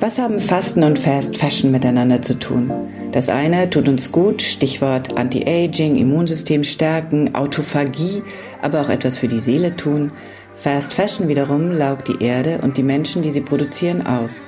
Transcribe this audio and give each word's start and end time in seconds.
Was 0.00 0.18
haben 0.18 0.38
Fasten 0.38 0.82
und 0.82 0.98
Fast 0.98 1.36
Fashion 1.36 1.70
miteinander 1.70 2.22
zu 2.22 2.38
tun? 2.38 2.72
Das 3.12 3.28
eine 3.28 3.68
tut 3.68 3.86
uns 3.86 4.10
gut, 4.10 4.40
Stichwort 4.40 5.18
Anti-Aging, 5.18 5.96
Immunsystem 5.96 6.64
stärken, 6.64 7.34
Autophagie, 7.34 8.22
aber 8.62 8.80
auch 8.80 8.88
etwas 8.88 9.18
für 9.18 9.28
die 9.28 9.38
Seele 9.38 9.76
tun. 9.76 10.10
Fast 10.54 10.94
Fashion 10.94 11.28
wiederum 11.28 11.70
laugt 11.70 12.08
die 12.08 12.24
Erde 12.24 12.60
und 12.62 12.78
die 12.78 12.82
Menschen, 12.82 13.20
die 13.20 13.28
sie 13.28 13.42
produzieren, 13.42 14.06
aus. 14.06 14.46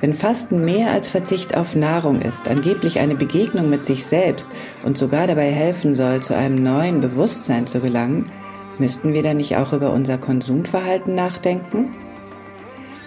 Wenn 0.00 0.14
Fasten 0.14 0.64
mehr 0.64 0.92
als 0.92 1.08
Verzicht 1.08 1.56
auf 1.56 1.74
Nahrung 1.74 2.20
ist, 2.20 2.46
angeblich 2.46 3.00
eine 3.00 3.16
Begegnung 3.16 3.68
mit 3.68 3.84
sich 3.84 4.06
selbst 4.06 4.50
und 4.84 4.96
sogar 4.96 5.26
dabei 5.26 5.50
helfen 5.50 5.94
soll, 5.94 6.20
zu 6.20 6.36
einem 6.36 6.62
neuen 6.62 7.00
Bewusstsein 7.00 7.66
zu 7.66 7.80
gelangen, 7.80 8.30
müssten 8.78 9.14
wir 9.14 9.24
dann 9.24 9.38
nicht 9.38 9.56
auch 9.56 9.72
über 9.72 9.92
unser 9.92 10.18
Konsumverhalten 10.18 11.16
nachdenken? 11.16 11.92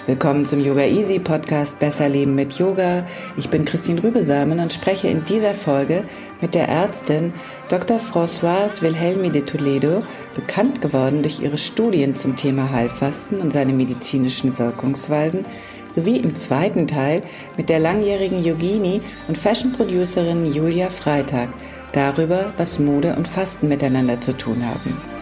Willkommen 0.08 0.46
zum 0.46 0.60
Yoga 0.60 0.84
Easy 0.84 1.18
Podcast 1.18 1.80
Besser 1.80 2.08
Leben 2.08 2.36
mit 2.36 2.60
Yoga. 2.60 3.08
Ich 3.38 3.50
bin 3.50 3.66
Christine 3.66 4.04
Rübesamen 4.04 4.60
und 4.60 4.72
spreche 4.72 5.08
in 5.08 5.26
dieser 5.26 5.56
Folge 5.56 6.04
mit 6.42 6.54
der 6.54 6.70
Ärztin 6.70 7.34
Dr. 7.70 8.00
Françoise 8.00 8.84
Wilhelmi 8.84 9.32
de 9.32 9.42
Toledo, 9.42 10.04
bekannt 10.36 10.80
geworden 10.80 11.24
durch 11.24 11.40
ihre 11.40 11.58
Studien 11.58 12.16
zum 12.16 12.36
Thema 12.36 12.70
Heilfasten 12.70 13.40
und 13.40 13.52
seine 13.52 13.74
medizinischen 13.74 14.60
Wirkungsweisen, 14.60 15.44
sowie 15.90 16.18
im 16.18 16.36
zweiten 16.36 16.86
Teil 16.86 17.24
mit 17.58 17.70
der 17.70 17.80
langjährigen 17.80 18.44
Yogini 18.44 19.02
und 19.28 19.40
Fashion 19.40 19.72
Producerin 19.72 20.46
Julia 20.46 20.92
Freitag 20.92 21.50
darüber, 21.94 22.54
was 22.58 22.78
Mode 22.78 23.16
und 23.16 23.28
Fasten 23.28 23.70
miteinander 23.70 24.22
zu 24.22 24.38
tun 24.38 24.64
haben. 24.64 25.15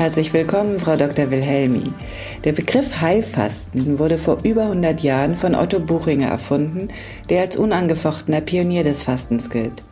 Herzlich 0.00 0.32
willkommen, 0.32 0.78
Frau 0.78 0.96
Dr. 0.96 1.30
Wilhelmi. 1.30 1.92
Der 2.44 2.52
Begriff 2.52 3.02
Heilfasten 3.02 3.98
wurde 3.98 4.16
vor 4.16 4.38
über 4.44 4.62
100 4.62 5.02
Jahren 5.02 5.36
von 5.36 5.54
Otto 5.54 5.78
Buchinger 5.78 6.28
erfunden, 6.28 6.88
der 7.28 7.42
als 7.42 7.58
unangefochtener 7.58 8.40
Pionier 8.40 8.82
des 8.82 9.02
Fastens 9.02 9.50
gilt. 9.50 9.82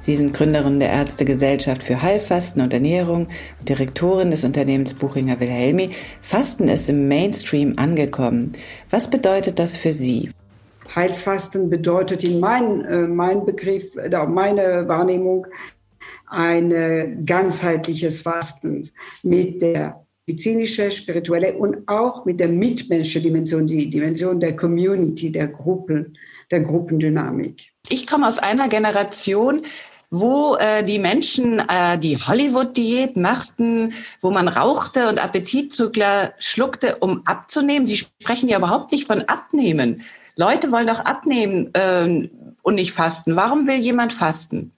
Sie 0.00 0.16
sind 0.16 0.34
Gründerin 0.34 0.80
der 0.80 0.90
Ärztegesellschaft 0.90 1.84
für 1.84 2.02
Heilfasten 2.02 2.60
und 2.60 2.74
Ernährung 2.74 3.28
und 3.60 3.68
Direktorin 3.68 4.32
des 4.32 4.42
Unternehmens 4.42 4.94
Buchinger 4.94 5.38
Wilhelmi. 5.38 5.90
Fasten 6.20 6.66
ist 6.66 6.88
im 6.88 7.06
Mainstream 7.06 7.74
angekommen. 7.76 8.54
Was 8.90 9.08
bedeutet 9.08 9.60
das 9.60 9.76
für 9.76 9.92
Sie? 9.92 10.30
Heilfasten 10.92 11.70
bedeutet 11.70 12.24
in 12.24 12.40
mein, 12.40 12.84
äh, 12.84 12.96
mein 13.02 13.46
Begriff, 13.46 13.94
äh, 13.94 14.26
meine 14.26 14.88
Wahrnehmung, 14.88 15.46
ein 16.28 17.24
ganzheitliches 17.24 18.22
Fasten 18.22 18.88
mit 19.22 19.60
der 19.60 20.04
medizinische, 20.26 20.90
spirituelle 20.90 21.54
und 21.54 21.88
auch 21.88 22.24
mit 22.24 22.38
der 22.38 22.48
mitmenschlichen 22.48 23.22
Dimension, 23.22 23.66
die 23.66 23.90
Dimension 23.90 24.40
der 24.40 24.56
Community, 24.56 25.32
der 25.32 25.48
Gruppen, 25.48 26.16
der 26.50 26.60
Gruppendynamik. 26.60 27.72
Ich 27.88 28.06
komme 28.06 28.28
aus 28.28 28.38
einer 28.38 28.68
Generation, 28.68 29.62
wo 30.10 30.56
äh, 30.56 30.84
die 30.84 30.98
Menschen 30.98 31.58
äh, 31.58 31.98
die 31.98 32.16
Hollywood-Diät 32.18 33.16
machten, 33.16 33.94
wo 34.20 34.30
man 34.30 34.46
rauchte 34.46 35.08
und 35.08 35.22
Appetitzuckler 35.22 36.34
schluckte, 36.38 36.96
um 36.96 37.22
abzunehmen. 37.24 37.86
Sie 37.86 37.96
sprechen 37.96 38.48
ja 38.48 38.58
überhaupt 38.58 38.92
nicht 38.92 39.06
von 39.06 39.22
Abnehmen. 39.22 40.02
Leute 40.36 40.70
wollen 40.70 40.86
doch 40.86 41.00
abnehmen 41.00 41.70
äh, 41.74 42.28
und 42.62 42.74
nicht 42.74 42.92
fasten. 42.92 43.36
Warum 43.36 43.66
will 43.66 43.78
jemand 43.78 44.12
fasten? 44.12 44.72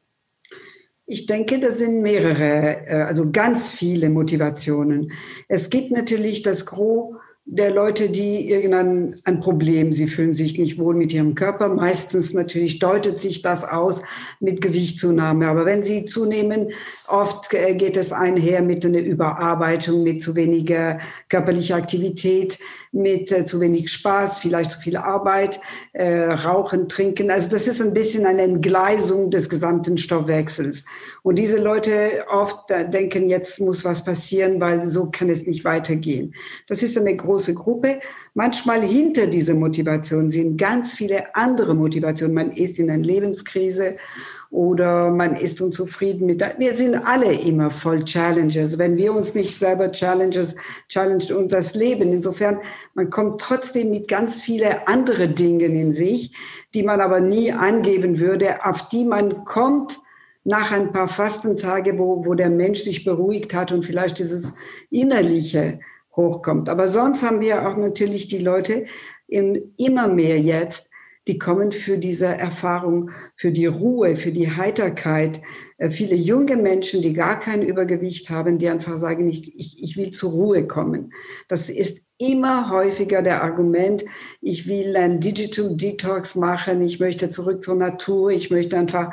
Ich 1.07 1.27
denke, 1.27 1.61
das 1.61 1.79
sind 1.79 2.01
mehrere, 2.01 2.87
äh, 2.87 3.03
also 3.03 3.31
ganz 3.31 3.71
viele 3.71 4.09
Motivationen. 4.09 5.13
Es 5.49 5.69
gibt 5.69 5.91
natürlich 5.91 6.43
das 6.43 6.65
Gros 6.65 7.15
der 7.47 7.71
Leute, 7.71 8.09
die 8.09 8.51
irgendein 8.51 9.21
ein 9.25 9.41
Problem, 9.41 9.93
sie 9.93 10.07
fühlen 10.07 10.33
sich 10.33 10.59
nicht 10.59 10.79
wohl 10.79 10.95
mit 10.95 11.13
ihrem 11.13 11.35
Körper. 11.35 11.69
Meistens 11.69 12.33
natürlich 12.33 12.79
deutet 12.79 13.21
sich 13.21 13.43
das 13.43 13.65
aus 13.65 14.01
mit 14.41 14.63
Gewichtszunahme. 14.63 15.47
Aber 15.47 15.67
wenn 15.67 15.85
sie 15.85 16.07
zunehmen, 16.07 16.71
oft 17.07 17.53
äh, 17.53 17.75
geht 17.75 17.99
es 17.99 18.13
einher 18.13 18.63
mit 18.63 18.87
einer 18.87 19.01
Überarbeitung, 19.01 20.03
mit 20.03 20.23
zu 20.23 20.37
weniger 20.37 21.01
körperlicher 21.29 21.77
Aktivität, 21.77 22.59
mit 22.93 23.31
äh, 23.31 23.45
zu 23.45 23.61
wenig 23.61 23.93
Spaß, 23.93 24.39
vielleicht 24.39 24.71
zu 24.71 24.81
viel 24.81 24.97
Arbeit, 24.97 25.61
äh, 25.93 26.25
Rauchen, 26.25 26.89
Trinken. 26.89 27.31
Also 27.31 27.51
das 27.51 27.69
ist 27.69 27.83
ein 27.83 27.93
bisschen 27.93 28.25
eine 28.25 28.43
Entgleisung 28.43 29.31
des 29.31 29.51
gesamten 29.51 29.99
Stoffwechsels. 29.99 30.85
Und 31.23 31.39
diese 31.39 31.59
Leute 31.59 32.25
oft 32.31 32.69
denken, 32.71 33.29
jetzt 33.29 33.59
muss 33.59 33.85
was 33.85 34.05
passieren, 34.05 34.61
weil 34.61 34.87
so 34.87 35.11
kann 35.11 35.31
es 35.31 35.47
nicht 35.47 35.65
weitergehen. 35.65 36.35
Das 36.69 36.83
ist 36.83 36.99
eine 36.99 37.17
große 37.17 37.34
Gruppe. 37.55 38.01
Manchmal 38.35 38.83
hinter 38.83 39.27
dieser 39.27 39.55
Motivation 39.55 40.31
sind 40.31 40.57
ganz 40.57 40.95
viele 40.95 41.35
andere 41.35 41.75
Motivationen. 41.75 42.35
Man 42.35 42.53
ist 42.53 42.79
in 42.79 42.91
einer 42.91 43.03
Lebenskrise 43.03 43.97
oder 44.51 45.11
man 45.11 45.35
ist 45.35 45.61
unzufrieden 45.61 46.27
mit. 46.27 46.41
Wir 46.59 46.77
sind 46.77 46.95
alle 46.95 47.33
immer 47.33 47.71
voll 47.71 48.05
Challenges. 48.05 48.79
Wenn 48.79 48.97
wir 48.97 49.13
uns 49.13 49.35
nicht 49.35 49.59
selber 49.59 49.91
Challenges, 49.91 50.55
challenged 50.89 51.33
uns 51.33 51.51
das 51.51 51.75
Leben. 51.75 52.13
Insofern, 52.13 52.61
man 52.95 53.11
kommt 53.11 53.41
trotzdem 53.41 53.91
mit 53.91 54.07
ganz 54.07 54.41
viele 54.41 54.87
andere 54.87 55.29
Dingen 55.29 55.75
in 55.75 55.91
sich, 55.91 56.33
die 56.73 56.85
man 56.85 57.01
aber 57.01 57.19
nie 57.19 57.51
angeben 57.51 58.21
würde, 58.21 58.65
auf 58.65 58.89
die 58.89 59.05
man 59.05 59.45
kommt 59.45 59.99
nach 60.45 60.73
ein 60.73 60.93
paar 60.93 61.09
Fastentage, 61.09 61.99
wo, 61.99 62.25
wo 62.25 62.35
der 62.35 62.51
Mensch 62.51 62.85
sich 62.85 63.05
beruhigt 63.05 63.55
hat 63.55 63.73
und 63.73 63.85
vielleicht 63.85 64.19
dieses 64.19 64.55
Innerliche 64.91 65.81
hochkommt. 66.17 66.69
Aber 66.69 66.89
sonst 66.89 67.23
haben 67.23 67.41
wir 67.41 67.69
auch 67.69 67.77
natürlich 67.77 68.29
die 68.29 68.39
Leute 68.39 68.87
in 69.27 69.75
immer 69.77 70.09
mehr 70.09 70.41
jetzt, 70.41 70.91
die 71.27 71.39
kommen 71.39 71.73
für 71.73 71.97
diese 71.97 72.27
Erfahrung, 72.27 73.11
für 73.35 73.51
die 73.51 73.67
Ruhe, 73.67 74.17
für 74.17 74.31
die 74.31 74.51
Heiterkeit. 74.51 75.41
Äh, 75.79 75.91
viele 75.91 76.15
junge 76.15 76.57
Menschen, 76.57 77.01
die 77.01 77.15
gar 77.15 77.39
kein 77.39 77.63
Übergewicht 77.63 78.29
haben, 78.29 78.59
die 78.59 78.69
einfach 78.69 78.99
sagen, 78.99 79.29
ich, 79.29 79.59
ich, 79.59 79.83
ich 79.83 79.97
will 79.97 80.11
zur 80.11 80.33
Ruhe 80.33 80.67
kommen. 80.67 81.13
Das 81.49 81.71
ist 81.71 82.05
immer 82.19 82.71
häufiger 82.71 83.23
der 83.23 83.43
Argument, 83.43 84.05
ich 84.41 84.69
will 84.69 84.97
ein 84.97 85.21
Digital 85.21 85.75
Detox 85.75 86.35
machen, 86.35 86.83
ich 86.83 87.01
möchte 87.01 87.31
zurück 87.31 87.63
zur 87.63 87.75
Natur, 87.75 88.31
ich 88.31 88.51
möchte 88.51 88.77
einfach 88.77 89.13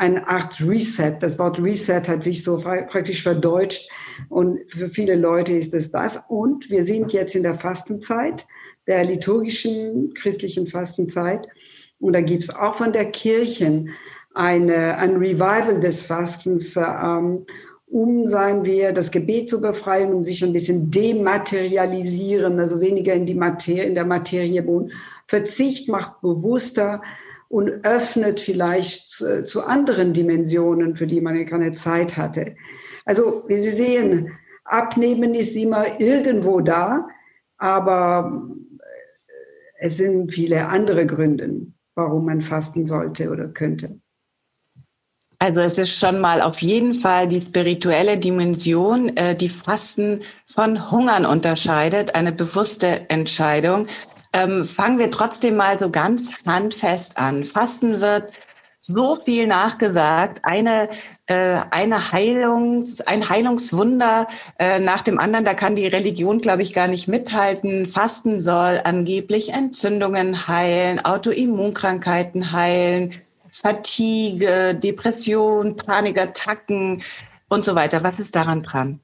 eine 0.00 0.26
Art 0.26 0.60
Reset. 0.66 1.16
Das 1.20 1.38
Wort 1.38 1.62
Reset 1.62 2.02
hat 2.08 2.24
sich 2.24 2.42
so 2.42 2.56
praktisch 2.58 3.22
verdeutscht 3.22 3.90
und 4.30 4.58
für 4.66 4.88
viele 4.88 5.14
Leute 5.14 5.52
ist 5.52 5.74
es 5.74 5.90
das. 5.90 6.22
Und 6.28 6.70
wir 6.70 6.86
sind 6.86 7.12
jetzt 7.12 7.34
in 7.34 7.42
der 7.42 7.54
Fastenzeit 7.54 8.46
der 8.86 9.04
liturgischen 9.04 10.14
christlichen 10.14 10.66
Fastenzeit. 10.66 11.46
Und 12.00 12.14
da 12.14 12.22
gibt 12.22 12.44
es 12.44 12.54
auch 12.54 12.76
von 12.76 12.94
der 12.94 13.10
Kirche 13.10 13.84
eine, 14.32 14.96
ein 14.96 15.16
Revival 15.16 15.80
des 15.80 16.06
Fastens, 16.06 16.76
ähm, 16.76 17.44
um, 17.86 18.24
sagen 18.24 18.64
wir, 18.64 18.92
das 18.92 19.10
Gebet 19.10 19.50
zu 19.50 19.60
befreien, 19.60 20.14
um 20.14 20.24
sich 20.24 20.42
ein 20.42 20.54
bisschen 20.54 20.90
dematerialisieren, 20.90 22.58
also 22.58 22.80
weniger 22.80 23.12
in, 23.12 23.26
die 23.26 23.34
Materie, 23.34 23.84
in 23.84 23.94
der 23.94 24.06
Materie 24.06 24.66
wohnen. 24.66 24.92
Verzicht 25.26 25.88
macht 25.88 26.22
bewusster 26.22 27.02
und 27.50 27.84
öffnet 27.84 28.40
vielleicht 28.40 29.10
zu, 29.10 29.44
zu 29.44 29.64
anderen 29.64 30.12
Dimensionen, 30.12 30.94
für 30.94 31.06
die 31.06 31.20
man 31.20 31.44
keine 31.46 31.72
Zeit 31.72 32.16
hatte. 32.16 32.54
Also, 33.04 33.44
wie 33.48 33.56
Sie 33.56 33.72
sehen, 33.72 34.30
Abnehmen 34.64 35.34
ist 35.34 35.56
immer 35.56 36.00
irgendwo 36.00 36.60
da, 36.60 37.08
aber 37.58 38.46
es 39.80 39.96
sind 39.96 40.32
viele 40.32 40.68
andere 40.68 41.06
Gründe, 41.06 41.66
warum 41.96 42.26
man 42.26 42.40
fasten 42.40 42.86
sollte 42.86 43.30
oder 43.30 43.48
könnte. 43.48 43.98
Also 45.42 45.62
es 45.62 45.78
ist 45.78 45.98
schon 45.98 46.20
mal 46.20 46.42
auf 46.42 46.58
jeden 46.60 46.92
Fall 46.92 47.26
die 47.26 47.40
spirituelle 47.40 48.18
Dimension, 48.18 49.16
äh, 49.16 49.34
die 49.34 49.48
Fasten 49.48 50.20
von 50.54 50.90
Hungern 50.90 51.24
unterscheidet, 51.24 52.14
eine 52.14 52.30
bewusste 52.30 53.08
Entscheidung. 53.08 53.86
Ähm, 54.32 54.64
fangen 54.64 54.98
wir 54.98 55.10
trotzdem 55.10 55.56
mal 55.56 55.78
so 55.78 55.90
ganz 55.90 56.30
handfest 56.46 57.18
an. 57.18 57.44
Fasten 57.44 58.00
wird 58.00 58.32
so 58.80 59.16
viel 59.16 59.46
nachgesagt. 59.46 60.40
Eine, 60.42 60.88
äh, 61.26 61.60
eine 61.70 62.12
Heilungs, 62.12 63.00
ein 63.02 63.28
Heilungswunder 63.28 64.26
äh, 64.58 64.78
nach 64.78 65.02
dem 65.02 65.18
anderen. 65.18 65.44
Da 65.44 65.54
kann 65.54 65.74
die 65.74 65.86
Religion, 65.86 66.40
glaube 66.40 66.62
ich, 66.62 66.72
gar 66.72 66.88
nicht 66.88 67.08
mithalten. 67.08 67.86
Fasten 67.86 68.40
soll 68.40 68.80
angeblich 68.84 69.52
Entzündungen 69.52 70.46
heilen, 70.48 71.04
Autoimmunkrankheiten 71.04 72.52
heilen, 72.52 73.14
Fatigue, 73.52 74.74
Depression, 74.74 75.76
Panikattacken 75.76 77.02
und 77.48 77.64
so 77.64 77.74
weiter. 77.74 78.02
Was 78.02 78.18
ist 78.18 78.34
daran 78.34 78.62
dran? 78.62 79.00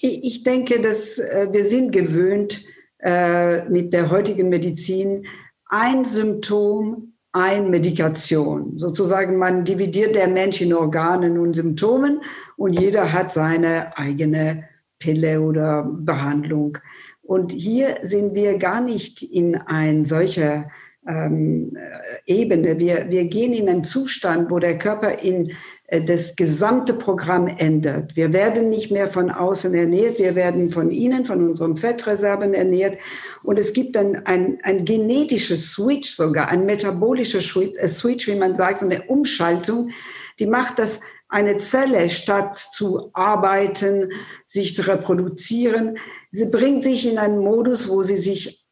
Ich 0.00 0.42
denke, 0.42 0.80
dass 0.80 1.18
äh, 1.18 1.48
wir 1.50 1.64
sind 1.64 1.92
gewöhnt 1.92 2.60
äh, 3.04 3.68
mit 3.68 3.92
der 3.92 4.10
heutigen 4.10 4.48
Medizin 4.48 5.26
ein 5.68 6.04
Symptom 6.04 7.14
ein 7.34 7.68
Medikation. 7.68 8.78
Sozusagen, 8.78 9.36
man 9.36 9.64
dividiert 9.64 10.14
der 10.14 10.28
Mensch 10.28 10.60
in 10.60 10.72
Organen 10.72 11.36
und 11.36 11.54
Symptomen 11.54 12.22
und 12.56 12.78
jeder 12.78 13.12
hat 13.12 13.32
seine 13.32 13.98
eigene 13.98 14.68
Pille 15.00 15.40
oder 15.40 15.82
Behandlung. 15.82 16.78
Und 17.22 17.50
hier 17.50 17.98
sind 18.02 18.36
wir 18.36 18.56
gar 18.58 18.80
nicht 18.80 19.22
in 19.22 19.56
ein 19.56 20.04
solcher 20.04 20.70
ähm, 21.08 21.76
Ebene. 22.24 22.78
Wir, 22.78 23.10
wir 23.10 23.24
gehen 23.24 23.52
in 23.52 23.68
einen 23.68 23.84
Zustand, 23.84 24.52
wo 24.52 24.60
der 24.60 24.78
Körper 24.78 25.18
in 25.18 25.50
äh, 25.50 25.54
das 25.88 26.34
gesamte 26.34 26.94
Programm 26.94 27.46
ändert. 27.46 28.16
Wir 28.16 28.32
werden 28.32 28.70
nicht 28.70 28.90
mehr 28.90 29.06
von 29.06 29.30
außen 29.30 29.74
ernährt, 29.74 30.18
wir 30.18 30.34
werden 30.34 30.70
von 30.70 30.90
innen, 30.90 31.26
von 31.26 31.46
unseren 31.46 31.76
Fettreserven 31.76 32.54
ernährt. 32.54 32.96
Und 33.42 33.58
es 33.58 33.74
gibt 33.74 33.94
dann 33.96 34.24
ein, 34.24 34.58
ein 34.62 34.84
genetisches 34.84 35.72
Switch 35.72 36.10
sogar, 36.10 36.48
ein 36.48 36.64
metabolischer 36.64 37.38
äh, 37.38 37.88
Switch, 37.88 38.26
wie 38.26 38.34
man 38.34 38.56
sagt, 38.56 38.82
eine 38.82 39.02
Umschaltung, 39.02 39.90
die 40.38 40.46
macht, 40.46 40.78
dass 40.78 41.00
eine 41.28 41.58
Zelle 41.58 42.08
statt 42.10 42.58
zu 42.58 43.10
arbeiten, 43.12 44.10
sich 44.46 44.74
zu 44.74 44.82
reproduzieren, 44.86 45.98
sie 46.30 46.46
bringt 46.46 46.84
sich 46.84 47.10
in 47.10 47.18
einen 47.18 47.38
Modus, 47.38 47.88
wo 47.88 48.02
sie 48.02 48.16
sich 48.16 48.64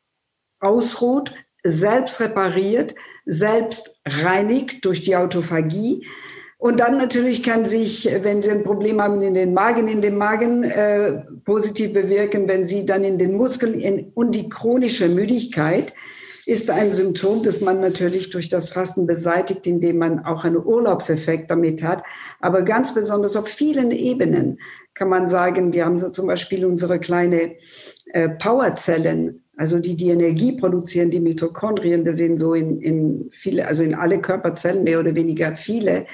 ausruht, 0.61 1.35
selbst 1.65 2.21
repariert, 2.21 2.95
selbst 3.27 4.01
reinigt 4.07 4.85
durch 4.85 5.03
die 5.03 5.17
Autophagie. 5.17 6.07
Und 6.63 6.79
dann 6.79 6.97
natürlich 6.97 7.43
kann 7.43 7.65
sich, 7.65 8.09
wenn 8.23 8.41
Sie 8.41 8.53
ein 8.53 8.63
Problem 8.63 9.03
haben 9.03 9.21
in 9.21 9.35
den 9.35 9.53
Magen, 9.53 9.89
in 9.89 10.01
dem 10.01 10.17
Magen 10.17 10.63
äh, 10.63 11.15
positiv 11.45 11.93
bewirken, 11.93 12.47
wenn 12.47 12.67
Sie 12.67 12.87
dann 12.87 13.03
in 13.03 13.19
den 13.19 13.33
Muskeln 13.33 13.81
in, 13.81 14.13
und 14.15 14.37
die 14.37 14.49
chronische 14.49 15.09
Müdigkeit 15.09 15.93
ist 16.47 16.71
ein 16.71 16.93
Symptom, 16.93 17.43
das 17.43 17.63
man 17.63 17.81
natürlich 17.81 18.31
durch 18.31 18.49
das 18.49 18.71
Fasten 18.71 19.09
beseitigt, 19.09 19.67
indem 19.67 19.99
man 19.99 20.25
auch 20.25 20.45
einen 20.45 20.65
Urlaubseffekt 20.65 21.51
damit 21.51 21.83
hat. 21.83 22.05
Aber 22.39 22.63
ganz 22.63 22.95
besonders 22.95 23.35
auf 23.35 23.49
vielen 23.49 23.91
Ebenen 23.91 24.61
kann 24.95 25.09
man 25.09 25.29
sagen, 25.29 25.73
wir 25.73 25.85
haben 25.85 25.99
so 25.99 26.11
zum 26.11 26.29
Beispiel 26.29 26.65
unsere 26.65 27.01
kleine 27.01 27.57
äh, 28.13 28.29
Powerzellen, 28.29 29.43
also 29.57 29.81
die 29.81 29.97
die 29.97 30.11
Energie 30.11 30.53
produzieren, 30.53 31.11
die 31.11 31.19
Mitochondrien, 31.19 32.05
das 32.05 32.19
sind 32.19 32.39
so 32.39 32.55
in, 32.55 32.81
in 32.81 33.31
viele, 33.33 33.67
also 33.67 33.83
in 33.83 33.97
alle 33.97 34.21
Körperzellen 34.21 34.85
mehr 34.85 35.01
oder 35.01 35.17
weniger 35.17 35.57
viele 35.57 36.07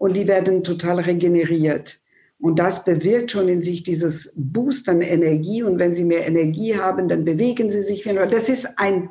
und 0.00 0.16
die 0.16 0.26
werden 0.26 0.64
total 0.64 0.98
regeneriert. 0.98 2.00
Und 2.40 2.58
das 2.58 2.84
bewirkt 2.84 3.32
schon 3.32 3.50
in 3.50 3.60
sich 3.60 3.82
dieses 3.82 4.32
Boost 4.34 4.88
an 4.88 5.02
Energie. 5.02 5.62
Und 5.62 5.78
wenn 5.78 5.92
sie 5.92 6.04
mehr 6.04 6.26
Energie 6.26 6.74
haben, 6.74 7.06
dann 7.06 7.26
bewegen 7.26 7.70
sie 7.70 7.82
sich. 7.82 8.04
Das 8.04 8.48
ist 8.48 8.66
ein, 8.78 9.10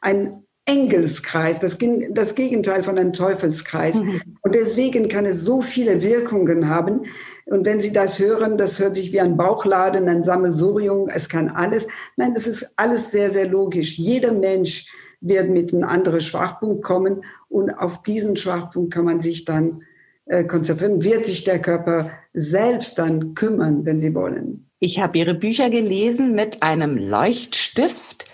ein 0.00 0.42
Engelskreis, 0.64 1.58
das, 1.58 1.76
das 2.12 2.34
Gegenteil 2.34 2.82
von 2.82 2.98
einem 2.98 3.12
Teufelskreis. 3.12 3.96
Mhm. 3.96 4.22
Und 4.40 4.54
deswegen 4.54 5.08
kann 5.08 5.26
es 5.26 5.42
so 5.42 5.60
viele 5.60 6.02
Wirkungen 6.02 6.66
haben. 6.66 7.02
Und 7.44 7.66
wenn 7.66 7.82
Sie 7.82 7.92
das 7.92 8.18
hören, 8.18 8.56
das 8.56 8.78
hört 8.80 8.96
sich 8.96 9.12
wie 9.12 9.20
ein 9.20 9.36
Bauchladen, 9.36 10.08
ein 10.08 10.22
Sammelsurium, 10.22 11.10
es 11.12 11.28
kann 11.28 11.50
alles. 11.50 11.88
Nein, 12.16 12.32
das 12.32 12.46
ist 12.46 12.72
alles 12.76 13.10
sehr, 13.10 13.30
sehr 13.30 13.48
logisch. 13.48 13.98
Jeder 13.98 14.32
Mensch 14.32 14.90
wird 15.20 15.50
mit 15.50 15.74
einem 15.74 15.84
anderen 15.84 16.22
Schwachpunkt 16.22 16.82
kommen 16.82 17.22
und 17.50 17.70
auf 17.70 18.00
diesen 18.00 18.36
Schwachpunkt 18.36 18.94
kann 18.94 19.04
man 19.04 19.20
sich 19.20 19.44
dann 19.44 19.82
äh, 20.26 20.44
konzentrieren, 20.44 21.02
wird 21.02 21.26
sich 21.26 21.44
der 21.44 21.60
Körper 21.60 22.10
selbst 22.32 22.98
dann 22.98 23.34
kümmern, 23.34 23.84
wenn 23.84 24.00
Sie 24.00 24.14
wollen. 24.14 24.70
Ich 24.78 25.00
habe 25.00 25.18
Ihre 25.18 25.34
Bücher 25.34 25.70
gelesen 25.70 26.34
mit 26.34 26.62
einem 26.62 26.96
Leuchtstift 26.96 28.26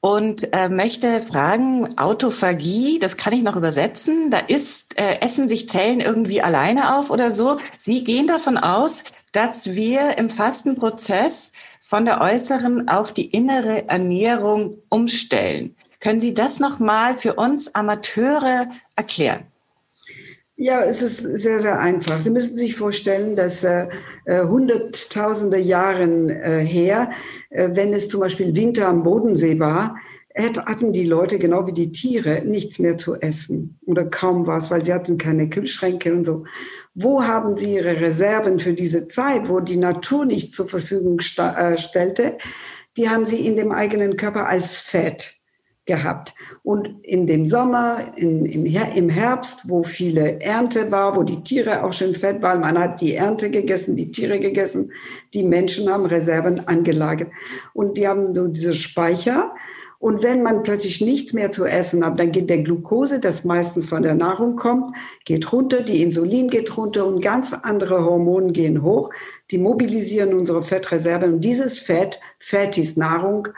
und 0.00 0.52
äh, 0.52 0.68
möchte 0.68 1.20
fragen, 1.20 1.96
Autophagie, 1.96 2.98
das 2.98 3.16
kann 3.16 3.32
ich 3.32 3.42
noch 3.42 3.56
übersetzen, 3.56 4.30
da 4.30 4.38
ist, 4.38 4.98
äh, 4.98 5.20
essen 5.20 5.48
sich 5.48 5.68
Zellen 5.68 6.00
irgendwie 6.00 6.42
alleine 6.42 6.96
auf 6.98 7.10
oder 7.10 7.32
so. 7.32 7.58
Sie 7.78 8.04
gehen 8.04 8.26
davon 8.26 8.58
aus, 8.58 9.02
dass 9.32 9.66
wir 9.72 10.18
im 10.18 10.28
Fastenprozess 10.28 11.52
von 11.80 12.04
der 12.04 12.20
äußeren 12.20 12.88
auf 12.88 13.12
die 13.12 13.26
innere 13.26 13.88
Ernährung 13.88 14.78
umstellen. 14.90 15.74
Können 16.00 16.20
Sie 16.20 16.34
das 16.34 16.60
nochmal 16.60 17.16
für 17.16 17.34
uns 17.34 17.74
Amateure 17.74 18.66
erklären? 18.96 19.44
Ja, 20.56 20.84
es 20.84 21.02
ist 21.02 21.18
sehr, 21.18 21.58
sehr 21.58 21.80
einfach. 21.80 22.20
Sie 22.20 22.30
müssen 22.30 22.56
sich 22.56 22.76
vorstellen, 22.76 23.34
dass 23.34 23.64
äh, 23.64 23.88
äh 24.24 24.44
hunderttausende 24.44 25.58
Jahren 25.58 26.30
äh, 26.30 26.60
her, 26.60 27.10
äh, 27.50 27.70
wenn 27.72 27.92
es 27.92 28.08
zum 28.08 28.20
Beispiel 28.20 28.54
Winter 28.54 28.86
am 28.86 29.02
Bodensee 29.02 29.58
war, 29.58 29.96
hatten 30.36 30.92
die 30.92 31.06
Leute 31.06 31.38
genau 31.38 31.66
wie 31.66 31.72
die 31.72 31.92
Tiere 31.92 32.42
nichts 32.44 32.80
mehr 32.80 32.98
zu 32.98 33.14
essen 33.14 33.78
oder 33.86 34.04
kaum 34.04 34.46
was, 34.46 34.70
weil 34.70 34.84
sie 34.84 34.92
hatten 34.92 35.16
keine 35.16 35.48
Kühlschränke 35.48 36.12
und 36.12 36.24
so. 36.24 36.44
Wo 36.94 37.22
haben 37.22 37.56
sie 37.56 37.74
ihre 37.74 38.00
Reserven 38.00 38.58
für 38.58 38.74
diese 38.74 39.06
Zeit, 39.08 39.48
wo 39.48 39.60
die 39.60 39.76
Natur 39.76 40.24
nichts 40.24 40.56
zur 40.56 40.68
Verfügung 40.68 41.18
äh, 41.18 41.78
stellte? 41.78 42.36
Die 42.96 43.08
haben 43.08 43.26
sie 43.26 43.46
in 43.46 43.56
dem 43.56 43.72
eigenen 43.72 44.16
Körper 44.16 44.48
als 44.48 44.78
Fett 44.80 45.43
gehabt. 45.86 46.34
Und 46.62 47.04
in 47.04 47.26
dem 47.26 47.44
Sommer, 47.44 48.12
in, 48.16 48.46
im, 48.46 48.64
im 48.66 49.08
Herbst, 49.08 49.68
wo 49.68 49.82
viele 49.82 50.40
Ernte 50.40 50.90
war, 50.90 51.16
wo 51.16 51.22
die 51.22 51.42
Tiere 51.42 51.84
auch 51.84 51.92
schon 51.92 52.14
fett 52.14 52.42
waren, 52.42 52.60
man 52.60 52.78
hat 52.78 53.00
die 53.00 53.14
Ernte 53.14 53.50
gegessen, 53.50 53.96
die 53.96 54.10
Tiere 54.10 54.38
gegessen, 54.38 54.92
die 55.34 55.42
Menschen 55.42 55.90
haben 55.90 56.06
Reserven 56.06 56.66
angelagert. 56.66 57.30
Und 57.74 57.96
die 57.96 58.08
haben 58.08 58.34
so 58.34 58.48
diese 58.48 58.74
Speicher. 58.74 59.52
Und 59.98 60.22
wenn 60.22 60.42
man 60.42 60.62
plötzlich 60.62 61.00
nichts 61.00 61.32
mehr 61.32 61.50
zu 61.50 61.64
essen 61.64 62.04
hat, 62.04 62.20
dann 62.20 62.30
geht 62.30 62.50
der 62.50 62.62
Glucose, 62.62 63.20
das 63.20 63.44
meistens 63.44 63.88
von 63.88 64.02
der 64.02 64.14
Nahrung 64.14 64.54
kommt, 64.54 64.94
geht 65.24 65.50
runter, 65.50 65.80
die 65.80 66.02
Insulin 66.02 66.50
geht 66.50 66.76
runter 66.76 67.06
und 67.06 67.22
ganz 67.22 67.54
andere 67.54 68.04
Hormone 68.04 68.52
gehen 68.52 68.82
hoch. 68.82 69.10
Die 69.50 69.56
mobilisieren 69.56 70.34
unsere 70.34 70.62
Fettreserven. 70.62 71.34
Und 71.34 71.40
dieses 71.40 71.78
Fett, 71.78 72.20
Fett 72.38 72.76
ist 72.76 72.98
Nahrung, 72.98 73.48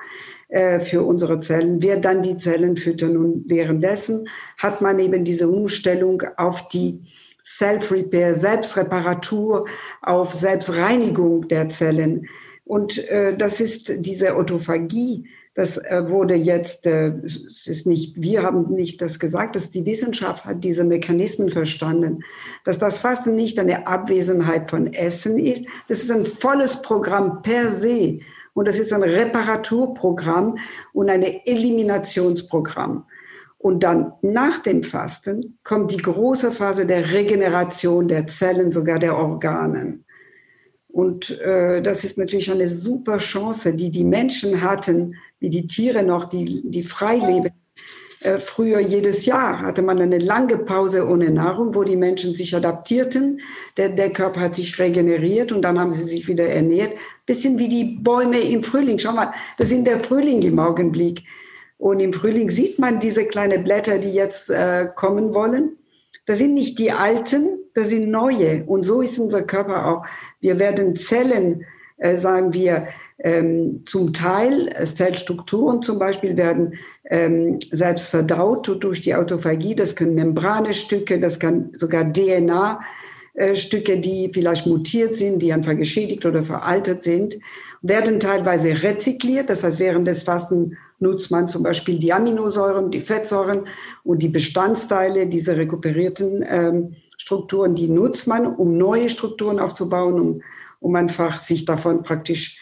äh, 0.48 0.80
für 0.80 1.02
unsere 1.02 1.40
Zellen, 1.40 1.82
wir 1.82 1.96
dann 1.96 2.22
die 2.22 2.36
Zellen 2.36 2.76
füttern. 2.76 3.16
Und 3.16 3.44
währenddessen 3.48 4.28
hat 4.58 4.80
man 4.80 4.98
eben 4.98 5.24
diese 5.24 5.48
Umstellung 5.48 6.22
auf 6.36 6.68
die 6.68 7.02
Self-Repair, 7.44 8.34
Selbstreparatur, 8.34 9.66
auf 10.02 10.34
Selbstreinigung 10.34 11.48
der 11.48 11.68
Zellen. 11.68 12.26
Und 12.64 12.98
äh, 13.08 13.36
das 13.36 13.60
ist 13.60 13.92
diese 13.98 14.36
Autophagie. 14.36 15.28
Das 15.56 15.78
äh, 15.78 16.08
wurde 16.08 16.34
jetzt, 16.34 16.86
äh, 16.86 17.14
es 17.24 17.66
ist 17.66 17.86
nicht, 17.86 18.20
wir 18.20 18.42
haben 18.42 18.72
nicht 18.72 19.00
das 19.00 19.18
gesagt, 19.18 19.56
dass 19.56 19.70
die 19.70 19.86
Wissenschaft 19.86 20.44
hat 20.44 20.62
diese 20.62 20.84
Mechanismen 20.84 21.48
verstanden, 21.48 22.24
dass 22.64 22.78
das 22.78 22.98
Fasten 22.98 23.34
nicht 23.34 23.58
eine 23.58 23.86
Abwesenheit 23.86 24.68
von 24.68 24.92
Essen 24.92 25.38
ist. 25.38 25.64
Das 25.88 26.02
ist 26.02 26.10
ein 26.10 26.26
volles 26.26 26.82
Programm 26.82 27.40
per 27.42 27.70
se. 27.70 28.18
Und 28.56 28.66
das 28.66 28.78
ist 28.78 28.90
ein 28.94 29.02
Reparaturprogramm 29.02 30.56
und 30.94 31.10
ein 31.10 31.22
Eliminationsprogramm. 31.22 33.04
Und 33.58 33.82
dann 33.82 34.14
nach 34.22 34.60
dem 34.60 34.82
Fasten 34.82 35.58
kommt 35.62 35.92
die 35.92 35.98
große 35.98 36.50
Phase 36.52 36.86
der 36.86 37.12
Regeneration 37.12 38.08
der 38.08 38.26
Zellen, 38.28 38.72
sogar 38.72 38.98
der 38.98 39.14
Organen. 39.14 40.06
Und 40.88 41.38
äh, 41.40 41.82
das 41.82 42.02
ist 42.02 42.16
natürlich 42.16 42.50
eine 42.50 42.68
super 42.68 43.18
Chance, 43.18 43.75
die 43.75 43.90
die 43.90 44.04
Menschen 44.04 44.62
hatten, 44.62 45.16
wie 45.38 45.50
die 45.50 45.66
Tiere 45.66 46.02
noch, 46.02 46.25
die, 46.25 46.62
die 46.64 46.82
frei 46.82 47.16
leben, 47.16 47.52
äh, 48.20 48.38
früher 48.38 48.80
jedes 48.80 49.26
Jahr 49.26 49.60
hatte 49.60 49.82
man 49.82 50.00
eine 50.00 50.18
lange 50.18 50.56
Pause 50.58 51.06
ohne 51.06 51.30
Nahrung, 51.30 51.75
wo 51.75 51.84
die 51.84 51.96
Menschen 51.96 52.34
sich 52.34 52.56
adaptierten. 52.56 53.40
Der, 53.76 53.90
der 53.90 54.10
Körper 54.10 54.40
hat 54.40 54.56
sich 54.56 54.78
regeneriert 54.78 55.52
und 55.52 55.62
dann 55.62 55.78
haben 55.78 55.92
sie 55.92 56.04
sich 56.04 56.26
wieder 56.26 56.48
ernährt. 56.48 56.94
Bisschen 57.26 57.59
wie 57.59 57.68
die 57.68 57.85
Bäume 57.85 58.40
im 58.40 58.62
Frühling. 58.62 58.99
Schau 58.99 59.12
mal, 59.12 59.33
das 59.59 59.73
ist 59.73 59.87
der 59.87 60.00
Frühling 60.00 60.42
im 60.42 60.59
Augenblick. 60.59 61.25
Und 61.78 62.00
im 62.00 62.12
Frühling 62.12 62.50
sieht 62.50 62.78
man 62.78 63.00
diese 63.00 63.25
kleinen 63.25 63.64
Blätter, 63.64 63.99
die 63.99 64.12
jetzt 64.12 64.49
äh, 64.49 64.87
kommen 64.95 65.35
wollen. 65.35 65.76
Das 66.25 66.38
sind 66.38 66.54
nicht 66.54 66.78
die 66.78 66.92
alten, 66.92 67.59
das 67.75 67.88
sind 67.90 68.11
neue. 68.11 68.64
Und 68.64 68.85
so 68.85 69.02
ist 69.02 69.18
unser 69.18 69.42
Körper 69.42 69.87
auch. 69.87 70.06
Wir 70.40 70.59
werden 70.59 70.97
Zellen, 70.97 71.64
äh, 71.99 72.16
sagen 72.16 72.52
wir, 72.52 72.88
ähm, 73.18 73.83
zum 73.87 74.12
Teil, 74.12 74.68
äh, 74.68 74.85
Zellstrukturen 74.85 75.83
zum 75.83 75.99
Beispiel 75.99 76.37
werden 76.37 76.75
ähm, 77.04 77.59
selbst 77.71 78.09
verdaut 78.09 78.68
durch 78.83 79.00
die 79.02 79.14
Autophagie. 79.14 79.75
Das 79.75 79.97
können 79.97 80.14
Membranestücke, 80.14 81.21
das 81.21 81.38
kann 81.38 81.71
sogar 81.73 82.12
DNA. 82.12 82.80
Äh, 83.37 83.55
Stücke, 83.55 83.99
die 83.99 84.31
vielleicht 84.33 84.66
mutiert 84.66 85.19
sind, 85.19 85.43
die 85.43 85.52
einfach 85.52 85.76
geschädigt 85.76 86.25
oder 86.25 86.43
veraltet 86.43 87.02
sind, 87.02 87.37
werden 87.83 88.19
teilweise 88.19 88.83
rezykliert. 88.83 89.50
Das 89.50 89.62
heißt, 89.62 89.78
während 89.78 90.09
des 90.09 90.23
Fasten 90.23 90.78
nutzt 91.00 91.31
man 91.31 91.47
zum 91.47 91.62
Beispiel 91.62 91.99
die 91.99 92.14
Aminosäuren, 92.14 92.90
die 92.90 93.02
Fettsäuren 93.02 93.66
und 94.05 94.23
die 94.23 94.31
Bestandteile 94.31 95.26
dieser 95.26 95.59
rekuperierten 95.59 96.43
ähm, 96.49 96.95
Strukturen, 97.19 97.75
die 97.75 97.88
nutzt 97.88 98.26
man, 98.26 98.47
um 98.47 98.78
neue 98.78 99.11
Strukturen 99.11 99.59
aufzubauen, 99.59 100.19
um, 100.19 100.43
um 100.81 100.97
einfach 100.97 101.43
sich 101.43 101.66
davon 101.66 102.02
praktisch 102.02 102.59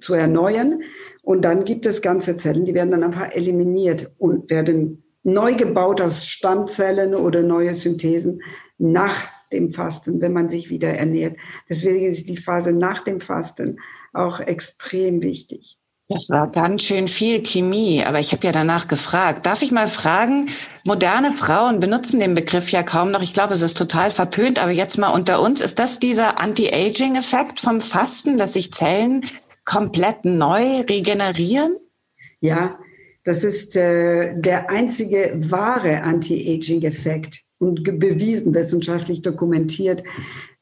zu 0.00 0.14
erneuern. 0.14 0.80
Und 1.20 1.42
dann 1.42 1.66
gibt 1.66 1.84
es 1.84 2.00
ganze 2.00 2.38
Zellen, 2.38 2.64
die 2.64 2.72
werden 2.72 2.92
dann 2.92 3.04
einfach 3.04 3.32
eliminiert 3.32 4.10
und 4.16 4.48
werden 4.48 5.02
neu 5.24 5.56
gebaut 5.56 6.00
aus 6.00 6.24
Stammzellen 6.24 7.14
oder 7.14 7.42
neue 7.42 7.74
Synthesen 7.74 8.40
nach 8.78 9.28
dem 9.52 9.70
Fasten, 9.70 10.20
wenn 10.20 10.32
man 10.32 10.48
sich 10.48 10.70
wieder 10.70 10.94
ernährt. 10.94 11.36
Deswegen 11.68 12.06
ist 12.06 12.28
die 12.28 12.36
Phase 12.36 12.72
nach 12.72 13.00
dem 13.00 13.20
Fasten 13.20 13.78
auch 14.12 14.40
extrem 14.40 15.22
wichtig. 15.22 15.78
Das 16.08 16.28
war 16.28 16.50
ganz 16.50 16.82
schön 16.82 17.06
viel 17.06 17.40
Chemie, 17.44 18.04
aber 18.04 18.18
ich 18.18 18.32
habe 18.32 18.44
ja 18.44 18.50
danach 18.50 18.88
gefragt. 18.88 19.46
Darf 19.46 19.62
ich 19.62 19.70
mal 19.70 19.86
fragen, 19.86 20.46
moderne 20.82 21.30
Frauen 21.30 21.78
benutzen 21.78 22.18
den 22.18 22.34
Begriff 22.34 22.70
ja 22.70 22.82
kaum 22.82 23.12
noch. 23.12 23.22
Ich 23.22 23.32
glaube, 23.32 23.54
es 23.54 23.62
ist 23.62 23.76
total 23.76 24.10
verpönt, 24.10 24.60
aber 24.60 24.72
jetzt 24.72 24.98
mal 24.98 25.10
unter 25.10 25.40
uns, 25.40 25.60
ist 25.60 25.78
das 25.78 26.00
dieser 26.00 26.40
Anti-Aging-Effekt 26.40 27.60
vom 27.60 27.80
Fasten, 27.80 28.38
dass 28.38 28.54
sich 28.54 28.72
Zellen 28.72 29.24
komplett 29.64 30.24
neu 30.24 30.80
regenerieren? 30.80 31.76
Ja, 32.40 32.76
das 33.22 33.44
ist 33.44 33.76
äh, 33.76 34.34
der 34.34 34.68
einzige 34.68 35.32
wahre 35.36 36.02
Anti-Aging-Effekt 36.02 37.44
und 37.60 37.84
bewiesen, 38.00 38.54
wissenschaftlich 38.54 39.20
dokumentiert, 39.20 40.02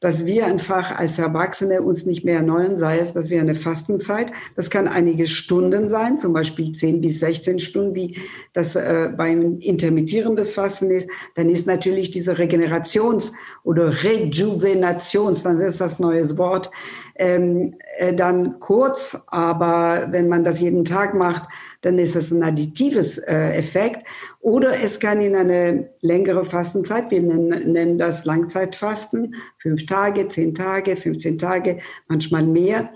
dass 0.01 0.25
wir 0.25 0.45
einfach 0.45 0.97
als 0.97 1.17
Erwachsene 1.17 1.81
uns 1.81 2.05
nicht 2.05 2.25
mehr 2.25 2.35
erneuern, 2.35 2.75
sei 2.77 2.99
es, 2.99 3.13
dass 3.13 3.29
wir 3.29 3.39
eine 3.39 3.53
Fastenzeit, 3.53 4.33
das 4.55 4.69
kann 4.69 4.87
einige 4.87 5.25
Stunden 5.25 5.87
sein, 5.87 6.19
zum 6.19 6.33
Beispiel 6.33 6.73
10 6.73 6.99
bis 6.99 7.21
16 7.21 7.59
Stunden, 7.59 7.95
wie 7.95 8.17
das 8.51 8.75
äh, 8.75 9.09
beim 9.15 9.59
intermittierendes 9.59 10.53
Fasten 10.53 10.91
ist, 10.91 11.09
dann 11.35 11.49
ist 11.49 11.67
natürlich 11.67 12.11
diese 12.11 12.33
Regenerations- 12.33 13.31
oder 13.63 14.03
Rejuvenations, 14.03 15.43
dann 15.43 15.57
ist 15.59 15.79
das 15.79 15.99
neues 15.99 16.37
Wort, 16.37 16.69
ähm, 17.15 17.75
äh, 17.97 18.13
dann 18.13 18.59
kurz, 18.59 19.17
aber 19.27 20.07
wenn 20.11 20.27
man 20.27 20.43
das 20.43 20.59
jeden 20.59 20.85
Tag 20.85 21.13
macht, 21.13 21.43
dann 21.81 21.99
ist 21.99 22.15
es 22.15 22.31
ein 22.31 22.43
additives 22.43 23.17
äh, 23.17 23.51
Effekt. 23.51 24.05
Oder 24.39 24.81
es 24.81 24.99
kann 24.99 25.19
in 25.19 25.35
eine 25.35 25.89
längere 26.01 26.45
Fastenzeit, 26.45 27.11
wir 27.11 27.21
nennen, 27.21 27.71
nennen 27.71 27.97
das 27.97 28.23
Langzeitfasten, 28.23 29.35
fünf 29.57 29.85
Tage, 29.85 30.29
zehn 30.29 30.55
Tage, 30.55 30.95
15 30.95 31.37
Tage, 31.37 31.79
manchmal 32.07 32.43
mehr. 32.43 32.93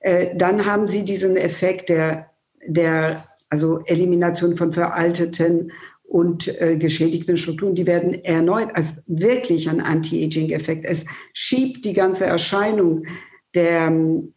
Äh, 0.00 0.36
dann 0.36 0.66
haben 0.66 0.86
Sie 0.86 1.04
diesen 1.04 1.36
Effekt 1.36 1.88
der, 1.88 2.30
der 2.66 3.28
also 3.48 3.80
Elimination 3.86 4.56
von 4.56 4.72
veralteten 4.72 5.72
und 6.02 6.48
äh, 6.60 6.76
geschädigten 6.76 7.38
Strukturen, 7.38 7.74
die 7.74 7.86
werden 7.86 8.22
erneut 8.22 8.68
als 8.74 9.02
wirklich 9.06 9.70
ein 9.70 9.80
Anti-Aging-Effekt. 9.80 10.84
Es 10.84 11.06
schiebt 11.32 11.84
die 11.86 11.94
ganze 11.94 12.26
Erscheinung 12.26 13.04
der 13.54 13.86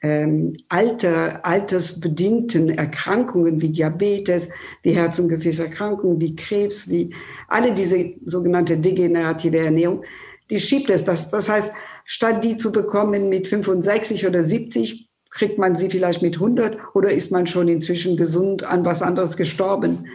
ähm, 0.02 0.54
Alter, 0.70 1.46
altersbedingten 1.46 2.70
Erkrankungen 2.70 3.62
wie 3.62 3.70
Diabetes, 3.70 4.50
wie 4.84 4.92
Herz- 4.92 5.20
und 5.20 5.30
Gefäßerkrankungen, 5.30 6.22
wie 6.22 6.36
Krebs, 6.36 6.88
wie 6.90 7.14
alle 7.48 7.74
diese 7.74 8.14
sogenannte 8.26 8.78
degenerative 8.78 9.58
Ernährung, 9.58 10.04
die 10.50 10.60
schiebt 10.60 10.90
es. 10.90 11.04
Das, 11.04 11.30
das 11.30 11.50
heißt, 11.50 11.72
statt 12.06 12.44
die 12.44 12.58
zu 12.58 12.72
bekommen 12.72 13.30
mit 13.30 13.48
65 13.48 14.28
oder 14.28 14.44
70, 14.44 15.10
kriegt 15.30 15.58
man 15.58 15.76
sie 15.76 15.90
vielleicht 15.90 16.22
mit 16.22 16.36
100 16.36 16.78
oder 16.94 17.12
ist 17.12 17.32
man 17.32 17.48
schon 17.48 17.68
inzwischen 17.68 18.18
gesund 18.18 18.64
an 18.64 18.86
was 18.86 19.02
anderes 19.02 19.36
gestorben. 19.36 20.08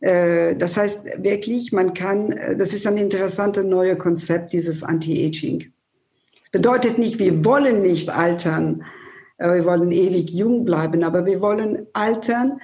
Äh, 0.00 0.56
das 0.56 0.76
heißt 0.76 1.04
wirklich, 1.22 1.72
man 1.72 1.94
kann, 1.94 2.38
das 2.58 2.74
ist 2.74 2.86
ein 2.86 2.96
interessantes 2.96 3.64
neues 3.64 3.98
Konzept, 3.98 4.52
dieses 4.52 4.82
Anti-Aging 4.82 5.72
bedeutet 6.50 6.98
nicht, 6.98 7.18
wir 7.18 7.44
wollen 7.44 7.82
nicht 7.82 8.10
altern, 8.10 8.84
wir 9.38 9.64
wollen 9.64 9.90
ewig 9.90 10.30
jung 10.30 10.64
bleiben, 10.64 11.02
aber 11.02 11.24
wir 11.24 11.40
wollen 11.40 11.86
altern 11.94 12.60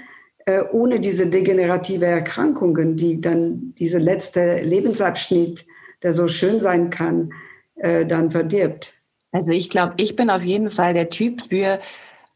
äh, 0.47 0.63
ohne 0.73 1.01
diese 1.01 1.27
degenerative 1.27 2.07
Erkrankungen, 2.07 2.97
die 2.97 3.21
dann 3.21 3.75
diese 3.79 3.99
letzte 3.99 4.61
Lebensabschnitt, 4.63 5.67
der 6.03 6.13
so 6.13 6.29
schön 6.29 6.61
sein 6.61 6.91
kann, 6.91 7.33
äh, 7.77 8.07
dann 8.07 8.31
verdirbt. 8.31 8.95
Also 9.33 9.51
ich 9.51 9.71
glaube, 9.71 9.95
ich 9.97 10.17
bin 10.17 10.31
auf 10.31 10.43
jeden 10.43 10.71
Fall 10.71 10.95
der 10.95 11.11
Typ 11.11 11.43
für 11.49 11.81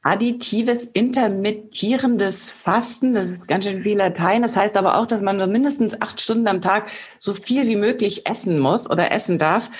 additives, 0.02 0.82
intermittierendes 0.92 2.50
Fasten. 2.50 3.14
Das 3.14 3.24
ist 3.26 3.48
ganz 3.48 3.66
schön 3.66 3.82
viel 3.82 3.98
Latein. 3.98 4.42
Das 4.42 4.56
heißt 4.56 4.76
aber 4.76 4.98
auch, 4.98 5.06
dass 5.06 5.20
man 5.20 5.36
nur 5.36 5.46
mindestens 5.46 6.00
acht 6.00 6.20
Stunden 6.20 6.48
am 6.48 6.60
Tag 6.60 6.90
so 7.18 7.34
viel 7.34 7.68
wie 7.68 7.76
möglich 7.76 8.26
essen 8.28 8.58
muss 8.58 8.90
oder 8.90 9.12
essen 9.12 9.38
darf, 9.38 9.70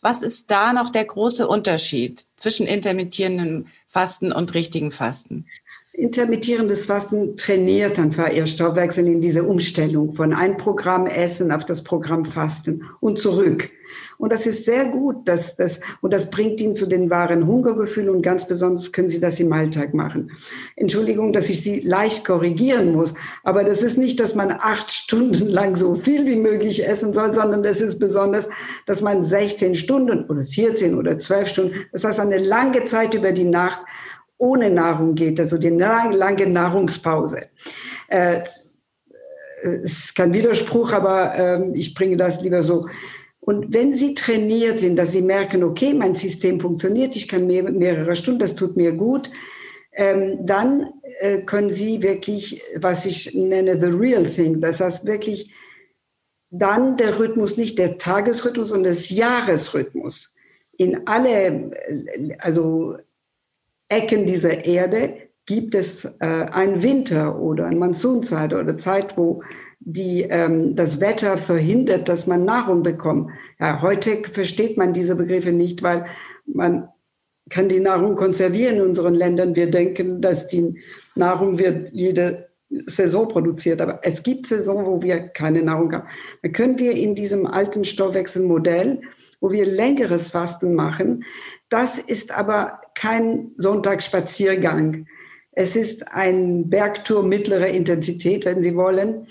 was 0.00 0.22
ist 0.22 0.50
da 0.50 0.72
noch 0.72 0.90
der 0.90 1.04
große 1.04 1.46
Unterschied 1.46 2.24
zwischen 2.38 2.66
intermittierendem 2.66 3.66
Fasten 3.88 4.32
und 4.32 4.54
richtigen 4.54 4.92
Fasten? 4.92 5.46
Intermittierendes 5.92 6.86
Fasten 6.86 7.36
trainiert 7.36 7.98
einfach 7.98 8.30
ihr 8.30 8.46
Stoffwechsel 8.46 9.08
in 9.08 9.20
diese 9.20 9.42
Umstellung 9.42 10.14
von 10.14 10.32
ein 10.32 10.56
Programm 10.56 11.08
Essen 11.08 11.50
auf 11.50 11.66
das 11.66 11.82
Programm 11.82 12.24
Fasten 12.24 12.84
und 13.00 13.18
zurück. 13.18 13.70
Und 14.18 14.32
das 14.32 14.46
ist 14.46 14.64
sehr 14.64 14.86
gut, 14.86 15.28
dass 15.28 15.54
das, 15.54 15.80
und 16.00 16.12
das 16.12 16.28
bringt 16.28 16.60
ihn 16.60 16.74
zu 16.74 16.86
den 16.86 17.08
wahren 17.08 17.46
Hungergefühlen 17.46 18.10
und 18.10 18.22
ganz 18.22 18.46
besonders 18.46 18.92
können 18.92 19.08
Sie 19.08 19.20
das 19.20 19.38
im 19.38 19.52
Alltag 19.52 19.94
machen. 19.94 20.32
Entschuldigung, 20.74 21.32
dass 21.32 21.48
ich 21.48 21.62
Sie 21.62 21.80
leicht 21.80 22.24
korrigieren 22.24 22.92
muss, 22.92 23.14
aber 23.44 23.62
das 23.62 23.82
ist 23.82 23.96
nicht, 23.96 24.18
dass 24.18 24.34
man 24.34 24.50
acht 24.50 24.90
Stunden 24.90 25.48
lang 25.48 25.76
so 25.76 25.94
viel 25.94 26.26
wie 26.26 26.36
möglich 26.36 26.86
essen 26.86 27.12
soll, 27.12 27.32
sondern 27.32 27.62
das 27.62 27.80
ist 27.80 28.00
besonders, 28.00 28.48
dass 28.86 29.02
man 29.02 29.22
16 29.22 29.76
Stunden 29.76 30.24
oder 30.24 30.42
14 30.42 30.96
oder 30.96 31.16
12 31.16 31.48
Stunden, 31.48 31.76
das 31.92 32.02
heißt 32.04 32.18
eine 32.18 32.38
lange 32.38 32.84
Zeit 32.86 33.14
über 33.14 33.30
die 33.30 33.44
Nacht 33.44 33.82
ohne 34.36 34.70
Nahrung 34.70 35.14
geht, 35.14 35.38
also 35.38 35.58
die 35.58 35.68
lange 35.68 36.46
Nahrungspause. 36.46 37.46
Äh, 38.08 38.42
es 39.82 39.92
ist 39.92 40.14
kein 40.14 40.32
Widerspruch, 40.32 40.92
aber 40.92 41.36
äh, 41.36 41.70
ich 41.72 41.94
bringe 41.94 42.16
das 42.16 42.40
lieber 42.40 42.62
so. 42.62 42.86
Und 43.48 43.72
wenn 43.72 43.94
Sie 43.94 44.12
trainiert 44.12 44.78
sind, 44.78 44.96
dass 44.96 45.12
Sie 45.12 45.22
merken, 45.22 45.64
okay, 45.64 45.94
mein 45.94 46.14
System 46.14 46.60
funktioniert, 46.60 47.16
ich 47.16 47.28
kann 47.28 47.46
mehr, 47.46 47.62
mehrere 47.62 48.14
Stunden, 48.14 48.40
das 48.40 48.54
tut 48.54 48.76
mir 48.76 48.92
gut, 48.92 49.30
ähm, 49.92 50.40
dann 50.44 50.92
äh, 51.20 51.38
können 51.38 51.70
Sie 51.70 52.02
wirklich, 52.02 52.62
was 52.76 53.06
ich 53.06 53.34
nenne, 53.34 53.80
the 53.80 53.86
real 53.86 54.26
thing, 54.26 54.60
das 54.60 54.80
heißt 54.80 55.06
wirklich 55.06 55.50
dann 56.50 56.98
der 56.98 57.18
Rhythmus, 57.18 57.56
nicht 57.56 57.78
der 57.78 57.96
Tagesrhythmus, 57.96 58.68
sondern 58.68 58.92
des 58.92 59.08
Jahresrhythmus. 59.08 60.34
In 60.76 61.06
alle, 61.06 61.70
also 62.40 62.98
Ecken 63.88 64.26
dieser 64.26 64.66
Erde 64.66 65.28
gibt 65.46 65.74
es 65.74 66.04
äh, 66.04 66.26
einen 66.26 66.82
Winter 66.82 67.40
oder 67.40 67.64
eine 67.64 67.76
Monsunzeit 67.76 68.52
oder 68.52 68.76
Zeit, 68.76 69.16
wo 69.16 69.42
die, 69.90 70.22
ähm, 70.22 70.76
das 70.76 71.00
Wetter 71.00 71.38
verhindert, 71.38 72.08
dass 72.08 72.26
man 72.26 72.44
Nahrung 72.44 72.82
bekommt. 72.82 73.30
Ja, 73.58 73.80
heute 73.80 74.22
versteht 74.30 74.76
man 74.76 74.92
diese 74.92 75.14
Begriffe 75.14 75.52
nicht, 75.52 75.82
weil 75.82 76.06
man 76.46 76.88
kann 77.48 77.68
die 77.68 77.80
Nahrung 77.80 78.14
konservieren 78.14 78.76
in 78.76 78.82
unseren 78.82 79.14
Ländern. 79.14 79.56
Wir 79.56 79.70
denken, 79.70 80.20
dass 80.20 80.48
die 80.48 80.78
Nahrung 81.14 81.58
wird 81.58 81.90
jede 81.92 82.48
Saison 82.68 83.28
produziert. 83.28 83.80
Aber 83.80 84.00
es 84.02 84.22
gibt 84.22 84.46
Saison, 84.46 84.84
wo 84.84 85.02
wir 85.02 85.20
keine 85.28 85.62
Nahrung 85.62 85.90
haben. 85.92 86.08
Da 86.42 86.50
können 86.50 86.78
wir 86.78 86.92
in 86.92 87.14
diesem 87.14 87.46
alten 87.46 87.84
Stoffwechselmodell, 87.84 89.00
wo 89.40 89.52
wir 89.52 89.64
längeres 89.64 90.30
Fasten 90.30 90.74
machen, 90.74 91.24
das 91.70 91.98
ist 91.98 92.32
aber 92.32 92.80
kein 92.94 93.50
Sonntagsspaziergang. 93.56 95.06
Es 95.52 95.76
ist 95.76 96.12
ein 96.12 96.70
Bergtour 96.70 97.22
mittlerer 97.22 97.68
Intensität, 97.68 98.44
wenn 98.44 98.62
Sie 98.62 98.74
wollen. 98.74 99.26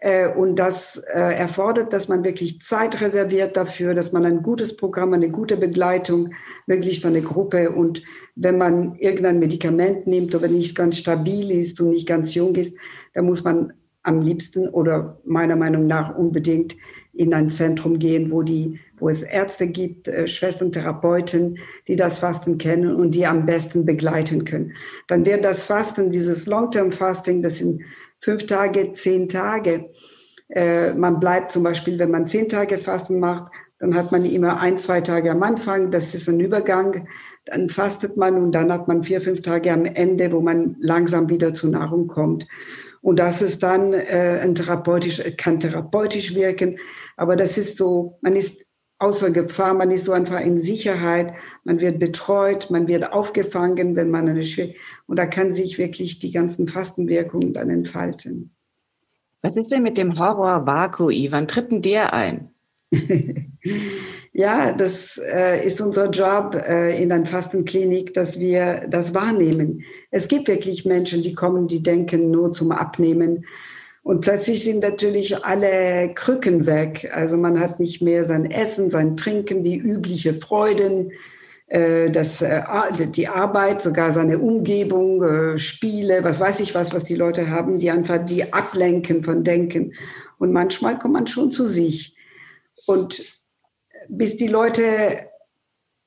Äh, 0.00 0.28
und 0.28 0.56
das 0.56 0.96
äh, 0.96 1.18
erfordert, 1.18 1.92
dass 1.92 2.08
man 2.08 2.24
wirklich 2.24 2.60
Zeit 2.60 3.00
reserviert 3.00 3.56
dafür, 3.56 3.94
dass 3.94 4.12
man 4.12 4.24
ein 4.24 4.42
gutes 4.42 4.76
Programm, 4.76 5.12
eine 5.12 5.30
gute 5.30 5.56
Begleitung 5.56 6.34
wirklich 6.66 7.00
von 7.00 7.14
der 7.14 7.22
Gruppe 7.22 7.70
und 7.70 8.02
wenn 8.36 8.58
man 8.58 8.94
irgendein 8.96 9.40
Medikament 9.40 10.06
nimmt 10.06 10.34
oder 10.34 10.48
nicht 10.48 10.76
ganz 10.76 10.98
stabil 10.98 11.50
ist 11.50 11.80
und 11.80 11.90
nicht 11.90 12.06
ganz 12.06 12.34
jung 12.34 12.54
ist, 12.54 12.76
dann 13.12 13.26
muss 13.26 13.42
man 13.42 13.72
am 14.04 14.22
liebsten 14.22 14.68
oder 14.68 15.18
meiner 15.24 15.56
Meinung 15.56 15.86
nach 15.86 16.16
unbedingt 16.16 16.76
in 17.12 17.34
ein 17.34 17.50
Zentrum 17.50 17.98
gehen, 17.98 18.30
wo 18.30 18.42
die 18.42 18.78
wo 19.00 19.08
es 19.08 19.22
Ärzte 19.22 19.68
gibt, 19.68 20.08
äh, 20.08 20.26
Schwestern, 20.26 20.72
Therapeuten, 20.72 21.58
die 21.86 21.96
das 21.96 22.18
Fasten 22.18 22.58
kennen 22.58 22.94
und 22.94 23.14
die 23.14 23.26
am 23.26 23.46
besten 23.46 23.84
begleiten 23.84 24.44
können. 24.44 24.72
Dann 25.06 25.24
wird 25.24 25.44
das 25.44 25.64
Fasten, 25.64 26.10
dieses 26.10 26.46
Long-Term-Fasting, 26.46 27.42
das 27.42 27.58
sind 27.58 27.82
fünf 28.20 28.46
Tage, 28.46 28.92
zehn 28.92 29.28
Tage. 29.28 29.90
Äh, 30.48 30.94
man 30.94 31.20
bleibt 31.20 31.52
zum 31.52 31.62
Beispiel, 31.62 31.98
wenn 31.98 32.10
man 32.10 32.26
zehn 32.26 32.48
Tage 32.48 32.78
Fasten 32.78 33.18
macht, 33.18 33.52
dann 33.78 33.94
hat 33.94 34.10
man 34.10 34.24
immer 34.24 34.60
ein, 34.60 34.78
zwei 34.78 35.00
Tage 35.00 35.30
am 35.30 35.42
Anfang, 35.42 35.90
das 35.90 36.14
ist 36.14 36.28
ein 36.28 36.40
Übergang. 36.40 37.06
Dann 37.44 37.68
fastet 37.68 38.16
man 38.16 38.34
und 38.34 38.52
dann 38.52 38.72
hat 38.72 38.88
man 38.88 39.02
vier, 39.02 39.20
fünf 39.20 39.42
Tage 39.42 39.72
am 39.72 39.84
Ende, 39.84 40.32
wo 40.32 40.40
man 40.40 40.76
langsam 40.80 41.28
wieder 41.28 41.54
zur 41.54 41.70
Nahrung 41.70 42.08
kommt. 42.08 42.46
Und 43.00 43.20
das 43.20 43.40
ist 43.40 43.62
dann 43.62 43.92
äh, 43.92 44.40
ein 44.42 44.54
therapeutisch, 44.54 45.22
kann 45.36 45.60
therapeutisch 45.60 46.34
wirken. 46.34 46.78
Aber 47.16 47.36
das 47.36 47.56
ist 47.56 47.76
so, 47.76 48.18
man 48.20 48.32
ist 48.34 48.67
außer 48.98 49.30
Gefahr, 49.30 49.74
man 49.74 49.90
ist 49.90 50.04
so 50.04 50.12
einfach 50.12 50.40
in 50.40 50.60
Sicherheit, 50.60 51.32
man 51.64 51.80
wird 51.80 51.98
betreut, 51.98 52.70
man 52.70 52.88
wird 52.88 53.12
aufgefangen, 53.12 53.96
wenn 53.96 54.10
man 54.10 54.28
eine 54.28 54.44
Schwierigkeit, 54.44 54.80
und 55.06 55.18
da 55.18 55.26
kann 55.26 55.52
sich 55.52 55.78
wirklich 55.78 56.18
die 56.18 56.32
ganzen 56.32 56.68
Fastenwirkungen 56.68 57.52
dann 57.52 57.70
entfalten. 57.70 58.54
Was 59.40 59.56
ist 59.56 59.70
denn 59.70 59.82
mit 59.82 59.96
dem 59.96 60.18
Horror 60.18 60.66
Vakui? 60.66 61.28
Wann 61.30 61.46
tritt 61.46 61.70
denn 61.70 61.82
der 61.82 62.12
ein? 62.12 62.50
ja, 64.32 64.72
das 64.72 65.18
äh, 65.18 65.64
ist 65.64 65.80
unser 65.80 66.10
Job 66.10 66.54
äh, 66.54 67.00
in 67.00 67.10
der 67.10 67.24
Fastenklinik, 67.24 68.14
dass 68.14 68.40
wir 68.40 68.86
das 68.88 69.14
wahrnehmen. 69.14 69.82
Es 70.10 70.26
gibt 70.26 70.48
wirklich 70.48 70.84
Menschen, 70.84 71.22
die 71.22 71.34
kommen, 71.34 71.68
die 71.68 71.82
denken 71.82 72.30
nur 72.30 72.52
zum 72.52 72.72
Abnehmen. 72.72 73.44
Und 74.02 74.20
plötzlich 74.20 74.64
sind 74.64 74.80
natürlich 74.82 75.44
alle 75.44 76.12
Krücken 76.14 76.66
weg. 76.66 77.10
Also 77.12 77.36
man 77.36 77.60
hat 77.60 77.80
nicht 77.80 78.00
mehr 78.00 78.24
sein 78.24 78.50
Essen, 78.50 78.90
sein 78.90 79.16
Trinken, 79.16 79.62
die 79.62 79.76
übliche 79.76 80.34
Freuden, 80.34 81.12
äh, 81.66 82.10
das, 82.10 82.40
äh, 82.40 82.62
die 83.08 83.28
Arbeit, 83.28 83.82
sogar 83.82 84.12
seine 84.12 84.38
Umgebung, 84.38 85.22
äh, 85.22 85.58
Spiele, 85.58 86.24
was 86.24 86.40
weiß 86.40 86.60
ich 86.60 86.74
was, 86.74 86.94
was 86.94 87.04
die 87.04 87.16
Leute 87.16 87.50
haben, 87.50 87.78
die 87.78 87.90
einfach 87.90 88.24
die 88.24 88.52
ablenken 88.52 89.22
von 89.22 89.44
Denken. 89.44 89.92
Und 90.38 90.52
manchmal 90.52 90.98
kommt 90.98 91.14
man 91.14 91.26
schon 91.26 91.50
zu 91.50 91.66
sich. 91.66 92.16
Und 92.86 93.22
bis 94.08 94.38
die 94.38 94.48
Leute 94.48 94.82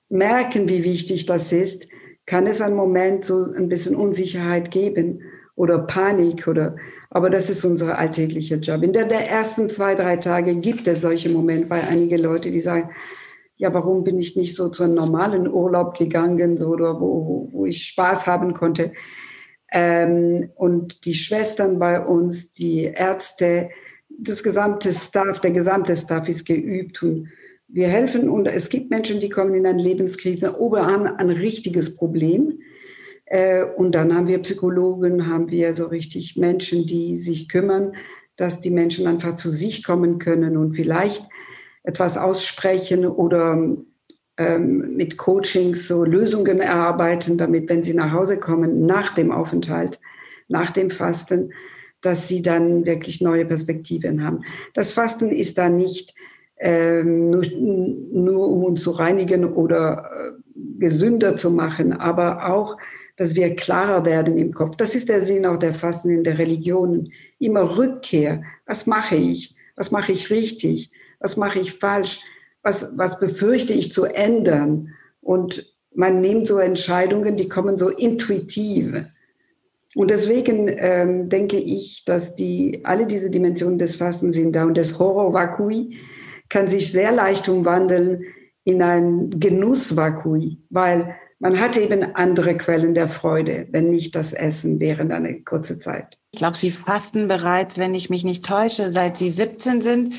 merken, 0.09 0.67
wie 0.67 0.83
wichtig 0.83 1.27
das 1.27 1.51
ist, 1.51 1.87
kann 2.25 2.47
es 2.47 2.61
einen 2.61 2.75
Moment 2.75 3.25
so 3.25 3.43
ein 3.43 3.69
bisschen 3.69 3.95
Unsicherheit 3.95 4.71
geben 4.71 5.21
oder 5.55 5.79
Panik 5.79 6.47
oder, 6.47 6.75
aber 7.13 7.29
das 7.29 7.49
ist 7.49 7.65
unser 7.65 7.97
alltäglicher 7.97 8.55
Job. 8.55 8.83
In 8.83 8.93
der, 8.93 9.05
der 9.05 9.29
ersten 9.29 9.69
zwei, 9.69 9.95
drei 9.95 10.15
Tage 10.15 10.55
gibt 10.55 10.87
es 10.87 11.01
solche 11.01 11.29
Momente 11.29 11.67
bei 11.67 11.83
einigen 11.83 12.21
Leuten, 12.21 12.53
die 12.53 12.61
sagen, 12.61 12.89
ja, 13.57 13.73
warum 13.73 14.05
bin 14.05 14.17
ich 14.17 14.37
nicht 14.37 14.55
so 14.55 14.69
zu 14.69 14.83
einem 14.83 14.95
normalen 14.95 15.47
Urlaub 15.47 15.97
gegangen, 15.97 16.55
so, 16.55 16.69
oder 16.69 16.99
wo, 17.01 17.49
wo, 17.51 17.65
ich 17.65 17.83
Spaß 17.83 18.27
haben 18.27 18.53
konnte. 18.53 18.93
Ähm, 19.73 20.51
und 20.55 21.05
die 21.05 21.13
Schwestern 21.13 21.79
bei 21.79 22.03
uns, 22.03 22.53
die 22.53 22.85
Ärzte, 22.85 23.69
das 24.09 24.41
gesamte 24.41 24.93
Staff, 24.93 25.41
der 25.41 25.51
gesamte 25.51 25.95
Staff 25.97 26.29
ist 26.29 26.45
geübt 26.45 27.03
und 27.03 27.27
wir 27.67 27.87
helfen 27.87 28.29
und 28.29 28.47
es 28.47 28.69
gibt 28.69 28.89
Menschen, 28.89 29.19
die 29.19 29.29
kommen 29.29 29.53
in 29.53 29.65
eine 29.65 29.81
Lebenskrise, 29.81 30.59
oberan 30.59 31.07
ein 31.07 31.29
richtiges 31.29 31.95
Problem. 31.95 32.59
Äh, 33.31 33.63
und 33.63 33.95
dann 33.95 34.13
haben 34.13 34.27
wir 34.27 34.39
Psychologen, 34.39 35.27
haben 35.27 35.49
wir 35.49 35.73
so 35.73 35.85
richtig 35.85 36.35
Menschen, 36.35 36.85
die 36.85 37.15
sich 37.15 37.47
kümmern, 37.47 37.93
dass 38.35 38.59
die 38.59 38.71
Menschen 38.71 39.07
einfach 39.07 39.35
zu 39.35 39.49
sich 39.49 39.85
kommen 39.85 40.19
können 40.19 40.57
und 40.57 40.73
vielleicht 40.73 41.23
etwas 41.83 42.17
aussprechen 42.17 43.05
oder 43.05 43.77
ähm, 44.35 44.95
mit 44.97 45.17
Coachings 45.17 45.87
so 45.87 46.03
Lösungen 46.03 46.59
erarbeiten, 46.59 47.37
damit, 47.37 47.69
wenn 47.69 47.83
sie 47.83 47.93
nach 47.93 48.11
Hause 48.11 48.37
kommen, 48.37 48.85
nach 48.85 49.13
dem 49.13 49.31
Aufenthalt, 49.31 50.01
nach 50.49 50.71
dem 50.71 50.89
Fasten, 50.89 51.53
dass 52.01 52.27
sie 52.27 52.41
dann 52.41 52.85
wirklich 52.85 53.21
neue 53.21 53.45
Perspektiven 53.45 54.25
haben. 54.25 54.41
Das 54.73 54.91
Fasten 54.91 55.29
ist 55.29 55.57
da 55.57 55.69
nicht 55.69 56.13
ähm, 56.57 57.27
nur, 57.27 57.45
nur, 58.11 58.49
um 58.49 58.65
uns 58.65 58.83
zu 58.83 58.91
reinigen 58.91 59.45
oder 59.45 60.09
äh, 60.13 60.31
gesünder 60.79 61.37
zu 61.37 61.49
machen, 61.49 61.93
aber 61.93 62.51
auch, 62.51 62.77
dass 63.21 63.35
wir 63.35 63.55
klarer 63.55 64.03
werden 64.03 64.35
im 64.35 64.51
Kopf. 64.51 64.77
Das 64.77 64.95
ist 64.95 65.07
der 65.07 65.21
Sinn 65.21 65.45
auch 65.45 65.59
der 65.59 65.75
Fasten 65.75 66.09
in 66.09 66.23
der 66.23 66.39
Religion. 66.39 67.11
Immer 67.37 67.77
Rückkehr. 67.77 68.41
Was 68.65 68.87
mache 68.87 69.15
ich? 69.15 69.55
Was 69.75 69.91
mache 69.91 70.11
ich 70.11 70.31
richtig? 70.31 70.91
Was 71.19 71.37
mache 71.37 71.59
ich 71.59 71.73
falsch? 71.73 72.21
Was, 72.63 72.97
was 72.97 73.19
befürchte 73.19 73.73
ich 73.73 73.93
zu 73.93 74.05
ändern? 74.05 74.95
Und 75.21 75.71
man 75.93 76.19
nimmt 76.19 76.47
so 76.47 76.57
Entscheidungen, 76.57 77.35
die 77.35 77.47
kommen 77.47 77.77
so 77.77 77.89
intuitiv. 77.89 79.05
Und 79.93 80.09
deswegen 80.09 80.67
ähm, 80.67 81.29
denke 81.29 81.57
ich, 81.57 82.03
dass 82.05 82.35
die, 82.35 82.81
alle 82.85 83.05
diese 83.05 83.29
Dimensionen 83.29 83.77
des 83.77 83.97
Fastens 83.97 84.33
sind 84.33 84.55
da 84.55 84.65
und 84.65 84.75
das 84.75 84.97
Horror-Vakui 84.97 85.95
kann 86.49 86.69
sich 86.69 86.91
sehr 86.91 87.11
leicht 87.11 87.47
umwandeln 87.47 88.23
in 88.63 88.81
ein 88.81 89.29
Genuss-Vakui, 89.39 90.57
weil 90.71 91.15
man 91.41 91.59
hat 91.59 91.75
eben 91.75 92.15
andere 92.15 92.55
Quellen 92.55 92.93
der 92.93 93.07
Freude, 93.07 93.67
wenn 93.71 93.89
nicht 93.89 94.15
das 94.15 94.31
Essen 94.31 94.79
während 94.79 95.11
einer 95.11 95.33
kurzen 95.43 95.81
Zeit. 95.81 96.19
Ich 96.31 96.37
glaube, 96.37 96.55
Sie 96.55 96.71
fasten 96.71 97.27
bereits, 97.27 97.79
wenn 97.79 97.95
ich 97.95 98.09
mich 98.11 98.23
nicht 98.23 98.45
täusche, 98.45 98.91
seit 98.91 99.17
Sie 99.17 99.31
17 99.31 99.81
sind. 99.81 100.13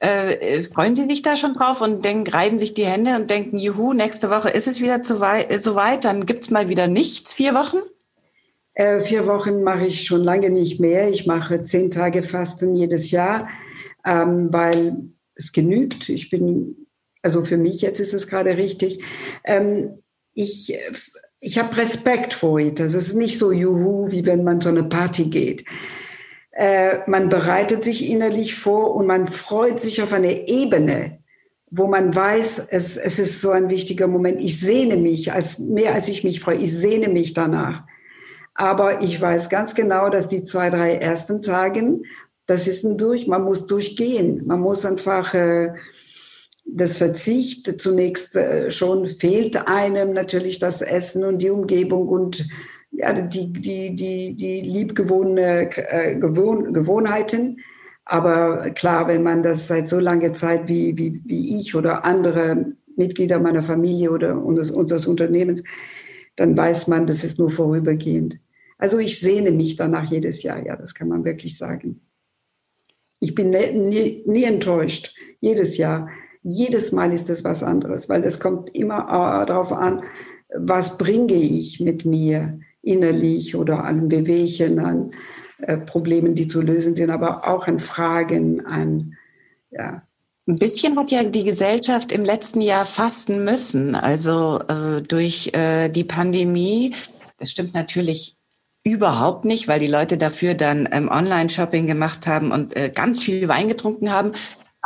Äh, 0.00 0.64
freuen 0.64 0.96
Sie 0.96 1.04
sich 1.04 1.22
da 1.22 1.36
schon 1.36 1.54
drauf 1.54 1.80
und 1.80 2.04
denken, 2.04 2.28
reiben 2.28 2.58
sich 2.58 2.74
die 2.74 2.84
Hände 2.84 3.14
und 3.14 3.30
denken, 3.30 3.56
juhu, 3.56 3.92
nächste 3.92 4.30
Woche 4.30 4.50
ist 4.50 4.66
es 4.66 4.82
wieder 4.82 5.02
zu 5.02 5.20
weit, 5.20 5.50
äh, 5.50 5.60
so 5.60 5.76
weit, 5.76 6.04
dann 6.04 6.26
gibt 6.26 6.42
es 6.42 6.50
mal 6.50 6.68
wieder 6.68 6.88
nichts, 6.88 7.34
vier 7.34 7.54
Wochen? 7.54 7.78
Äh, 8.74 8.98
vier 8.98 9.28
Wochen 9.28 9.62
mache 9.62 9.86
ich 9.86 10.04
schon 10.04 10.24
lange 10.24 10.50
nicht 10.50 10.80
mehr. 10.80 11.08
Ich 11.08 11.26
mache 11.26 11.62
zehn 11.62 11.92
Tage 11.92 12.24
Fasten 12.24 12.74
jedes 12.74 13.12
Jahr, 13.12 13.48
ähm, 14.04 14.52
weil 14.52 14.96
es 15.36 15.52
genügt. 15.52 16.08
Ich 16.08 16.30
bin, 16.30 16.88
also 17.22 17.44
für 17.44 17.56
mich 17.56 17.80
jetzt 17.80 18.00
ist 18.00 18.12
es 18.12 18.26
gerade 18.26 18.56
richtig. 18.56 19.00
Ähm, 19.44 19.94
ich 20.34 20.76
ich 21.40 21.58
habe 21.58 21.76
Respekt 21.76 22.32
vor 22.32 22.58
it. 22.58 22.80
Das 22.80 22.94
ist 22.94 23.14
nicht 23.14 23.38
so 23.38 23.52
juhu, 23.52 24.10
wie 24.10 24.24
wenn 24.24 24.44
man 24.44 24.62
zu 24.62 24.70
einer 24.70 24.82
Party 24.82 25.24
geht. 25.24 25.64
Äh, 26.52 26.98
man 27.06 27.28
bereitet 27.28 27.84
sich 27.84 28.08
innerlich 28.08 28.54
vor 28.54 28.94
und 28.94 29.06
man 29.06 29.26
freut 29.26 29.78
sich 29.78 30.02
auf 30.02 30.14
eine 30.14 30.48
Ebene, 30.48 31.18
wo 31.70 31.86
man 31.86 32.14
weiß, 32.14 32.68
es, 32.70 32.96
es 32.96 33.18
ist 33.18 33.42
so 33.42 33.50
ein 33.50 33.68
wichtiger 33.68 34.06
Moment. 34.06 34.40
Ich 34.40 34.58
sehne 34.58 34.96
mich, 34.96 35.32
als 35.32 35.58
mehr 35.58 35.94
als 35.94 36.08
ich 36.08 36.24
mich 36.24 36.40
freue, 36.40 36.56
ich 36.56 36.72
sehne 36.72 37.08
mich 37.08 37.34
danach. 37.34 37.82
Aber 38.54 39.02
ich 39.02 39.20
weiß 39.20 39.50
ganz 39.50 39.74
genau, 39.74 40.08
dass 40.08 40.28
die 40.28 40.44
zwei, 40.44 40.70
drei 40.70 40.94
ersten 40.94 41.42
Tagen, 41.42 42.04
das 42.46 42.68
ist 42.68 42.84
ein 42.84 42.96
Durch, 42.96 43.26
man 43.26 43.42
muss 43.42 43.66
durchgehen. 43.66 44.46
Man 44.46 44.60
muss 44.60 44.86
einfach 44.86 45.34
äh, 45.34 45.74
das 46.64 46.96
Verzicht 46.96 47.80
zunächst 47.80 48.36
äh, 48.36 48.70
schon 48.70 49.06
fehlt 49.06 49.68
einem 49.68 50.12
natürlich 50.12 50.58
das 50.58 50.80
Essen 50.82 51.24
und 51.24 51.42
die 51.42 51.50
Umgebung 51.50 52.08
und 52.08 52.46
ja, 52.90 53.12
die, 53.12 53.52
die, 53.52 53.94
die, 53.94 54.34
die 54.36 54.60
liebgewonnene 54.60 55.70
äh, 55.76 56.16
Gewohn 56.16 56.72
Gewohnheiten. 56.72 57.60
Aber 58.04 58.70
klar, 58.70 59.08
wenn 59.08 59.22
man 59.22 59.42
das 59.42 59.66
seit 59.66 59.88
so 59.88 59.98
langer 59.98 60.34
Zeit 60.34 60.68
wie, 60.68 60.96
wie, 60.96 61.22
wie 61.24 61.58
ich 61.58 61.74
oder 61.74 62.04
andere 62.04 62.72
Mitglieder 62.96 63.40
meiner 63.40 63.62
Familie 63.62 64.10
oder 64.10 64.42
unseres, 64.42 64.70
unseres 64.70 65.06
Unternehmens, 65.06 65.62
dann 66.36 66.56
weiß 66.56 66.88
man, 66.88 67.06
das 67.06 67.24
ist 67.24 67.38
nur 67.38 67.50
vorübergehend. 67.50 68.38
Also 68.78 68.98
ich 68.98 69.20
sehne 69.20 69.52
mich 69.52 69.76
danach 69.76 70.10
jedes 70.10 70.42
Jahr, 70.42 70.64
ja, 70.64 70.76
das 70.76 70.94
kann 70.94 71.08
man 71.08 71.24
wirklich 71.24 71.56
sagen. 71.56 72.00
Ich 73.20 73.34
bin 73.34 73.50
nie, 73.50 73.72
nie, 73.72 74.22
nie 74.26 74.44
enttäuscht, 74.44 75.14
jedes 75.40 75.76
Jahr. 75.76 76.10
Jedes 76.44 76.92
Mal 76.92 77.12
ist 77.12 77.30
es 77.30 77.42
was 77.42 77.62
anderes, 77.62 78.08
weil 78.08 78.22
es 78.22 78.38
kommt 78.38 78.74
immer 78.76 79.00
äh, 79.42 79.46
darauf 79.46 79.72
an, 79.72 80.02
was 80.54 80.98
bringe 80.98 81.34
ich 81.34 81.80
mit 81.80 82.04
mir 82.04 82.60
innerlich 82.82 83.56
oder 83.56 83.82
an 83.82 84.08
Bewegchen, 84.08 84.78
an 84.78 85.10
äh, 85.62 85.78
Problemen, 85.78 86.34
die 86.34 86.46
zu 86.46 86.60
lösen 86.60 86.94
sind, 86.94 87.10
aber 87.10 87.48
auch 87.48 87.66
an 87.66 87.80
Fragen, 87.80 88.64
an 88.66 89.14
ja, 89.70 90.02
ein 90.46 90.58
bisschen 90.58 90.98
hat 90.98 91.10
ja 91.10 91.24
die 91.24 91.44
Gesellschaft 91.44 92.12
im 92.12 92.22
letzten 92.22 92.60
Jahr 92.60 92.84
fasten 92.84 93.44
müssen. 93.44 93.94
Also 93.94 94.60
äh, 94.68 95.00
durch 95.00 95.54
äh, 95.54 95.88
die 95.88 96.04
Pandemie. 96.04 96.94
Das 97.38 97.50
stimmt 97.50 97.72
natürlich 97.72 98.36
überhaupt 98.84 99.46
nicht, 99.46 99.68
weil 99.68 99.80
die 99.80 99.86
Leute 99.86 100.18
dafür 100.18 100.52
dann 100.52 100.86
ähm, 100.92 101.08
Online-Shopping 101.08 101.86
gemacht 101.86 102.26
haben 102.26 102.52
und 102.52 102.76
äh, 102.76 102.90
ganz 102.90 103.22
viel 103.22 103.48
Wein 103.48 103.68
getrunken 103.68 104.10
haben. 104.10 104.32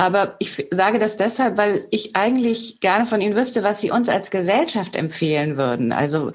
Aber 0.00 0.36
ich 0.38 0.68
sage 0.70 1.00
das 1.00 1.16
deshalb, 1.16 1.56
weil 1.56 1.84
ich 1.90 2.14
eigentlich 2.14 2.78
gerne 2.78 3.04
von 3.04 3.20
Ihnen 3.20 3.34
wüsste, 3.34 3.64
was 3.64 3.80
Sie 3.80 3.90
uns 3.90 4.08
als 4.08 4.30
Gesellschaft 4.30 4.94
empfehlen 4.94 5.56
würden. 5.56 5.90
Also 5.90 6.30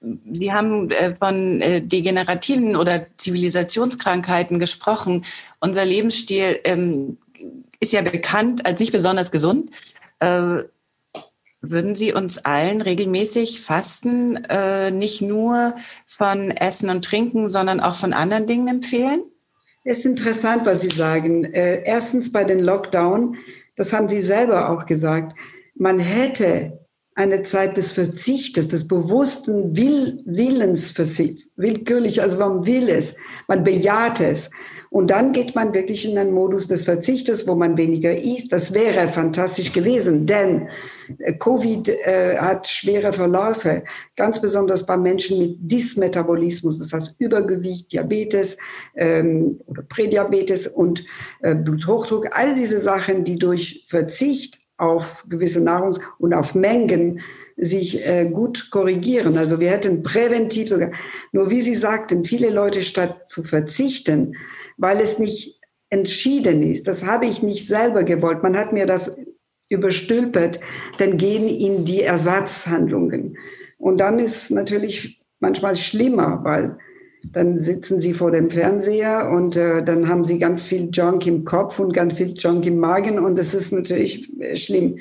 Sie 0.00 0.52
haben 0.52 0.90
äh, 0.90 1.14
von 1.14 1.60
äh, 1.60 1.80
degenerativen 1.80 2.74
oder 2.74 3.06
Zivilisationskrankheiten 3.16 4.58
gesprochen. 4.58 5.24
Unser 5.60 5.84
Lebensstil 5.84 6.58
ähm, 6.64 7.18
ist 7.78 7.92
ja 7.92 8.02
bekannt 8.02 8.66
als 8.66 8.80
nicht 8.80 8.90
besonders 8.90 9.30
gesund. 9.30 9.70
Äh, 10.18 10.64
würden 11.60 11.94
Sie 11.94 12.12
uns 12.12 12.38
allen 12.38 12.80
regelmäßig 12.80 13.60
Fasten 13.60 14.38
nicht 14.96 15.22
nur 15.22 15.74
von 16.06 16.52
Essen 16.52 16.88
und 16.88 17.04
Trinken, 17.04 17.48
sondern 17.48 17.80
auch 17.80 17.96
von 17.96 18.12
anderen 18.12 18.46
Dingen 18.46 18.68
empfehlen? 18.68 19.22
Es 19.84 19.98
ist 19.98 20.06
interessant, 20.06 20.66
was 20.66 20.82
Sie 20.82 20.88
sagen. 20.88 21.44
Äh, 21.44 21.82
erstens 21.84 22.32
bei 22.32 22.44
den 22.44 22.60
Lockdown, 22.60 23.36
das 23.76 23.92
haben 23.92 24.08
Sie 24.08 24.20
selber 24.20 24.70
auch 24.70 24.86
gesagt, 24.86 25.38
man 25.74 25.98
hätte 25.98 26.86
eine 27.18 27.42
Zeit 27.42 27.76
des 27.76 27.90
Verzichtes, 27.90 28.68
des 28.68 28.86
bewussten 28.86 29.76
Will 29.76 30.22
Willens, 30.24 30.96
willkürlich, 31.56 32.22
also 32.22 32.38
man 32.38 32.64
will 32.64 32.88
es, 32.88 33.16
man 33.48 33.64
bejaht 33.64 34.20
es. 34.20 34.50
Und 34.90 35.10
dann 35.10 35.32
geht 35.32 35.56
man 35.56 35.74
wirklich 35.74 36.08
in 36.08 36.16
einen 36.16 36.32
Modus 36.32 36.68
des 36.68 36.84
Verzichtes, 36.84 37.48
wo 37.48 37.56
man 37.56 37.76
weniger 37.76 38.16
isst. 38.16 38.52
Das 38.52 38.72
wäre 38.72 39.08
fantastisch 39.08 39.72
gewesen, 39.72 40.26
denn 40.26 40.68
äh, 41.18 41.32
Covid 41.32 41.88
äh, 41.88 42.38
hat 42.38 42.68
schwere 42.68 43.12
Verläufe, 43.12 43.82
ganz 44.14 44.40
besonders 44.40 44.86
bei 44.86 44.96
Menschen 44.96 45.40
mit 45.40 45.56
Dysmetabolismus, 45.60 46.78
das 46.78 46.92
heißt 46.92 47.16
Übergewicht, 47.18 47.92
Diabetes 47.92 48.56
ähm, 48.94 49.60
oder 49.66 49.82
Prädiabetes 49.82 50.68
und 50.68 51.04
äh, 51.40 51.56
Bluthochdruck. 51.56 52.28
All 52.30 52.54
diese 52.54 52.78
Sachen, 52.78 53.24
die 53.24 53.38
durch 53.38 53.84
Verzicht 53.88 54.60
auf 54.78 55.26
gewisse 55.28 55.60
Nahrungs- 55.60 56.00
und 56.18 56.32
auf 56.32 56.54
Mengen 56.54 57.20
sich 57.56 58.06
äh, 58.06 58.30
gut 58.32 58.70
korrigieren. 58.70 59.36
Also 59.36 59.60
wir 59.60 59.70
hätten 59.70 60.02
präventiv 60.02 60.68
sogar, 60.68 60.92
nur 61.32 61.50
wie 61.50 61.60
Sie 61.60 61.74
sagten, 61.74 62.24
viele 62.24 62.50
Leute 62.50 62.82
statt 62.82 63.28
zu 63.28 63.42
verzichten, 63.42 64.36
weil 64.76 65.00
es 65.00 65.18
nicht 65.18 65.60
entschieden 65.90 66.62
ist, 66.62 66.86
das 66.86 67.04
habe 67.04 67.26
ich 67.26 67.42
nicht 67.42 67.66
selber 67.66 68.04
gewollt, 68.04 68.42
man 68.42 68.56
hat 68.56 68.72
mir 68.72 68.86
das 68.86 69.16
überstülpert, 69.68 70.60
dann 70.98 71.16
gehen 71.16 71.48
in 71.48 71.84
die 71.84 72.02
Ersatzhandlungen. 72.02 73.36
Und 73.78 73.98
dann 73.98 74.18
ist 74.18 74.50
natürlich 74.50 75.18
manchmal 75.40 75.76
schlimmer, 75.76 76.40
weil 76.42 76.78
dann 77.32 77.58
sitzen 77.58 78.00
sie 78.00 78.14
vor 78.14 78.30
dem 78.30 78.50
Fernseher 78.50 79.30
und 79.30 79.56
äh, 79.56 79.82
dann 79.84 80.08
haben 80.08 80.24
sie 80.24 80.38
ganz 80.38 80.64
viel 80.64 80.88
Junk 80.92 81.26
im 81.26 81.44
Kopf 81.44 81.78
und 81.78 81.92
ganz 81.92 82.14
viel 82.14 82.34
Junk 82.36 82.66
im 82.66 82.78
Magen 82.78 83.18
und 83.18 83.38
das 83.38 83.54
ist 83.54 83.72
natürlich 83.72 84.30
äh, 84.40 84.56
schlimm. 84.56 84.98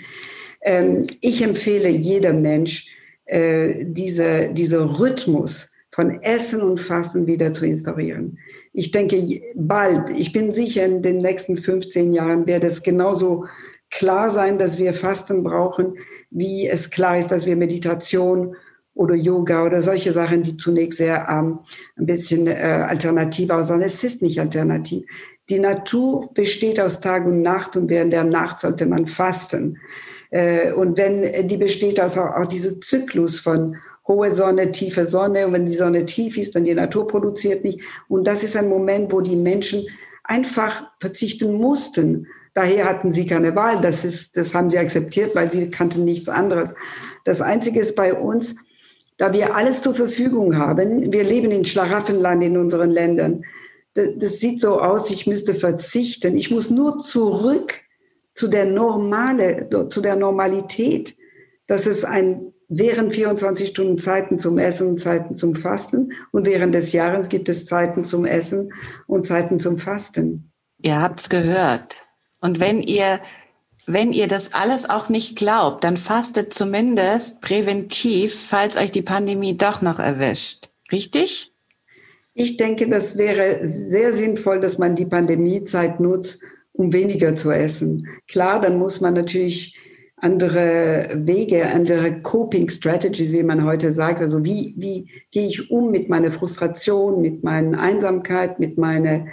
Ähm, 0.62 1.06
ich 1.22 1.42
empfehle 1.42 1.90
jedem 1.90 2.42
Mensch, 2.42 2.92
äh, 3.26 3.86
diese, 3.86 5.00
Rhythmus 5.00 5.70
von 5.92 6.22
Essen 6.22 6.62
und 6.62 6.80
Fasten 6.80 7.28
wieder 7.28 7.54
zu 7.54 7.66
instaurieren. 7.66 8.38
Ich 8.74 8.92
denke, 8.92 9.42
bald, 9.56 10.10
ich 10.12 10.32
bin 10.32 10.54
sicher, 10.54 10.86
in 10.86 11.02
den 11.02 11.18
nächsten 11.18 11.58
15 11.58 12.14
Jahren 12.14 12.46
wird 12.48 12.64
es 12.64 12.84
genauso 12.84 13.46
klar 13.90 14.30
sein, 14.30 14.58
dass 14.58 14.78
wir 14.78 14.94
Fasten 14.94 15.44
brauchen, 15.44 15.96
wie 16.30 16.68
es 16.68 16.90
klar 16.90 17.18
ist, 17.18 17.30
dass 17.30 17.46
wir 17.46 17.56
Meditation 17.56 18.56
oder 18.98 19.16
Yoga 19.16 19.64
oder 19.64 19.82
solche 19.82 20.12
Sachen, 20.12 20.44
die 20.44 20.58
zunächst 20.58 20.98
sehr 20.98 21.28
ähm, 21.30 21.60
ein 21.98 22.06
bisschen 22.06 22.48
äh, 22.48 22.86
alternativ 22.88 23.50
aussehen. 23.52 23.82
Es 23.82 24.04
ist 24.04 24.22
nicht 24.22 24.40
alternativ. 24.40 25.06
Die 25.50 25.60
Natur 25.60 26.30
besteht 26.34 26.80
aus 26.80 27.00
Tag 27.00 27.26
und 27.26 27.42
Nacht 27.42 27.78
und 27.78 27.90
während 27.90 28.12
der 28.12 28.24
Nacht 28.24 28.60
sollte 28.60 28.86
man 28.86 29.08
fasten. 29.08 29.78
Äh, 30.32 30.74
und 30.74 30.98
wenn 30.98 31.48
die 31.48 31.58
besteht 31.58 32.02
aus 32.02 32.18
auch, 32.18 32.36
auch 32.36 32.48
dieser 32.48 32.80
Zyklus 32.80 33.40
von 33.40 33.78
hohe 34.08 34.32
Sonne, 34.32 34.72
tiefe 34.72 35.06
Sonne 35.06 35.46
und 35.46 35.54
wenn 35.54 35.66
die 35.66 35.74
Sonne 35.74 36.06
tief 36.06 36.38
ist, 36.38 36.56
dann 36.56 36.66
die 36.66 36.74
Natur 36.74 37.08
produziert 37.08 37.64
nicht. 37.64 37.82
Und 38.08 38.26
das 38.26 38.44
ist 38.44 38.58
ein 38.58 38.70
Moment, 38.70 39.12
wo 39.12 39.22
die 39.22 39.36
Menschen 39.36 39.88
einfach 40.24 40.90
verzichten 41.00 41.54
mussten. 41.54 42.28
Daher 42.54 42.86
hatten 42.86 43.12
sie 43.12 43.28
keine 43.28 43.56
Wahl. 43.56 43.80
Das 43.82 44.04
ist, 44.04 44.36
das 44.36 44.56
haben 44.56 44.70
sie 44.70 44.80
akzeptiert, 44.80 45.36
weil 45.36 45.52
sie 45.52 45.70
kannten 45.70 46.04
nichts 46.06 46.30
anderes. 46.30 46.74
Das 47.24 47.42
Einzige 47.42 47.80
ist 47.80 47.96
bei 47.96 48.14
uns, 48.14 48.56
da 49.18 49.34
wir 49.34 49.56
alles 49.56 49.82
zur 49.82 49.96
Verfügung 49.96 50.58
haben, 50.58 51.12
wir 51.12 51.24
leben 51.24 51.52
in 51.52 51.66
Schlaraffenland 51.66 52.44
in 52.44 52.58
unseren 52.58 52.92
Ländern. 52.92 53.44
Das, 53.94 54.10
das 54.16 54.40
sieht 54.40 54.62
so 54.62 54.80
aus, 54.80 55.12
ich 55.12 55.28
müsste 55.28 55.54
verzichten. 55.54 56.38
Ich 56.38 56.52
muss 56.52 56.70
nur 56.70 57.00
zurück 57.00 57.80
zu 58.36 58.48
der 58.48 58.66
Normale, 58.66 59.68
zu 59.90 60.02
der 60.02 60.16
Normalität, 60.16 61.18
dass 61.66 61.88
es 61.88 62.06
ein 62.06 62.54
während 62.70 63.14
24 63.14 63.70
Stunden 63.70 63.98
Zeiten 63.98 64.40
zum 64.40 64.58
Essen 64.58 64.90
und 64.90 65.00
Zeiten 65.00 65.36
zum 65.36 65.56
Fasten 65.56 66.12
und 66.32 66.46
während 66.46 66.76
des 66.76 66.92
Jahres 66.92 67.30
gibt 67.30 67.50
es 67.50 67.66
Zeiten 67.66 68.04
zum 68.04 68.26
Essen 68.26 68.74
und 69.08 69.26
Zeiten 69.26 69.60
zum 69.60 69.78
Fasten. 69.78 70.52
Ihr 70.82 71.00
habt's 71.02 71.30
gehört. 71.30 71.98
Und 72.42 72.60
wenn 72.60 72.82
ihr 72.82 73.20
wenn 73.88 74.12
ihr 74.12 74.28
das 74.28 74.54
alles 74.54 74.90
auch 74.90 75.08
nicht 75.08 75.38
glaubt, 75.38 75.86
dann 75.86 75.96
fastet 75.96 76.54
zumindest 76.54 77.42
präventiv, 77.42 78.38
falls 78.38 78.76
euch 78.76 78.92
die 78.92 79.02
Pandemie 79.02 79.56
doch 79.56 79.82
noch 79.82 79.98
erwischt. 79.98 80.70
Richtig? 80.92 81.54
Ich 82.34 82.58
denke, 82.58 82.90
das 82.90 83.18
wäre 83.18 83.62
sehr 83.64 84.12
sinnvoll, 84.12 84.60
dass 84.60 84.78
man 84.78 84.96
die 84.96 85.06
Pandemiezeit 85.06 86.02
nutzt, 86.02 86.44
um 86.74 86.92
weniger 86.92 87.36
zu 87.36 87.50
essen. 87.50 88.08
Klar, 88.28 88.62
dann 88.62 88.78
muss 88.78 89.00
man 89.00 89.14
natürlich 89.14 89.78
andere 90.18 91.10
Wege, 91.14 91.68
andere 91.68 92.22
Coping 92.22 92.70
Strategies, 92.70 93.32
wie 93.32 93.44
man 93.44 93.64
heute 93.64 93.94
sagt. 93.94 94.20
Also 94.20 94.44
wie, 94.44 94.74
wie 94.78 95.10
gehe 95.32 95.48
ich 95.48 95.72
um 95.72 95.92
mit 95.92 96.10
meiner 96.10 96.32
Frustration, 96.32 97.22
mit 97.22 97.44
meiner 97.44 97.80
Einsamkeit, 97.80 98.60
mit 98.60 98.78
meinem 98.78 99.30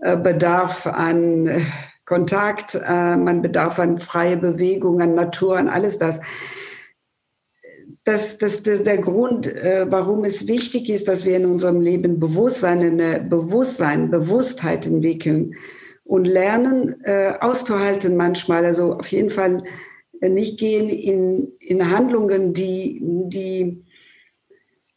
äh, 0.00 0.16
Bedarf 0.16 0.86
an 0.86 1.46
äh, 1.46 1.60
Kontakt, 2.06 2.74
äh, 2.74 3.16
man 3.16 3.42
bedarf 3.42 3.78
an 3.78 3.98
freie 3.98 4.36
Bewegung, 4.36 5.02
an 5.02 5.14
Natur, 5.14 5.58
an 5.58 5.68
alles 5.68 5.98
das. 5.98 6.20
Das, 8.04 8.38
das, 8.38 8.62
das 8.62 8.84
der 8.84 8.98
Grund, 8.98 9.46
äh, 9.46 9.86
warum 9.90 10.24
es 10.24 10.46
wichtig 10.48 10.88
ist, 10.88 11.08
dass 11.08 11.26
wir 11.26 11.36
in 11.36 11.44
unserem 11.44 11.80
Leben 11.80 12.18
Bewusstsein, 12.18 12.80
eine 12.80 13.20
Bewusstsein, 13.20 14.10
Bewusstheit 14.10 14.86
entwickeln 14.86 15.54
und 16.04 16.24
lernen, 16.24 17.04
äh, 17.04 17.34
auszuhalten 17.40 18.16
manchmal. 18.16 18.64
Also 18.64 18.94
auf 18.94 19.10
jeden 19.10 19.30
Fall 19.30 19.64
nicht 20.20 20.58
gehen 20.58 20.88
in, 20.88 21.46
in 21.60 21.90
Handlungen, 21.90 22.54
die, 22.54 23.00
die 23.02 23.84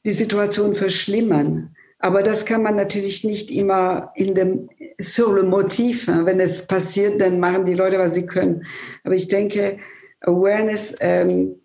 die 0.06 0.12
Situation 0.12 0.76
verschlimmern. 0.76 1.76
Aber 2.00 2.24
das 2.24 2.46
kann 2.46 2.64
man 2.64 2.76
natürlich 2.76 3.24
nicht 3.24 3.52
immer 3.52 4.12
in 4.16 4.34
dem 4.34 4.70
sur 5.00 5.34
le 5.34 5.44
motif. 5.44 6.08
Wenn 6.08 6.40
es 6.40 6.66
passiert, 6.66 7.22
dann 7.22 7.40
machen 7.40 7.64
die 7.64 7.74
Leute, 7.74 8.00
was 8.00 8.14
sie 8.14 8.26
können. 8.26 8.66
Aber 9.04 9.16
ich 9.16 9.28
denke, 9.28 9.78
Awareness, 10.22 10.94
ähm, 11.00 11.56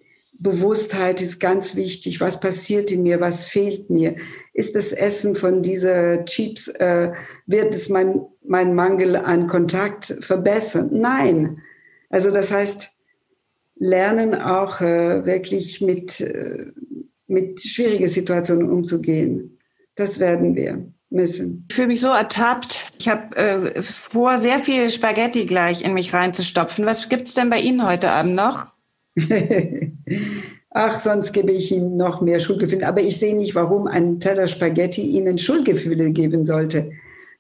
Bewusstheit 0.41 1.21
ist 1.21 1.39
ganz 1.39 1.77
wichtig. 1.77 2.21
Was 2.21 2.41
passiert 2.41 2.91
in 2.91 3.03
mir? 3.03 3.21
Was 3.21 3.45
fehlt 3.45 3.89
mir? 3.91 4.17
Ist 4.53 4.75
das 4.75 4.93
Essen 4.93 5.35
von 5.35 5.63
dieser 5.63 6.25
Chips, 6.25 6.69
äh, 6.69 7.13
wird 7.47 7.75
es 7.75 7.89
mein, 7.89 8.21
mein 8.43 8.75
Mangel 8.75 9.17
an 9.17 9.47
Kontakt 9.47 10.17
verbessern? 10.21 10.91
Nein. 10.93 11.63
Also 12.11 12.31
das 12.31 12.53
heißt, 12.53 12.91
lernen 13.77 14.35
auch 14.35 14.81
äh, 14.81 15.25
wirklich 15.25 15.81
mit, 15.81 16.21
äh, 16.21 16.67
mit 17.27 17.61
schwierigen 17.61 18.09
Situationen 18.09 18.71
umzugehen. 18.71 19.59
Das 19.95 20.19
werden 20.19 20.57
wir 20.57 20.94
müssen. 21.15 21.65
Ich 21.69 21.75
fühle 21.77 21.89
mich 21.89 22.01
so 22.01 22.09
ertappt. 22.09 22.93
Ich 22.99 23.09
habe 23.09 23.37
äh, 23.37 23.83
vor, 23.83 24.39
sehr 24.39 24.59
viel 24.61 24.89
Spaghetti 24.89 25.47
gleich 25.47 25.83
in 25.83 25.95
mich 25.95 26.13
reinzustopfen. 26.13 26.85
Was 26.85 27.09
gibt 27.09 27.29
es 27.29 27.35
denn 27.35 27.49
bei 27.49 27.61
Ihnen 27.61 27.87
heute 27.87 28.11
Abend 28.11 28.35
noch? 28.35 28.67
Ach, 30.71 30.99
sonst 30.99 31.33
gebe 31.33 31.53
ich 31.53 31.71
Ihnen 31.73 31.97
noch 31.97 32.21
mehr 32.21 32.41
Schuldgefühle. 32.41 32.87
Aber 32.87 33.01
ich 33.01 33.19
sehe 33.19 33.37
nicht, 33.37 33.55
warum 33.55 33.87
ein 33.87 34.19
Teller 34.19 34.49
Spaghetti 34.49 35.03
Ihnen 35.03 35.39
Schuldgefühle 35.39 36.11
geben 36.11 36.45
sollte. 36.45 36.91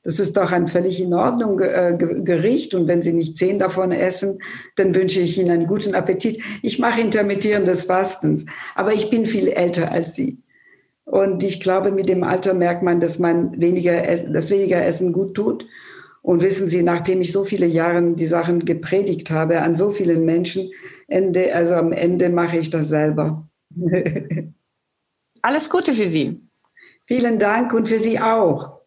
Das 0.04 0.20
ist 0.20 0.36
doch 0.36 0.52
ein 0.52 0.68
völlig 0.68 1.00
in 1.00 1.14
Ordnung 1.14 1.58
äh, 1.60 1.96
Gericht. 1.98 2.74
Und 2.74 2.86
wenn 2.86 3.02
Sie 3.02 3.12
nicht 3.12 3.36
zehn 3.38 3.58
davon 3.58 3.90
essen, 3.90 4.38
dann 4.76 4.94
wünsche 4.94 5.20
ich 5.20 5.38
Ihnen 5.38 5.50
einen 5.50 5.66
guten 5.66 5.94
Appetit. 5.94 6.40
Ich 6.62 6.78
mache 6.78 7.00
intermittierendes 7.00 7.84
Fastens. 7.84 8.44
Aber 8.76 8.92
ich 8.92 9.10
bin 9.10 9.26
viel 9.26 9.48
älter 9.48 9.90
als 9.90 10.14
Sie. 10.14 10.43
Und 11.04 11.42
ich 11.42 11.60
glaube, 11.60 11.90
mit 11.90 12.08
dem 12.08 12.24
Alter 12.24 12.54
merkt 12.54 12.82
man, 12.82 13.00
dass 13.00 13.18
man 13.18 13.60
weniger, 13.60 14.00
dass 14.02 14.50
weniger 14.50 14.84
Essen 14.84 15.12
gut 15.12 15.34
tut. 15.34 15.66
Und 16.22 16.40
wissen 16.40 16.70
Sie, 16.70 16.82
nachdem 16.82 17.20
ich 17.20 17.32
so 17.32 17.44
viele 17.44 17.66
Jahre 17.66 18.14
die 18.14 18.26
Sachen 18.26 18.64
gepredigt 18.64 19.30
habe 19.30 19.60
an 19.60 19.74
so 19.74 19.90
vielen 19.90 20.24
Menschen, 20.24 20.70
Ende, 21.06 21.54
also 21.54 21.74
am 21.74 21.92
Ende 21.92 22.30
mache 22.30 22.56
ich 22.56 22.70
das 22.70 22.88
selber. 22.88 23.46
Alles 25.42 25.68
Gute 25.68 25.92
für 25.92 26.08
Sie. 26.08 26.40
Vielen 27.04 27.38
Dank 27.38 27.74
und 27.74 27.88
für 27.88 27.98
Sie 27.98 28.18
auch. 28.18 28.80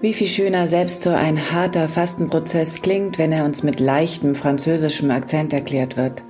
Wie 0.00 0.14
viel 0.14 0.26
schöner 0.26 0.66
selbst 0.66 1.02
so 1.02 1.10
ein 1.10 1.52
harter 1.52 1.88
Fastenprozess 1.88 2.82
klingt, 2.82 3.20
wenn 3.20 3.30
er 3.30 3.44
uns 3.44 3.62
mit 3.62 3.78
leichtem 3.78 4.34
französischem 4.34 5.12
Akzent 5.12 5.52
erklärt 5.52 5.96
wird. 5.96 6.24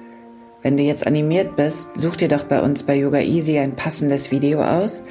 Wenn 0.62 0.76
du 0.76 0.84
jetzt 0.84 1.06
animiert 1.06 1.56
bist, 1.56 1.90
such 1.96 2.16
dir 2.16 2.28
doch 2.28 2.44
bei 2.44 2.60
uns 2.62 2.84
bei 2.84 2.96
Yoga 2.96 3.18
Easy 3.18 3.58
ein 3.58 3.74
passendes 3.74 4.30
Video 4.30 4.62
aus 4.62 5.02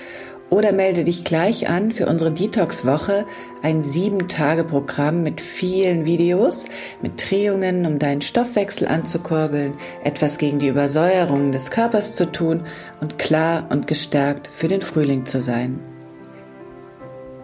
oder 0.49 0.71
melde 0.71 1.03
dich 1.03 1.23
gleich 1.23 1.69
an 1.69 1.91
für 1.91 2.07
unsere 2.07 2.31
Detox-Woche, 2.31 3.25
ein 3.61 3.83
sieben-Tage-Programm 3.83 5.23
mit 5.23 5.41
vielen 5.41 6.05
Videos, 6.05 6.65
mit 7.01 7.29
Drehungen, 7.29 7.85
um 7.85 7.99
deinen 7.99 8.21
Stoffwechsel 8.21 8.87
anzukurbeln, 8.87 9.73
etwas 10.03 10.37
gegen 10.37 10.59
die 10.59 10.67
Übersäuerung 10.67 11.51
des 11.51 11.69
Körpers 11.69 12.15
zu 12.15 12.31
tun 12.31 12.65
und 13.01 13.17
klar 13.17 13.67
und 13.69 13.87
gestärkt 13.87 14.47
für 14.47 14.67
den 14.67 14.81
Frühling 14.81 15.25
zu 15.25 15.41
sein. 15.41 15.79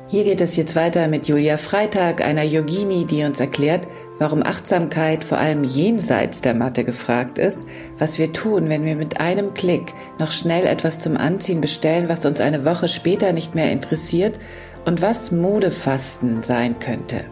Hier 0.09 0.23
geht 0.23 0.39
es 0.39 0.55
jetzt 0.55 0.77
weiter 0.77 1.09
mit 1.09 1.27
Julia 1.27 1.57
Freitag, 1.57 2.21
einer 2.21 2.43
Yogini, 2.43 3.05
die 3.05 3.25
uns 3.25 3.41
erklärt, 3.41 3.87
warum 4.19 4.43
Achtsamkeit 4.43 5.23
vor 5.23 5.37
allem 5.37 5.63
jenseits 5.63 6.41
der 6.41 6.53
Matte 6.53 6.83
gefragt 6.83 7.37
ist, 7.37 7.65
was 7.97 8.17
wir 8.17 8.33
tun, 8.33 8.69
wenn 8.69 8.83
wir 8.83 8.95
mit 8.95 9.19
einem 9.19 9.53
Klick 9.53 9.93
noch 10.19 10.31
schnell 10.31 10.65
etwas 10.65 10.99
zum 10.99 11.17
Anziehen 11.17 11.61
bestellen, 11.61 12.09
was 12.09 12.25
uns 12.25 12.41
eine 12.41 12.65
Woche 12.65 12.87
später 12.87 13.33
nicht 13.33 13.55
mehr 13.55 13.71
interessiert 13.71 14.39
und 14.85 15.01
was 15.01 15.31
Modefasten 15.31 16.43
sein 16.43 16.79
könnte. 16.79 17.25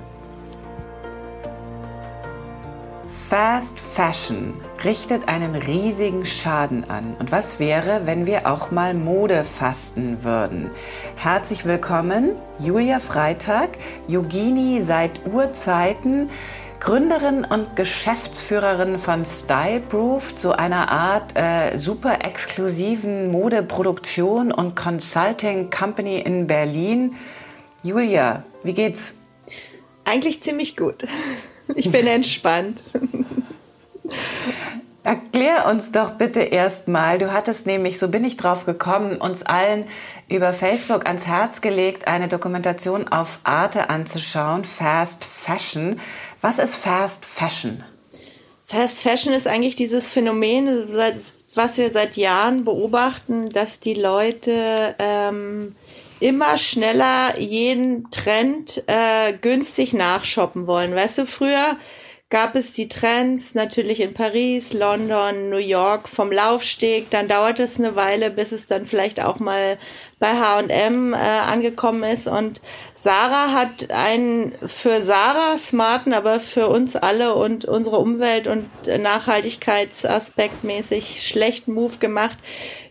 Fast 3.27 3.79
Fashion 3.79 4.53
richtet 4.83 5.27
einen 5.27 5.55
riesigen 5.55 6.27
Schaden 6.27 6.87
an. 6.87 7.15
Und 7.17 7.31
was 7.31 7.59
wäre, 7.59 8.01
wenn 8.05 8.27
wir 8.27 8.45
auch 8.45 8.69
mal 8.69 8.93
Mode 8.93 9.43
fasten 9.43 10.23
würden? 10.23 10.69
Herzlich 11.15 11.65
willkommen, 11.65 12.33
Julia 12.59 12.99
Freitag, 12.99 13.69
Yogini 14.07 14.83
seit 14.83 15.25
Urzeiten. 15.25 16.29
Gründerin 16.85 17.45
und 17.45 17.75
Geschäftsführerin 17.75 18.99
von 18.99 19.25
Styleproof, 19.25 20.35
so 20.35 20.51
einer 20.51 20.91
Art 20.91 21.35
äh, 21.35 21.79
super 21.79 22.23
exklusiven 22.23 23.31
Modeproduktion 23.31 24.51
und 24.51 24.75
Consulting 24.75 25.71
Company 25.71 26.19
in 26.19 26.45
Berlin. 26.45 27.15
Julia, 27.81 28.43
wie 28.61 28.75
geht's? 28.75 29.15
Eigentlich 30.03 30.43
ziemlich 30.43 30.77
gut. 30.77 31.07
Ich 31.73 31.89
bin 31.89 32.05
entspannt. 32.05 32.83
Erklär 35.05 35.67
uns 35.67 35.91
doch 35.91 36.11
bitte 36.11 36.41
erstmal, 36.41 37.19
du 37.19 37.31
hattest 37.31 37.67
nämlich, 37.67 37.99
so 37.99 38.07
bin 38.07 38.23
ich 38.23 38.37
drauf 38.37 38.65
gekommen, 38.65 39.17
uns 39.17 39.43
allen 39.43 39.85
über 40.27 40.51
Facebook 40.51 41.05
ans 41.05 41.25
Herz 41.27 41.61
gelegt, 41.61 42.07
eine 42.07 42.27
Dokumentation 42.27 43.07
auf 43.07 43.39
Arte 43.43 43.91
anzuschauen, 43.91 44.65
Fast 44.65 45.23
Fashion. 45.23 45.99
Was 46.47 46.59
ist 46.59 46.75
Fast 46.75 47.25
Fashion? 47.25 47.83
Fast 48.65 49.01
Fashion 49.01 49.33
ist 49.33 49.47
eigentlich 49.47 49.75
dieses 49.75 50.07
Phänomen, 50.07 50.67
was 51.55 51.77
wir 51.79 51.89
seit 51.89 52.17
Jahren 52.17 52.63
beobachten, 52.63 53.49
dass 53.49 53.79
die 53.79 53.95
Leute 53.95 54.93
ähm, 54.99 55.75
immer 56.19 56.59
schneller 56.59 57.35
jeden 57.39 58.11
Trend 58.11 58.83
äh, 58.85 59.33
günstig 59.33 59.93
nachshoppen 59.93 60.67
wollen. 60.67 60.93
Weißt 60.93 61.17
du, 61.17 61.25
früher 61.25 61.77
gab 62.29 62.55
es 62.55 62.73
die 62.73 62.89
Trends 62.89 63.55
natürlich 63.55 63.99
in 63.99 64.13
Paris, 64.13 64.73
London, 64.73 65.49
New 65.49 65.57
York 65.57 66.07
vom 66.07 66.31
Laufsteg. 66.31 67.09
Dann 67.09 67.27
dauert 67.27 67.59
es 67.59 67.79
eine 67.79 67.95
Weile, 67.95 68.29
bis 68.29 68.51
es 68.51 68.67
dann 68.67 68.85
vielleicht 68.85 69.19
auch 69.19 69.39
mal 69.39 69.79
bei 70.19 70.27
H&M 70.27 71.13
äh, 71.13 71.17
angekommen 71.17 72.03
ist. 72.03 72.27
Und 72.27 72.61
Sarah 72.93 73.51
hat 73.51 73.89
einen 73.91 74.53
für 74.65 75.01
Sarah 75.01 75.57
smarten, 75.57 76.13
aber 76.13 76.39
für 76.39 76.67
uns 76.67 76.95
alle 76.95 77.35
und 77.35 77.65
unsere 77.65 77.97
Umwelt 77.97 78.47
und 78.47 78.69
Nachhaltigkeitsaspektmäßig 78.87 81.27
schlechten 81.27 81.73
Move 81.73 81.97
gemacht 81.97 82.37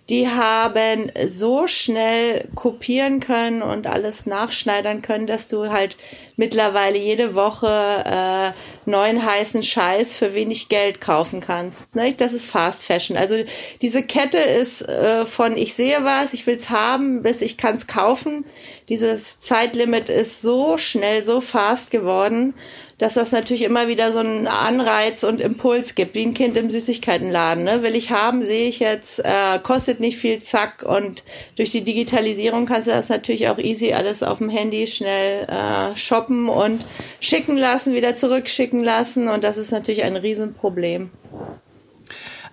die 0.08 0.28
haben 0.28 1.10
so 1.26 1.66
schnell 1.66 2.48
kopieren 2.54 3.20
können 3.20 3.62
und 3.62 3.86
alles 3.86 4.26
nachschneidern 4.26 5.00
können, 5.00 5.26
dass 5.26 5.48
du 5.48 5.70
halt 5.70 5.96
mittlerweile 6.36 6.98
jede 6.98 7.34
Woche 7.34 7.66
äh, 7.66 8.52
neuen 8.90 9.24
heißen 9.24 9.62
Scheiß 9.62 10.14
für 10.14 10.34
wenig 10.34 10.68
Geld 10.68 11.00
kaufen 11.00 11.40
kannst. 11.40 11.94
Ne? 11.94 12.12
Das 12.14 12.32
ist 12.32 12.50
Fast 12.50 12.84
Fashion. 12.84 13.16
Also 13.16 13.36
diese 13.82 14.02
Kette 14.02 14.38
ist 14.38 14.82
äh, 14.82 15.26
von 15.26 15.56
ich 15.56 15.74
sehe 15.74 16.04
was, 16.04 16.32
ich 16.32 16.46
will's 16.46 16.70
haben, 16.70 17.22
bis 17.22 17.40
ich 17.40 17.56
kann's 17.56 17.86
kaufen. 17.86 18.44
Dieses 18.88 19.40
Zeitlimit 19.40 20.08
ist 20.08 20.42
so 20.42 20.76
schnell, 20.76 21.24
so 21.24 21.40
fast 21.40 21.90
geworden, 21.90 22.54
dass 22.98 23.14
das 23.14 23.32
natürlich 23.32 23.62
immer 23.62 23.88
wieder 23.88 24.12
so 24.12 24.18
einen 24.18 24.46
Anreiz 24.46 25.24
und 25.24 25.40
Impuls 25.40 25.94
gibt, 25.94 26.14
wie 26.14 26.24
ein 26.26 26.34
Kind 26.34 26.56
im 26.56 26.70
Süßigkeitenladen. 26.70 27.64
Ne? 27.64 27.82
Will 27.82 27.96
ich 27.96 28.10
haben, 28.10 28.42
sehe 28.42 28.68
ich 28.68 28.78
jetzt, 28.78 29.18
äh, 29.18 29.58
kostet 29.62 30.00
nicht 30.00 30.18
viel, 30.18 30.40
zack. 30.40 30.84
Und 30.86 31.24
durch 31.56 31.70
die 31.70 31.82
Digitalisierung 31.82 32.66
kannst 32.66 32.86
du 32.86 32.92
das 32.92 33.08
natürlich 33.08 33.48
auch 33.48 33.58
easy 33.58 33.92
alles 33.92 34.22
auf 34.22 34.38
dem 34.38 34.48
Handy 34.48 34.86
schnell 34.86 35.46
äh, 35.48 35.96
shoppen 35.96 36.23
und 36.30 36.86
schicken 37.20 37.56
lassen, 37.56 37.94
wieder 37.94 38.16
zurückschicken 38.16 38.82
lassen. 38.82 39.28
Und 39.28 39.44
das 39.44 39.56
ist 39.56 39.72
natürlich 39.72 40.04
ein 40.04 40.16
Riesenproblem. 40.16 41.10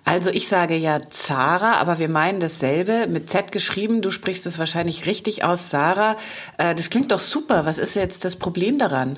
Also 0.04 0.30
ich 0.30 0.48
sage 0.48 0.76
ja 0.76 0.98
Zara, 1.10 1.74
aber 1.74 1.98
wir 1.98 2.08
meinen 2.08 2.40
dasselbe, 2.40 3.06
mit 3.08 3.30
Z 3.30 3.52
geschrieben. 3.52 4.02
Du 4.02 4.10
sprichst 4.10 4.46
es 4.46 4.58
wahrscheinlich 4.58 5.06
richtig 5.06 5.44
aus, 5.44 5.70
Sarah. 5.70 6.16
Äh, 6.58 6.74
das 6.74 6.90
klingt 6.90 7.12
doch 7.12 7.20
super. 7.20 7.66
Was 7.66 7.78
ist 7.78 7.94
jetzt 7.94 8.24
das 8.24 8.36
Problem 8.36 8.78
daran? 8.78 9.16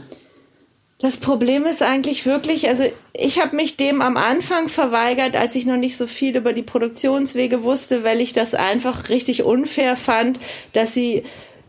Das 1.01 1.17
Problem 1.17 1.65
ist 1.65 1.83
eigentlich 1.83 2.25
wirklich, 2.25 2.69
also 2.69 2.85
ich 3.15 3.41
habe 3.41 3.57
mich 3.57 3.77
dem 3.77 4.01
am 4.01 4.17
Anfang 4.17 4.69
verweigert, 4.69 5.37
als 5.37 5.55
ich 5.55 5.67
noch 5.67 5.77
nicht 5.77 5.97
so 5.97 6.07
viel 6.07 6.37
über 6.37 6.53
die 6.53 6.63
Produktionswege 6.63 7.63
wusste, 7.63 8.05
weil 8.05 8.21
ich 8.21 8.33
das 8.33 8.55
einfach 8.55 9.09
richtig 9.09 9.43
unfair 9.43 9.97
fand, 9.97 10.39
dass 10.73 10.95
sie 10.95 11.25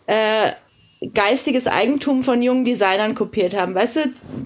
äh, 0.08 0.52
geistiges 1.14 1.68
Eigentum 1.68 2.24
von 2.24 2.42
jungen 2.42 2.66
Designern 2.66 3.16
kopiert 3.16 3.56
haben. 3.56 3.76
Weißt 3.76 3.96
du, 3.98 4.02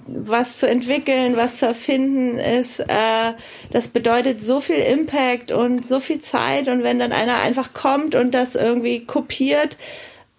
was 0.06 0.58
zu 0.58 0.68
entwickeln, 0.68 1.36
was 1.36 1.58
zu 1.58 1.66
erfinden 1.66 2.38
ist, 2.38 2.80
äh, 2.80 3.32
das 3.72 3.88
bedeutet 3.88 4.42
so 4.42 4.60
viel 4.60 4.76
Impact 4.76 5.52
und 5.52 5.86
so 5.86 6.00
viel 6.00 6.18
Zeit. 6.18 6.68
Und 6.68 6.82
wenn 6.82 6.98
dann 6.98 7.12
einer 7.12 7.40
einfach 7.40 7.72
kommt 7.72 8.14
und 8.14 8.32
das 8.32 8.54
irgendwie 8.54 9.04
kopiert, 9.06 9.76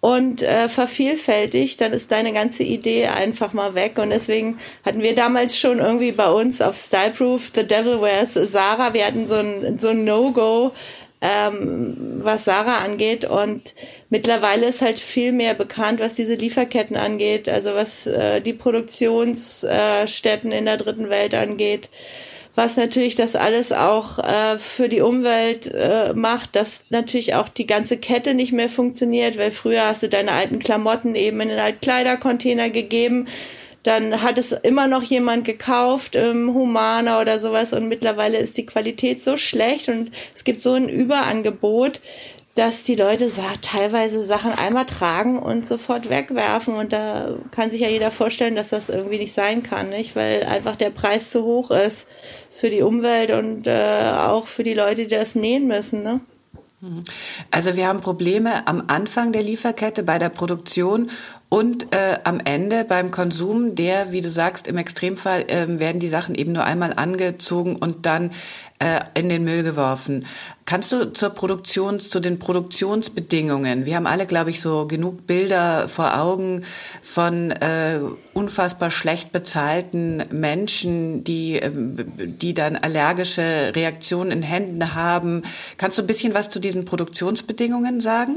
und 0.02 0.42
äh, 0.42 0.68
vervielfältigt, 0.68 1.80
dann 1.80 1.92
ist 1.92 2.10
deine 2.10 2.32
ganze 2.32 2.64
Idee 2.64 3.06
einfach 3.06 3.52
mal 3.52 3.76
weg. 3.76 3.98
Und 3.98 4.10
deswegen 4.10 4.58
hatten 4.84 5.00
wir 5.00 5.14
damals 5.14 5.56
schon 5.56 5.78
irgendwie 5.78 6.10
bei 6.10 6.28
uns 6.28 6.60
auf 6.60 6.76
Styleproof 6.76 7.52
The 7.54 7.64
Devil 7.64 8.00
Wears 8.00 8.34
Sarah, 8.34 8.94
wir 8.94 9.06
hatten 9.06 9.28
so 9.28 9.36
ein, 9.36 9.78
so 9.78 9.90
ein 9.90 10.02
No-Go, 10.02 10.72
ähm, 11.22 11.96
was 12.18 12.44
Sarah 12.44 12.78
angeht. 12.78 13.24
Und 13.24 13.74
mittlerweile 14.10 14.66
ist 14.66 14.82
halt 14.82 14.98
viel 14.98 15.32
mehr 15.32 15.54
bekannt, 15.54 16.00
was 16.00 16.14
diese 16.14 16.34
Lieferketten 16.34 16.96
angeht, 16.96 17.48
also 17.48 17.74
was 17.74 18.06
äh, 18.06 18.42
die 18.42 18.52
Produktionsstätten 18.52 20.52
äh, 20.52 20.58
in 20.58 20.66
der 20.66 20.76
dritten 20.76 21.08
Welt 21.08 21.34
angeht 21.34 21.88
was 22.54 22.76
natürlich 22.76 23.14
das 23.14 23.34
alles 23.34 23.72
auch 23.72 24.18
äh, 24.18 24.58
für 24.58 24.88
die 24.88 25.00
Umwelt 25.00 25.72
äh, 25.72 26.12
macht, 26.14 26.54
dass 26.54 26.84
natürlich 26.90 27.34
auch 27.34 27.48
die 27.48 27.66
ganze 27.66 27.96
Kette 27.96 28.34
nicht 28.34 28.52
mehr 28.52 28.68
funktioniert, 28.68 29.38
weil 29.38 29.50
früher 29.50 29.86
hast 29.86 30.02
du 30.02 30.08
deine 30.08 30.32
alten 30.32 30.58
Klamotten 30.58 31.14
eben 31.14 31.40
in 31.40 31.48
den 31.48 31.58
alten 31.58 31.80
Kleidercontainer 31.80 32.68
gegeben, 32.68 33.26
dann 33.82 34.22
hat 34.22 34.38
es 34.38 34.52
immer 34.52 34.86
noch 34.86 35.02
jemand 35.02 35.44
gekauft, 35.44 36.14
ähm, 36.14 36.54
Humana 36.54 37.20
oder 37.20 37.40
sowas 37.40 37.72
und 37.72 37.88
mittlerweile 37.88 38.38
ist 38.38 38.56
die 38.56 38.66
Qualität 38.66 39.20
so 39.20 39.36
schlecht 39.36 39.88
und 39.88 40.10
es 40.34 40.44
gibt 40.44 40.60
so 40.60 40.74
ein 40.74 40.88
Überangebot, 40.88 42.00
dass 42.54 42.84
die 42.84 42.96
Leute 42.96 43.30
teilweise 43.62 44.22
Sachen 44.22 44.52
einmal 44.52 44.84
tragen 44.84 45.38
und 45.38 45.64
sofort 45.64 46.10
wegwerfen. 46.10 46.74
Und 46.74 46.92
da 46.92 47.36
kann 47.50 47.70
sich 47.70 47.80
ja 47.80 47.88
jeder 47.88 48.10
vorstellen, 48.10 48.56
dass 48.56 48.68
das 48.68 48.90
irgendwie 48.90 49.18
nicht 49.18 49.32
sein 49.32 49.62
kann, 49.62 49.88
nicht? 49.88 50.16
Weil 50.16 50.44
einfach 50.44 50.76
der 50.76 50.90
Preis 50.90 51.30
zu 51.30 51.44
hoch 51.44 51.70
ist 51.70 52.06
für 52.50 52.68
die 52.68 52.82
Umwelt 52.82 53.30
und 53.30 53.66
äh, 53.66 54.12
auch 54.16 54.46
für 54.46 54.64
die 54.64 54.74
Leute, 54.74 55.06
die 55.06 55.16
das 55.16 55.34
nähen 55.34 55.66
müssen. 55.66 56.02
Ne? 56.02 56.20
Also 57.52 57.76
wir 57.76 57.86
haben 57.86 58.00
Probleme 58.00 58.66
am 58.66 58.84
Anfang 58.88 59.30
der 59.30 59.42
Lieferkette 59.42 60.02
bei 60.02 60.18
der 60.18 60.30
Produktion 60.30 61.10
und 61.48 61.94
äh, 61.94 62.18
am 62.24 62.40
Ende 62.40 62.84
beim 62.84 63.12
Konsum, 63.12 63.76
der, 63.76 64.10
wie 64.10 64.20
du 64.20 64.28
sagst, 64.28 64.66
im 64.66 64.78
Extremfall 64.78 65.42
äh, 65.42 65.78
werden 65.78 66.00
die 66.00 66.08
Sachen 66.08 66.34
eben 66.34 66.52
nur 66.52 66.64
einmal 66.64 66.94
angezogen 66.94 67.76
und 67.76 68.04
dann 68.04 68.32
äh, 68.82 69.00
in 69.14 69.28
den 69.28 69.44
Müll 69.44 69.62
geworfen. 69.62 70.26
Kannst 70.66 70.90
du 70.92 71.12
zur 71.12 71.30
Produktion, 71.30 72.00
zu 72.00 72.18
den 72.18 72.40
Produktionsbedingungen, 72.40 73.86
wir 73.86 73.94
haben 73.94 74.06
alle, 74.06 74.26
glaube 74.26 74.50
ich, 74.50 74.60
so 74.60 74.86
genug 74.86 75.26
Bilder 75.26 75.88
vor 75.88 76.18
Augen 76.18 76.64
von 77.02 77.52
äh, 77.52 78.00
unfassbar 78.34 78.90
schlecht 78.90 79.30
bezahlten 79.30 80.22
Menschen, 80.32 81.22
die, 81.22 81.60
äh, 81.60 81.70
die 81.72 82.54
dann 82.54 82.76
allergische 82.76 83.72
Reaktionen 83.74 84.32
in 84.32 84.42
Händen 84.42 84.94
haben. 84.94 85.42
Kannst 85.76 85.98
du 85.98 86.02
ein 86.02 86.08
bisschen 86.08 86.34
was 86.34 86.50
zu 86.50 86.58
diesen 86.58 86.84
Produktionsbedingungen 86.84 88.00
sagen? 88.00 88.36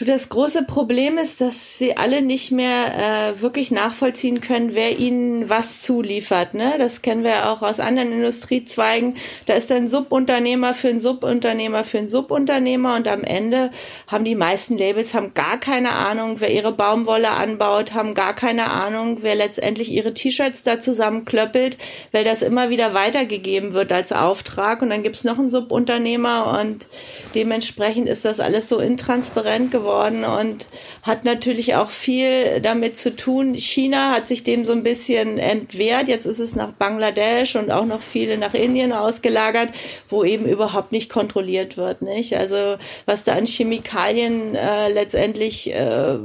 Du, 0.00 0.06
das 0.06 0.30
große 0.30 0.64
Problem 0.64 1.18
ist, 1.18 1.42
dass 1.42 1.76
sie 1.76 1.98
alle 1.98 2.22
nicht 2.22 2.52
mehr 2.52 3.34
äh, 3.36 3.42
wirklich 3.42 3.70
nachvollziehen 3.70 4.40
können, 4.40 4.74
wer 4.74 4.98
ihnen 4.98 5.50
was 5.50 5.82
zuliefert. 5.82 6.54
Ne? 6.54 6.76
Das 6.78 7.02
kennen 7.02 7.22
wir 7.22 7.50
auch 7.50 7.60
aus 7.60 7.80
anderen 7.80 8.10
Industriezweigen. 8.10 9.14
Da 9.44 9.52
ist 9.52 9.70
ein 9.70 9.90
Subunternehmer 9.90 10.72
für 10.72 10.88
einen 10.88 11.00
Subunternehmer 11.00 11.84
für 11.84 11.98
einen 11.98 12.08
Subunternehmer 12.08 12.96
und 12.96 13.08
am 13.08 13.24
Ende 13.24 13.72
haben 14.06 14.24
die 14.24 14.36
meisten 14.36 14.78
Labels 14.78 15.12
haben 15.12 15.34
gar 15.34 15.60
keine 15.60 15.90
Ahnung, 15.90 16.36
wer 16.38 16.50
ihre 16.50 16.72
Baumwolle 16.72 17.32
anbaut, 17.32 17.92
haben 17.92 18.14
gar 18.14 18.34
keine 18.34 18.70
Ahnung, 18.70 19.18
wer 19.20 19.34
letztendlich 19.34 19.92
ihre 19.92 20.14
T-Shirts 20.14 20.62
da 20.62 20.80
zusammenklöppelt, 20.80 21.76
weil 22.12 22.24
das 22.24 22.40
immer 22.40 22.70
wieder 22.70 22.94
weitergegeben 22.94 23.74
wird 23.74 23.92
als 23.92 24.12
Auftrag 24.12 24.80
und 24.80 24.88
dann 24.88 25.02
gibt's 25.02 25.24
noch 25.24 25.38
einen 25.38 25.50
Subunternehmer 25.50 26.58
und 26.58 26.88
dementsprechend 27.34 28.08
ist 28.08 28.24
das 28.24 28.40
alles 28.40 28.66
so 28.70 28.78
intransparent 28.78 29.70
geworden 29.70 29.89
geworden 29.90 30.24
und 30.24 30.68
hat 31.02 31.24
natürlich 31.24 31.74
auch 31.74 31.90
viel 31.90 32.60
damit 32.60 32.96
zu 32.96 33.14
tun. 33.14 33.54
China 33.54 34.12
hat 34.12 34.26
sich 34.26 34.44
dem 34.44 34.64
so 34.64 34.72
ein 34.72 34.82
bisschen 34.82 35.38
entwehrt. 35.38 36.08
Jetzt 36.08 36.26
ist 36.26 36.38
es 36.38 36.54
nach 36.54 36.72
Bangladesch 36.72 37.56
und 37.56 37.70
auch 37.70 37.84
noch 37.84 38.00
viele 38.00 38.38
nach 38.38 38.54
Indien 38.54 38.92
ausgelagert, 38.92 39.70
wo 40.08 40.24
eben 40.24 40.46
überhaupt 40.46 40.92
nicht 40.92 41.10
kontrolliert 41.10 41.76
wird. 41.76 42.02
Nicht? 42.02 42.36
Also 42.36 42.76
was 43.06 43.24
da 43.24 43.34
an 43.34 43.46
Chemikalien 43.46 44.54
äh, 44.54 44.92
letztendlich 44.92 45.74
äh, 45.74 46.16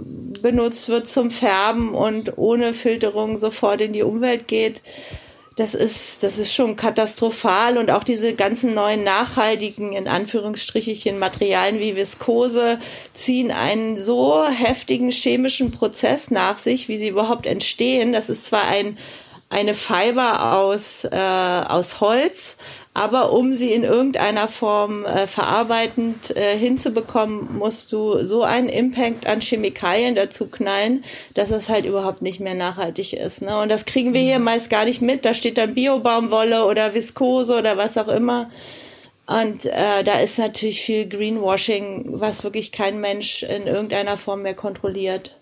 benutzt 0.42 0.90
wird 0.90 1.08
zum 1.08 1.32
Färben 1.32 1.94
und 1.94 2.38
ohne 2.38 2.74
Filterung 2.74 3.38
sofort 3.38 3.82
in 3.82 3.94
die 3.94 4.04
Umwelt 4.04 4.48
geht 4.48 4.82
das 5.56 5.74
ist, 5.74 6.22
das 6.24 6.38
ist 6.38 6.54
schon 6.54 6.76
katastrophal 6.76 7.78
und 7.78 7.90
auch 7.90 8.04
diese 8.04 8.34
ganzen 8.34 8.74
neuen 8.74 9.06
nachhaltigen, 9.06 9.94
in 9.94 10.08
Anführungsstrichen, 10.08 11.18
Materialien 11.18 11.80
wie 11.80 11.96
Viskose 11.96 12.78
ziehen 13.14 13.52
einen 13.52 13.98
so 13.98 14.46
heftigen 14.46 15.12
chemischen 15.12 15.72
Prozess 15.72 16.30
nach 16.30 16.58
sich, 16.58 16.90
wie 16.90 16.98
sie 16.98 17.08
überhaupt 17.08 17.46
entstehen. 17.46 18.12
Das 18.12 18.30
ist 18.30 18.48
zwar 18.48 18.68
ein, 18.68 18.98
eine 19.50 19.76
Fiber 19.76 20.58
aus, 20.58 21.06
äh, 21.06 21.16
aus 21.16 22.02
Holz, 22.02 22.58
aber 22.96 23.34
um 23.34 23.54
sie 23.54 23.74
in 23.74 23.84
irgendeiner 23.84 24.48
Form 24.48 25.04
äh, 25.04 25.28
verarbeitend 25.28 26.34
äh, 26.36 26.58
hinzubekommen, 26.58 27.58
musst 27.58 27.92
du 27.92 28.24
so 28.24 28.42
einen 28.42 28.70
Impact 28.70 29.28
an 29.28 29.42
Chemikalien 29.42 30.16
dazu 30.16 30.48
knallen, 30.48 31.04
dass 31.34 31.52
es 31.52 31.68
halt 31.68 31.86
überhaupt 31.86 32.22
nicht 32.22 32.40
mehr 32.40 32.54
nachhaltig 32.54 33.12
ist. 33.12 33.42
Ne? 33.42 33.60
Und 33.60 33.68
das 33.68 33.84
kriegen 33.84 34.14
wir 34.14 34.22
hier 34.22 34.40
meist 34.40 34.70
gar 34.70 34.86
nicht 34.86 35.02
mit. 35.02 35.26
Da 35.26 35.34
steht 35.34 35.58
dann 35.58 35.76
Biobaumwolle 35.76 36.66
oder 36.66 36.94
Viskose 36.94 37.60
oder 37.60 37.76
was 37.76 37.98
auch 37.98 38.08
immer. 38.08 38.50
Und 39.28 39.66
äh, 39.66 40.04
da 40.06 40.20
ist 40.20 40.40
natürlich 40.40 40.82
viel 40.82 41.10
Greenwashing, 41.10 42.06
was 42.22 42.46
wirklich 42.46 42.72
kein 42.72 43.02
Mensch 43.02 43.44
in 43.44 43.68
irgendeiner 43.68 44.18
Form 44.18 44.44
mehr 44.44 44.54
kontrolliert. 44.54 45.36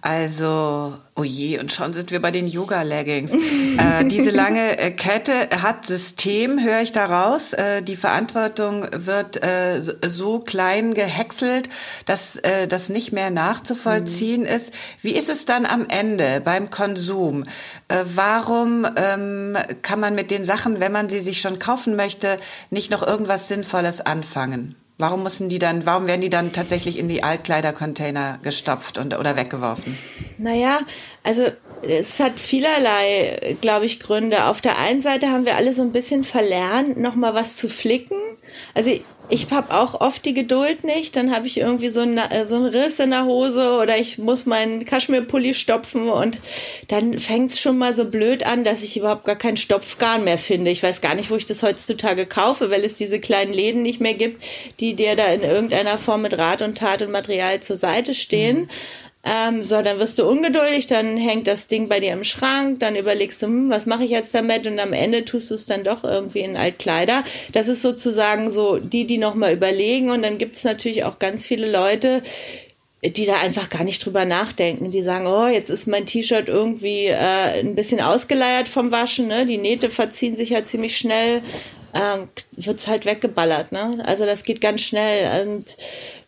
Also, 0.00 0.96
oh 1.14 1.22
je, 1.22 1.60
und 1.60 1.70
schon 1.70 1.92
sind 1.92 2.10
wir 2.10 2.20
bei 2.20 2.32
den 2.32 2.48
Yoga-Leggings. 2.48 3.32
äh, 3.32 4.04
diese 4.04 4.30
lange 4.30 4.78
äh, 4.78 4.90
Kette 4.90 5.48
hat 5.62 5.86
System, 5.86 6.58
höre 6.62 6.80
ich 6.80 6.90
daraus. 6.90 7.52
Äh, 7.52 7.82
die 7.82 7.94
Verantwortung 7.94 8.86
wird 8.92 9.42
äh, 9.42 9.80
so 9.80 10.40
klein 10.40 10.94
gehäckselt, 10.94 11.68
dass 12.04 12.36
äh, 12.36 12.66
das 12.66 12.88
nicht 12.88 13.12
mehr 13.12 13.30
nachzuvollziehen 13.30 14.42
mhm. 14.42 14.48
ist. 14.48 14.74
Wie 15.02 15.14
ist 15.14 15.28
es 15.28 15.44
dann 15.44 15.66
am 15.66 15.86
Ende 15.88 16.40
beim 16.44 16.70
Konsum? 16.70 17.44
Äh, 17.86 18.04
warum 18.14 18.86
ähm, 18.96 19.56
kann 19.82 20.00
man 20.00 20.16
mit 20.16 20.32
den 20.32 20.44
Sachen, 20.44 20.80
wenn 20.80 20.92
man 20.92 21.08
sie 21.08 21.20
sich 21.20 21.40
schon 21.40 21.60
kaufen 21.60 21.94
möchte, 21.94 22.38
nicht 22.70 22.90
noch 22.90 23.06
irgendwas 23.06 23.46
Sinnvolles 23.46 24.00
anfangen? 24.00 24.74
Warum 25.02 25.24
müssen 25.24 25.48
die 25.48 25.58
dann, 25.58 25.84
warum 25.84 26.06
werden 26.06 26.20
die 26.20 26.30
dann 26.30 26.52
tatsächlich 26.52 26.96
in 26.96 27.08
die 27.08 27.24
Altkleidercontainer 27.24 28.38
gestopft 28.44 28.98
und, 28.98 29.18
oder 29.18 29.34
weggeworfen? 29.34 29.98
Naja, 30.38 30.78
also 31.24 31.42
es 31.82 32.20
hat 32.20 32.40
vielerlei, 32.40 33.56
glaube 33.60 33.86
ich, 33.86 34.00
Gründe. 34.00 34.44
Auf 34.46 34.60
der 34.60 34.78
einen 34.78 35.00
Seite 35.00 35.30
haben 35.30 35.44
wir 35.44 35.56
alle 35.56 35.72
so 35.72 35.82
ein 35.82 35.92
bisschen 35.92 36.24
verlernt, 36.24 36.96
nochmal 36.96 37.34
was 37.34 37.56
zu 37.56 37.68
flicken. 37.68 38.16
Also 38.74 38.90
ich 39.28 39.50
habe 39.50 39.74
auch 39.74 40.00
oft 40.00 40.24
die 40.24 40.34
Geduld 40.34 40.84
nicht. 40.84 41.16
Dann 41.16 41.34
habe 41.34 41.46
ich 41.46 41.58
irgendwie 41.58 41.88
so, 41.88 42.00
ein, 42.00 42.18
äh, 42.18 42.44
so 42.44 42.56
einen 42.56 42.66
Riss 42.66 43.00
in 43.00 43.10
der 43.10 43.24
Hose 43.24 43.78
oder 43.80 43.96
ich 43.96 44.18
muss 44.18 44.46
meinen 44.46 44.84
Kaschmirpulli 44.84 45.54
stopfen 45.54 46.08
und 46.08 46.38
dann 46.88 47.18
fängt 47.18 47.52
es 47.52 47.60
schon 47.60 47.78
mal 47.78 47.94
so 47.94 48.04
blöd 48.04 48.44
an, 48.44 48.62
dass 48.62 48.82
ich 48.82 48.96
überhaupt 48.96 49.24
gar 49.24 49.36
keinen 49.36 49.56
Stopfgarn 49.56 50.24
mehr 50.24 50.38
finde. 50.38 50.70
Ich 50.70 50.82
weiß 50.82 51.00
gar 51.00 51.14
nicht, 51.14 51.30
wo 51.30 51.36
ich 51.36 51.46
das 51.46 51.62
heutzutage 51.62 52.26
kaufe, 52.26 52.70
weil 52.70 52.84
es 52.84 52.96
diese 52.96 53.20
kleinen 53.20 53.52
Läden 53.52 53.82
nicht 53.82 54.00
mehr 54.00 54.14
gibt, 54.14 54.44
die 54.80 54.94
dir 54.94 55.16
da 55.16 55.26
in 55.26 55.42
irgendeiner 55.42 55.98
Form 55.98 56.22
mit 56.22 56.36
Rat 56.36 56.62
und 56.62 56.78
Tat 56.78 57.02
und 57.02 57.10
Material 57.10 57.60
zur 57.60 57.76
Seite 57.76 58.14
stehen. 58.14 58.62
Mhm. 58.62 58.68
Ähm, 59.24 59.62
so, 59.62 59.80
dann 59.82 60.00
wirst 60.00 60.18
du 60.18 60.26
ungeduldig, 60.26 60.88
dann 60.88 61.16
hängt 61.16 61.46
das 61.46 61.68
Ding 61.68 61.88
bei 61.88 62.00
dir 62.00 62.12
im 62.12 62.24
Schrank, 62.24 62.80
dann 62.80 62.96
überlegst 62.96 63.40
du, 63.42 63.46
hm, 63.46 63.70
was 63.70 63.86
mache 63.86 64.04
ich 64.04 64.10
jetzt 64.10 64.34
damit 64.34 64.66
und 64.66 64.80
am 64.80 64.92
Ende 64.92 65.24
tust 65.24 65.50
du 65.50 65.54
es 65.54 65.66
dann 65.66 65.84
doch 65.84 66.02
irgendwie 66.02 66.40
in 66.40 66.56
Altkleider. 66.56 67.22
Das 67.52 67.68
ist 67.68 67.82
sozusagen 67.82 68.50
so 68.50 68.78
die, 68.78 69.06
die 69.06 69.18
nochmal 69.18 69.52
überlegen 69.52 70.10
und 70.10 70.22
dann 70.22 70.38
gibt 70.38 70.56
es 70.56 70.64
natürlich 70.64 71.04
auch 71.04 71.20
ganz 71.20 71.46
viele 71.46 71.70
Leute, 71.70 72.22
die 73.04 73.26
da 73.26 73.38
einfach 73.38 73.68
gar 73.68 73.84
nicht 73.84 74.04
drüber 74.04 74.24
nachdenken. 74.24 74.90
Die 74.90 75.02
sagen, 75.02 75.26
oh, 75.28 75.46
jetzt 75.46 75.70
ist 75.70 75.86
mein 75.86 76.06
T-Shirt 76.06 76.48
irgendwie 76.48 77.06
äh, 77.06 77.60
ein 77.60 77.76
bisschen 77.76 78.00
ausgeleiert 78.00 78.68
vom 78.68 78.90
Waschen, 78.90 79.28
ne? 79.28 79.46
die 79.46 79.58
Nähte 79.58 79.88
verziehen 79.88 80.36
sich 80.36 80.50
ja 80.50 80.64
ziemlich 80.64 80.96
schnell, 80.96 81.42
ähm, 81.94 82.28
wird's 82.52 82.88
halt 82.88 83.04
weggeballert. 83.04 83.70
Ne? 83.70 84.02
Also 84.04 84.26
das 84.26 84.42
geht 84.42 84.60
ganz 84.60 84.80
schnell 84.80 85.46
und 85.46 85.76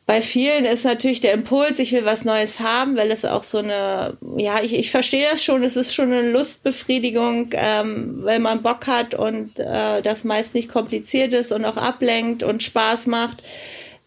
bei 0.07 0.21
vielen 0.21 0.67
ist 0.67 0.85
natürlich 0.85 1.21
der 1.21 1.33
Impuls, 1.33 1.79
ich 1.79 1.93
will 1.93 2.05
was 2.05 2.25
Neues 2.25 2.61
haben, 2.61 2.97
weil 2.97 3.11
es 3.11 3.25
auch 3.25 3.43
so 3.43 3.59
eine, 3.59 4.19
ja, 4.37 4.61
ich, 4.63 4.79
ich 4.79 4.91
verstehe 4.91 5.27
das 5.31 5.43
schon, 5.43 5.63
es 5.63 5.77
ist 5.77 5.95
schon 5.95 6.13
eine 6.13 6.31
Lustbefriedigung, 6.31 7.51
ähm, 7.53 8.19
weil 8.23 8.39
man 8.39 8.63
Bock 8.63 8.87
hat 8.87 9.15
und 9.15 9.59
äh, 9.59 10.03
das 10.03 10.25
meist 10.25 10.55
nicht 10.55 10.69
kompliziert 10.69 11.33
ist 11.33 11.53
und 11.53 11.65
auch 11.65 11.79
ablenkt 11.79 12.43
und 12.43 12.63
Spaß 12.63 13.07
macht. 13.07 13.43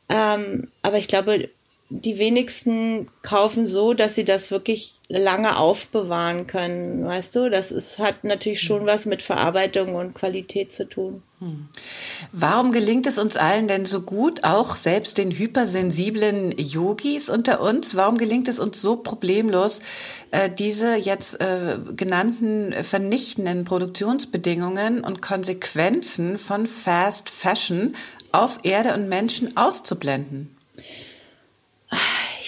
Ähm, 0.10 0.67
aber 0.83 0.99
ich 0.99 1.07
glaube, 1.07 1.49
die 1.89 2.17
wenigsten 2.17 3.08
kaufen 3.21 3.65
so, 3.65 3.93
dass 3.93 4.15
sie 4.15 4.26
das 4.26 4.52
wirklich 4.52 4.95
lange 5.08 5.58
aufbewahren 5.58 6.45
können, 6.45 7.06
weißt 7.06 7.34
du? 7.36 7.50
Das 7.50 7.71
ist, 7.71 7.97
hat 7.97 8.26
natürlich 8.26 8.62
schon 8.62 8.86
was 8.86 9.06
mit 9.06 9.21
Verarbeitung 9.21 9.95
und 9.95 10.13
Qualität 10.13 10.73
zu 10.73 10.89
tun. 10.89 11.23
Hm. 11.39 11.69
Warum 12.34 12.73
gelingt 12.73 13.08
es 13.08 13.17
uns 13.17 13.38
allen 13.38 13.69
denn 13.69 13.86
so 13.86 14.02
gut, 14.02 14.43
auch 14.43 14.76
selbst 14.76 15.17
den 15.17 15.32
hypersensiblen 15.32 16.52
Yogis 16.58 17.30
unter 17.30 17.62
uns, 17.62 17.95
warum 17.95 18.17
gelingt 18.17 18.50
es 18.50 18.60
uns 18.60 18.82
so 18.82 18.97
problemlos, 18.97 19.80
äh, 20.32 20.50
diese 20.50 20.95
jetzt 20.95 21.39
äh, 21.39 21.78
genannten 21.95 22.73
vernichtenden 22.84 23.63
Produktionsbedingungen 23.63 25.06
und 25.06 25.21
Konsequenzen 25.21 26.38
von 26.38 26.67
Fast 26.67 27.30
Fashion 27.30 27.95
auf 28.34 28.60
Erde 28.63 28.93
und 28.93 29.08
Menschen 29.08 29.56
auszublenden? 29.56 30.57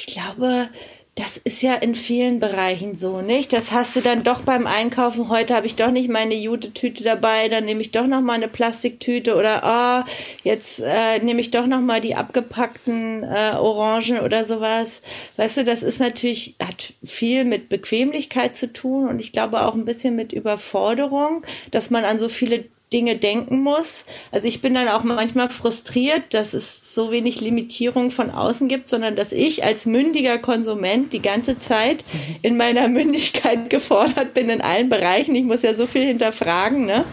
Ich 0.09 0.15
glaube, 0.15 0.67
das 1.13 1.37
ist 1.37 1.61
ja 1.61 1.75
in 1.75 1.93
vielen 1.93 2.39
Bereichen 2.39 2.95
so, 2.95 3.21
nicht? 3.21 3.53
Das 3.53 3.71
hast 3.71 3.95
du 3.95 4.01
dann 4.01 4.23
doch 4.23 4.41
beim 4.41 4.65
Einkaufen. 4.65 5.29
Heute 5.29 5.55
habe 5.55 5.67
ich 5.67 5.75
doch 5.75 5.91
nicht 5.91 6.09
meine 6.09 6.33
Jute-Tüte 6.33 7.03
dabei, 7.03 7.47
dann 7.47 7.65
nehme 7.65 7.81
ich 7.81 7.91
doch 7.91 8.07
noch 8.07 8.21
mal 8.21 8.33
eine 8.33 8.47
Plastiktüte 8.47 9.35
oder 9.35 9.61
oh, 9.63 10.09
jetzt 10.43 10.79
äh, 10.79 11.19
nehme 11.19 11.41
ich 11.41 11.51
doch 11.51 11.67
noch 11.67 11.81
mal 11.81 12.01
die 12.01 12.15
abgepackten 12.15 13.21
äh, 13.21 13.55
Orangen 13.59 14.21
oder 14.21 14.45
sowas. 14.45 15.01
Weißt 15.37 15.57
du, 15.57 15.63
das 15.63 15.83
ist 15.83 15.99
natürlich 15.99 16.55
hat 16.59 16.93
viel 17.03 17.45
mit 17.45 17.69
Bequemlichkeit 17.69 18.55
zu 18.55 18.73
tun 18.73 19.07
und 19.07 19.19
ich 19.19 19.31
glaube 19.31 19.63
auch 19.63 19.75
ein 19.75 19.85
bisschen 19.85 20.15
mit 20.15 20.33
Überforderung, 20.33 21.45
dass 21.69 21.91
man 21.91 22.03
an 22.03 22.17
so 22.17 22.29
viele 22.29 22.65
Dinge 22.91 23.15
denken 23.15 23.61
muss. 23.61 24.05
Also 24.31 24.47
ich 24.47 24.61
bin 24.61 24.73
dann 24.73 24.87
auch 24.87 25.03
manchmal 25.03 25.49
frustriert, 25.49 26.33
dass 26.33 26.53
es 26.53 26.93
so 26.93 27.11
wenig 27.11 27.39
Limitierung 27.39 28.09
von 28.09 28.31
außen 28.31 28.67
gibt, 28.67 28.89
sondern 28.89 29.15
dass 29.15 29.31
ich 29.31 29.63
als 29.63 29.85
mündiger 29.85 30.39
Konsument 30.39 31.13
die 31.13 31.21
ganze 31.21 31.57
Zeit 31.57 32.03
in 32.41 32.57
meiner 32.57 32.87
Mündigkeit 32.87 33.69
gefordert 33.69 34.33
bin 34.33 34.49
in 34.49 34.61
allen 34.61 34.89
Bereichen. 34.89 35.35
Ich 35.35 35.43
muss 35.43 35.61
ja 35.61 35.73
so 35.73 35.85
viel 35.85 36.03
hinterfragen, 36.03 36.85
ne? 36.85 37.05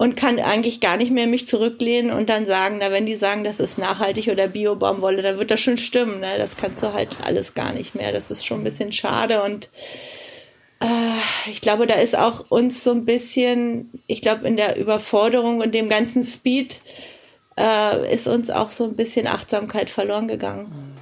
Und 0.00 0.14
kann 0.14 0.38
eigentlich 0.38 0.78
gar 0.78 0.96
nicht 0.96 1.10
mehr 1.10 1.26
mich 1.26 1.48
zurücklehnen 1.48 2.12
und 2.12 2.28
dann 2.28 2.46
sagen, 2.46 2.76
na, 2.78 2.92
wenn 2.92 3.04
die 3.04 3.16
sagen, 3.16 3.42
das 3.42 3.58
ist 3.58 3.78
nachhaltig 3.78 4.28
oder 4.28 4.46
Bio-Baumwolle, 4.46 5.22
dann 5.22 5.40
wird 5.40 5.50
das 5.50 5.60
schon 5.60 5.76
stimmen, 5.76 6.20
ne? 6.20 6.34
Das 6.38 6.56
kannst 6.56 6.82
du 6.82 6.92
halt 6.92 7.08
alles 7.24 7.54
gar 7.54 7.72
nicht 7.72 7.96
mehr. 7.96 8.12
Das 8.12 8.30
ist 8.30 8.46
schon 8.46 8.60
ein 8.60 8.64
bisschen 8.64 8.92
schade 8.92 9.42
und 9.42 9.70
ich 11.46 11.60
glaube, 11.60 11.86
da 11.86 11.94
ist 11.94 12.16
auch 12.16 12.46
uns 12.50 12.84
so 12.84 12.92
ein 12.92 13.04
bisschen, 13.04 13.90
ich 14.06 14.22
glaube, 14.22 14.46
in 14.46 14.56
der 14.56 14.76
Überforderung 14.76 15.60
und 15.60 15.74
dem 15.74 15.88
ganzen 15.88 16.22
Speed 16.22 16.80
äh, 17.58 18.14
ist 18.14 18.28
uns 18.28 18.50
auch 18.50 18.70
so 18.70 18.84
ein 18.84 18.96
bisschen 18.96 19.26
Achtsamkeit 19.26 19.90
verloren 19.90 20.28
gegangen. 20.28 20.96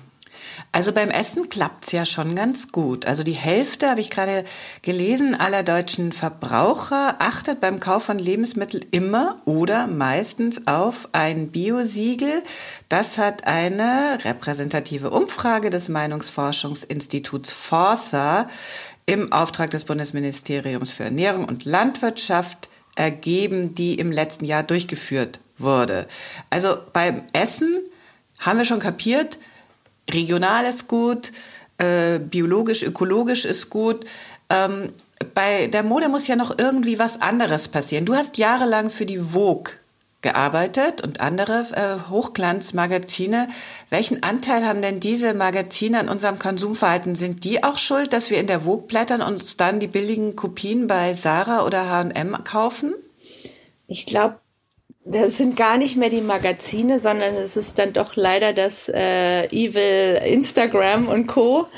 Also 0.72 0.92
beim 0.92 1.10
Essen 1.10 1.48
klappt's 1.48 1.92
ja 1.92 2.04
schon 2.04 2.34
ganz 2.34 2.70
gut. 2.70 3.06
Also 3.06 3.22
die 3.22 3.32
Hälfte, 3.32 3.88
habe 3.88 4.02
ich 4.02 4.10
gerade 4.10 4.44
gelesen, 4.82 5.34
aller 5.34 5.62
deutschen 5.62 6.12
Verbraucher 6.12 7.16
achtet 7.18 7.60
beim 7.60 7.80
Kauf 7.80 8.04
von 8.04 8.18
Lebensmitteln 8.18 8.84
immer 8.90 9.36
oder 9.46 9.86
meistens 9.86 10.66
auf 10.66 11.08
ein 11.12 11.50
Biosiegel. 11.50 12.42
Das 12.90 13.16
hat 13.16 13.46
eine 13.46 14.18
repräsentative 14.22 15.10
Umfrage 15.10 15.70
des 15.70 15.88
Meinungsforschungsinstituts 15.88 17.52
Forsa 17.52 18.48
im 19.06 19.32
Auftrag 19.32 19.70
des 19.70 19.84
Bundesministeriums 19.84 20.90
für 20.90 21.04
Ernährung 21.04 21.44
und 21.44 21.64
Landwirtschaft 21.64 22.68
ergeben, 22.96 23.74
die 23.74 23.94
im 23.94 24.10
letzten 24.10 24.44
Jahr 24.44 24.64
durchgeführt 24.64 25.38
wurde. 25.58 26.06
Also 26.50 26.76
beim 26.92 27.22
Essen 27.32 27.80
haben 28.40 28.58
wir 28.58 28.64
schon 28.64 28.80
kapiert, 28.80 29.38
regional 30.10 30.64
ist 30.64 30.88
gut, 30.88 31.32
äh, 31.78 32.18
biologisch, 32.18 32.82
ökologisch 32.82 33.44
ist 33.44 33.70
gut. 33.70 34.04
Ähm, 34.50 34.90
bei 35.34 35.68
der 35.68 35.82
Mode 35.82 36.08
muss 36.08 36.26
ja 36.26 36.36
noch 36.36 36.58
irgendwie 36.58 36.98
was 36.98 37.20
anderes 37.22 37.68
passieren. 37.68 38.04
Du 38.04 38.14
hast 38.14 38.38
jahrelang 38.38 38.90
für 38.90 39.06
die 39.06 39.18
Vogue 39.18 39.72
gearbeitet 40.22 41.02
und 41.02 41.20
andere 41.20 41.66
äh, 41.72 42.10
Hochglanzmagazine. 42.10 43.48
Welchen 43.90 44.22
Anteil 44.22 44.66
haben 44.66 44.82
denn 44.82 45.00
diese 45.00 45.34
Magazine 45.34 46.00
an 46.00 46.08
unserem 46.08 46.38
Konsumverhalten? 46.38 47.14
Sind 47.14 47.44
die 47.44 47.62
auch 47.62 47.78
schuld, 47.78 48.12
dass 48.12 48.30
wir 48.30 48.38
in 48.38 48.46
der 48.46 48.62
Vogue 48.62 48.86
blättern 48.86 49.22
und 49.22 49.34
uns 49.34 49.56
dann 49.56 49.80
die 49.80 49.86
billigen 49.86 50.34
Kopien 50.34 50.86
bei 50.86 51.14
Sarah 51.14 51.64
oder 51.64 51.88
H&M 51.90 52.44
kaufen? 52.44 52.94
Ich 53.86 54.06
glaube, 54.06 54.40
das 55.04 55.36
sind 55.36 55.56
gar 55.56 55.78
nicht 55.78 55.96
mehr 55.96 56.10
die 56.10 56.20
Magazine, 56.20 56.98
sondern 56.98 57.36
es 57.36 57.56
ist 57.56 57.78
dann 57.78 57.92
doch 57.92 58.16
leider 58.16 58.52
das 58.52 58.88
äh, 58.88 59.46
Evil 59.46 60.20
Instagram 60.24 61.08
und 61.08 61.28
Co., 61.28 61.68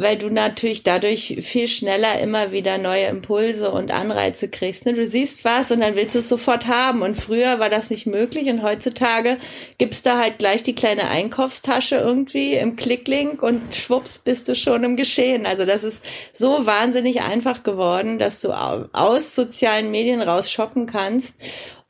weil 0.00 0.16
du 0.16 0.30
natürlich 0.30 0.82
dadurch 0.82 1.36
viel 1.42 1.68
schneller 1.68 2.18
immer 2.20 2.52
wieder 2.52 2.78
neue 2.78 3.04
Impulse 3.04 3.70
und 3.70 3.90
Anreize 3.90 4.48
kriegst. 4.48 4.86
Ne? 4.86 4.94
Du 4.94 5.04
siehst 5.04 5.44
was 5.44 5.70
und 5.70 5.80
dann 5.80 5.94
willst 5.94 6.14
du 6.14 6.20
es 6.20 6.28
sofort 6.28 6.66
haben. 6.66 7.02
Und 7.02 7.16
früher 7.16 7.58
war 7.58 7.68
das 7.68 7.90
nicht 7.90 8.06
möglich 8.06 8.48
und 8.48 8.62
heutzutage 8.62 9.36
gibst 9.76 10.06
da 10.06 10.18
halt 10.18 10.38
gleich 10.38 10.62
die 10.62 10.74
kleine 10.74 11.08
Einkaufstasche 11.08 11.96
irgendwie 11.96 12.54
im 12.54 12.76
Klicklink 12.76 13.42
und 13.42 13.74
schwupps 13.74 14.18
bist 14.18 14.48
du 14.48 14.54
schon 14.54 14.84
im 14.84 14.96
Geschehen. 14.96 15.44
Also 15.44 15.66
das 15.66 15.84
ist 15.84 16.02
so 16.32 16.64
wahnsinnig 16.64 17.20
einfach 17.20 17.62
geworden, 17.62 18.18
dass 18.18 18.40
du 18.40 18.52
aus 18.52 19.34
sozialen 19.34 19.90
Medien 19.90 20.22
raus 20.22 20.50
shoppen 20.50 20.86
kannst. 20.86 21.36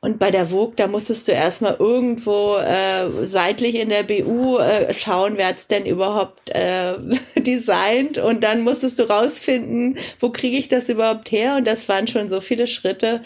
Und 0.03 0.17
bei 0.17 0.31
der 0.31 0.47
Vogue, 0.47 0.73
da 0.75 0.87
musstest 0.87 1.27
du 1.27 1.31
erstmal 1.31 1.75
irgendwo 1.77 2.57
äh, 2.57 3.07
seitlich 3.27 3.75
in 3.75 3.89
der 3.89 4.01
BU 4.01 4.57
äh, 4.57 4.91
schauen, 4.95 5.37
wer 5.37 5.49
hat's 5.49 5.67
denn 5.67 5.85
überhaupt 5.85 6.49
äh, 6.49 6.95
designt. 7.37 8.17
Und 8.17 8.43
dann 8.43 8.63
musstest 8.63 8.97
du 8.97 9.03
rausfinden, 9.03 9.99
wo 10.19 10.31
kriege 10.31 10.57
ich 10.57 10.67
das 10.67 10.89
überhaupt 10.89 11.31
her. 11.31 11.55
Und 11.55 11.67
das 11.67 11.87
waren 11.87 12.07
schon 12.07 12.29
so 12.29 12.41
viele 12.41 12.65
Schritte. 12.65 13.21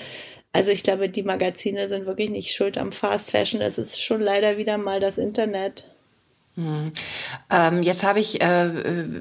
Also 0.51 0.71
ich 0.71 0.83
glaube, 0.83 1.07
die 1.07 1.23
Magazine 1.23 1.87
sind 1.87 2.05
wirklich 2.07 2.29
nicht 2.29 2.53
schuld 2.53 2.77
am 2.77 2.91
Fast 2.91 3.31
Fashion. 3.31 3.61
Das 3.61 3.77
ist 3.77 4.01
schon 4.01 4.19
leider 4.19 4.57
wieder 4.57 4.77
mal 4.77 4.99
das 4.99 5.17
Internet. 5.17 5.94
Hm. 6.57 6.93
Ähm, 7.49 7.83
jetzt 7.83 8.03
habe 8.03 8.21
ich 8.21 8.39
äh, 8.41 8.67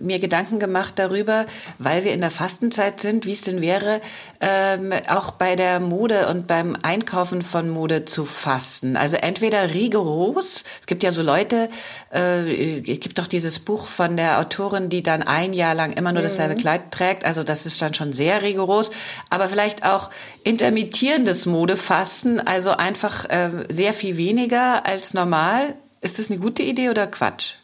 mir 0.01 0.21
Gedanken 0.21 0.61
gemacht 0.61 0.95
darüber, 0.97 1.47
weil 1.79 2.05
wir 2.05 2.13
in 2.13 2.21
der 2.21 2.31
Fastenzeit 2.31 3.01
sind, 3.01 3.27
wie 3.27 3.33
es 3.33 3.41
denn 3.41 3.61
wäre, 3.61 4.01
ähm, 4.41 4.93
auch 5.09 5.33
bei 5.33 5.57
der 5.57 5.81
Mode 5.81 6.29
und 6.29 6.47
beim 6.47 6.77
Einkaufen 6.83 7.43
von 7.43 7.71
Mode 7.71 8.05
zu 8.05 8.25
fasten. 8.25 8.97
Also 8.97 9.17
entweder 9.17 9.75
rigoros, 9.75 10.63
es 10.81 10.87
gibt 10.87 11.03
ja 11.03 11.11
so 11.11 11.23
Leute, 11.23 11.71
äh, 12.13 12.79
es 12.79 13.01
gibt 13.01 13.19
doch 13.19 13.27
dieses 13.27 13.59
Buch 13.59 13.89
von 13.89 14.17
der 14.17 14.39
Autorin, 14.39 14.89
die 14.89 15.03
dann 15.03 15.25
ein 15.25 15.53
Jahr 15.53 15.75
lang 15.75 15.93
immer 15.93 16.13
nur 16.13 16.23
dasselbe 16.23 16.55
mhm. 16.55 16.59
Kleid 16.59 16.93
trägt, 16.93 17.25
also 17.25 17.43
das 17.43 17.67
ist 17.67 17.83
dann 17.83 17.95
schon 17.95 18.13
sehr 18.13 18.43
rigoros, 18.43 18.93
aber 19.31 19.49
vielleicht 19.49 19.85
auch 19.85 20.11
intermittierendes 20.45 21.47
Modefasten, 21.47 22.39
also 22.39 22.71
einfach 22.71 23.25
äh, 23.25 23.51
sehr 23.69 23.93
viel 23.93 24.17
weniger 24.17 24.87
als 24.87 25.15
normal 25.15 25.75
ist 26.05 26.19
das 26.19 26.31
eine 26.31 26.39
gute 26.39 26.63
Idee 26.63 26.91
oder 26.91 27.07
Quatsch? 27.07 27.55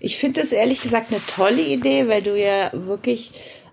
Ich 0.00 0.16
finde 0.18 0.40
das 0.40 0.52
ehrlich 0.52 0.80
gesagt 0.80 1.10
eine 1.10 1.20
tolle 1.26 1.62
Idee, 1.62 2.08
weil 2.08 2.22
du 2.22 2.38
ja 2.38 2.70
wirklich 2.72 3.32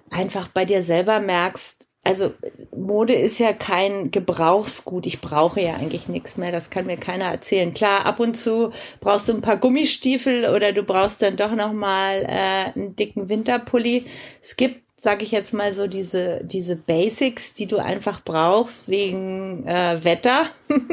einfach 0.09 0.47
bei 0.47 0.65
dir 0.65 0.81
selber 0.81 1.19
merkst, 1.19 1.87
also 2.03 2.33
Mode 2.75 3.13
ist 3.13 3.39
ja 3.39 3.51
kein 3.51 4.11
Gebrauchsgut. 4.11 5.07
Ich 5.07 5.21
brauche 5.21 5.59
ja 5.59 5.75
eigentlich 5.75 6.07
nichts 6.07 6.37
mehr. 6.37 6.51
Das 6.51 6.69
kann 6.69 6.85
mir 6.85 6.97
keiner 6.97 7.25
erzählen. 7.25 7.73
Klar, 7.73 8.05
ab 8.05 8.19
und 8.19 8.35
zu 8.35 8.71
brauchst 8.99 9.27
du 9.27 9.33
ein 9.33 9.41
paar 9.41 9.57
Gummistiefel 9.57 10.45
oder 10.45 10.71
du 10.71 10.83
brauchst 10.83 11.23
dann 11.23 11.35
doch 11.35 11.55
noch 11.55 11.73
mal 11.73 12.23
äh, 12.23 12.71
einen 12.75 12.95
dicken 12.95 13.27
Winterpulli. 13.27 14.05
Es 14.41 14.55
gibt 14.55 14.83
sage 14.97 15.25
ich 15.25 15.31
jetzt 15.31 15.53
mal 15.53 15.73
so 15.73 15.87
diese 15.87 16.41
diese 16.43 16.75
Basics, 16.75 17.53
die 17.53 17.65
du 17.65 17.77
einfach 17.77 18.23
brauchst 18.23 18.87
wegen 18.87 19.65
äh, 19.67 20.03
Wetter. 20.03 20.45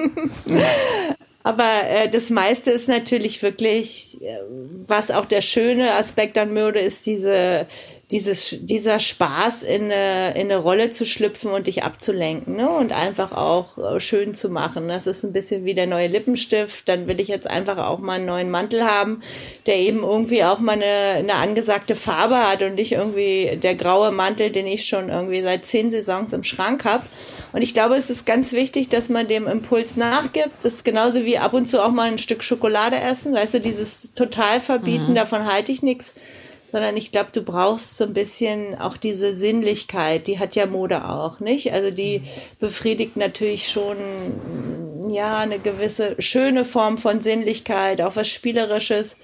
Aber 1.43 1.69
äh, 1.89 2.09
das 2.09 2.31
meiste 2.31 2.71
ist 2.71 2.89
natürlich 2.89 3.43
wirklich, 3.43 4.19
äh, 4.23 4.39
was 4.87 5.11
auch 5.11 5.25
der 5.25 5.41
schöne 5.41 5.95
Aspekt 5.95 6.39
an 6.39 6.55
Mode 6.55 6.79
ist, 6.79 7.07
diese 7.07 7.67
dieses, 8.13 8.59
dieser 8.61 9.01
Spaß 9.01 9.63
in 9.63 9.85
eine, 9.85 10.35
in 10.35 10.53
eine 10.53 10.59
Rolle 10.59 10.91
zu 10.91 11.07
schlüpfen 11.07 11.51
und 11.51 11.67
dich 11.67 11.83
abzulenken 11.83 12.57
ne? 12.57 12.69
und 12.69 12.93
einfach 12.93 13.33
auch 13.33 13.79
äh, 13.79 14.01
schön 14.01 14.35
zu 14.35 14.51
machen. 14.51 14.89
Das 14.89 15.07
ist 15.07 15.25
ein 15.25 15.33
bisschen 15.33 15.65
wie 15.65 15.73
der 15.73 15.87
neue 15.87 16.09
Lippenstift. 16.09 16.87
Dann 16.91 17.09
will 17.09 17.21
ich 17.21 17.29
jetzt 17.29 17.51
einfach 17.51 17.79
auch 17.79 18.01
mal 18.01 18.17
einen 18.17 18.27
neuen 18.27 18.51
Mantel 18.51 18.85
haben, 18.85 19.23
der 19.65 19.77
eben 19.77 20.03
irgendwie 20.03 20.45
auch 20.45 20.59
mal 20.59 20.73
eine, 20.73 20.85
eine 20.85 21.35
angesagte 21.35 21.97
Farbe 21.97 22.37
hat 22.37 22.63
und 22.63 22.75
nicht 22.75 22.93
irgendwie 22.93 23.59
der 23.61 23.75
graue 23.75 24.13
Mantel, 24.13 24.51
den 24.51 24.67
ich 24.67 24.87
schon 24.87 25.09
irgendwie 25.09 25.41
seit 25.41 25.65
zehn 25.65 25.91
Saisons 25.91 26.35
im 26.35 26.43
Schrank 26.43 26.85
habe. 26.85 27.05
Und 27.53 27.63
ich 27.63 27.73
glaube, 27.73 27.97
es 27.97 28.11
ist 28.11 28.27
ganz 28.27 28.53
wichtig, 28.53 28.91
dass 28.91 29.09
man 29.09 29.27
dem 29.27 29.47
Impuls 29.47 29.97
nachgibt. 29.97 30.51
Das 30.63 30.75
ist 30.75 30.85
genauso 30.85 31.25
wie 31.25 31.39
ab 31.39 31.55
und 31.55 31.65
zu 31.65 31.83
auch 31.83 31.91
mal 31.91 32.11
ein 32.11 32.19
Stück 32.19 32.45
Schokolade 32.45 32.97
essen. 32.97 33.33
Weißt 33.33 33.55
du, 33.55 33.61
dieses 33.61 34.13
total 34.13 34.61
verbieten, 34.61 35.13
mhm. 35.13 35.15
davon 35.15 35.51
halte 35.51 35.73
ich 35.73 35.83
nichts 35.83 36.13
sondern 36.73 36.97
ich 36.97 37.13
glaube, 37.13 37.31
du 37.33 37.43
brauchst 37.43 37.99
so 37.99 38.05
ein 38.05 38.15
bisschen 38.15 38.81
auch 38.81 38.97
diese 38.97 39.35
Sinnlichkeit, 39.35 40.27
die 40.27 40.39
hat 40.39 40.57
ja 40.57 40.65
Mode 40.67 41.05
auch, 41.05 41.39
nicht? 41.39 41.73
Also 41.75 41.91
die 41.91 42.23
befriedigt 42.59 43.19
natürlich 43.19 43.69
schon, 43.69 43.99
ja, 45.11 45.41
eine 45.41 45.59
gewisse 45.59 46.17
schöne 46.19 46.65
Form 46.65 46.97
von 46.97 47.21
Sinnlichkeit, 47.21 48.01
auch 48.01 48.17
was 48.17 48.29
Spielerisches. 48.29 49.17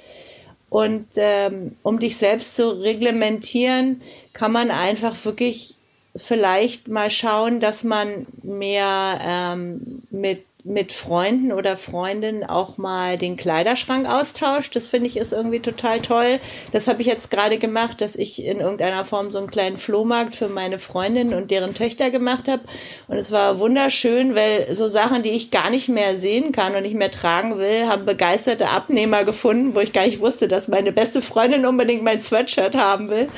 Und 0.68 1.07
ähm, 1.16 1.76
um 1.82 1.99
dich 1.99 2.18
selbst 2.18 2.55
zu 2.55 2.68
reglementieren, 2.82 4.03
kann 4.34 4.53
man 4.53 4.70
einfach 4.70 5.16
wirklich 5.24 5.76
vielleicht 6.14 6.88
mal 6.88 7.11
schauen, 7.11 7.61
dass 7.61 7.82
man 7.82 8.26
mehr 8.42 9.18
ähm, 9.24 10.03
mit 10.11 10.44
mit 10.68 10.92
Freunden 10.92 11.50
oder 11.50 11.76
Freundinnen 11.76 12.44
auch 12.44 12.76
mal 12.76 13.16
den 13.16 13.36
Kleiderschrank 13.36 14.06
austauscht. 14.06 14.76
Das 14.76 14.88
finde 14.88 15.06
ich 15.06 15.16
ist 15.16 15.32
irgendwie 15.32 15.60
total 15.60 16.00
toll. 16.00 16.40
Das 16.72 16.86
habe 16.86 17.00
ich 17.00 17.06
jetzt 17.06 17.30
gerade 17.30 17.58
gemacht, 17.58 18.00
dass 18.00 18.14
ich 18.16 18.44
in 18.44 18.60
irgendeiner 18.60 19.04
Form 19.04 19.32
so 19.32 19.38
einen 19.38 19.50
kleinen 19.50 19.78
Flohmarkt 19.78 20.34
für 20.34 20.48
meine 20.48 20.78
Freundinnen 20.78 21.34
und 21.34 21.50
deren 21.50 21.74
Töchter 21.74 22.10
gemacht 22.10 22.48
habe. 22.48 22.62
Und 23.08 23.16
es 23.16 23.32
war 23.32 23.58
wunderschön, 23.58 24.34
weil 24.34 24.74
so 24.74 24.88
Sachen, 24.88 25.22
die 25.22 25.30
ich 25.30 25.50
gar 25.50 25.70
nicht 25.70 25.88
mehr 25.88 26.18
sehen 26.18 26.52
kann 26.52 26.74
und 26.74 26.82
nicht 26.82 26.94
mehr 26.94 27.10
tragen 27.10 27.58
will, 27.58 27.88
haben 27.88 28.04
begeisterte 28.04 28.68
Abnehmer 28.68 29.24
gefunden, 29.24 29.74
wo 29.74 29.80
ich 29.80 29.92
gar 29.92 30.04
nicht 30.04 30.20
wusste, 30.20 30.48
dass 30.48 30.68
meine 30.68 30.92
beste 30.92 31.22
Freundin 31.22 31.64
unbedingt 31.64 32.02
mein 32.02 32.20
Sweatshirt 32.20 32.74
haben 32.74 33.08
will. 33.08 33.28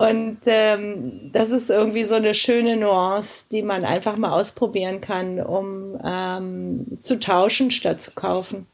Und 0.00 0.38
ähm, 0.46 1.30
das 1.30 1.50
ist 1.50 1.68
irgendwie 1.68 2.04
so 2.04 2.14
eine 2.14 2.32
schöne 2.32 2.78
Nuance, 2.78 3.44
die 3.52 3.60
man 3.60 3.84
einfach 3.84 4.16
mal 4.16 4.32
ausprobieren 4.32 5.02
kann, 5.02 5.38
um 5.38 6.00
ähm, 6.02 6.86
zu 6.98 7.20
tauschen 7.20 7.70
statt 7.70 8.00
zu 8.00 8.12
kaufen. 8.12 8.66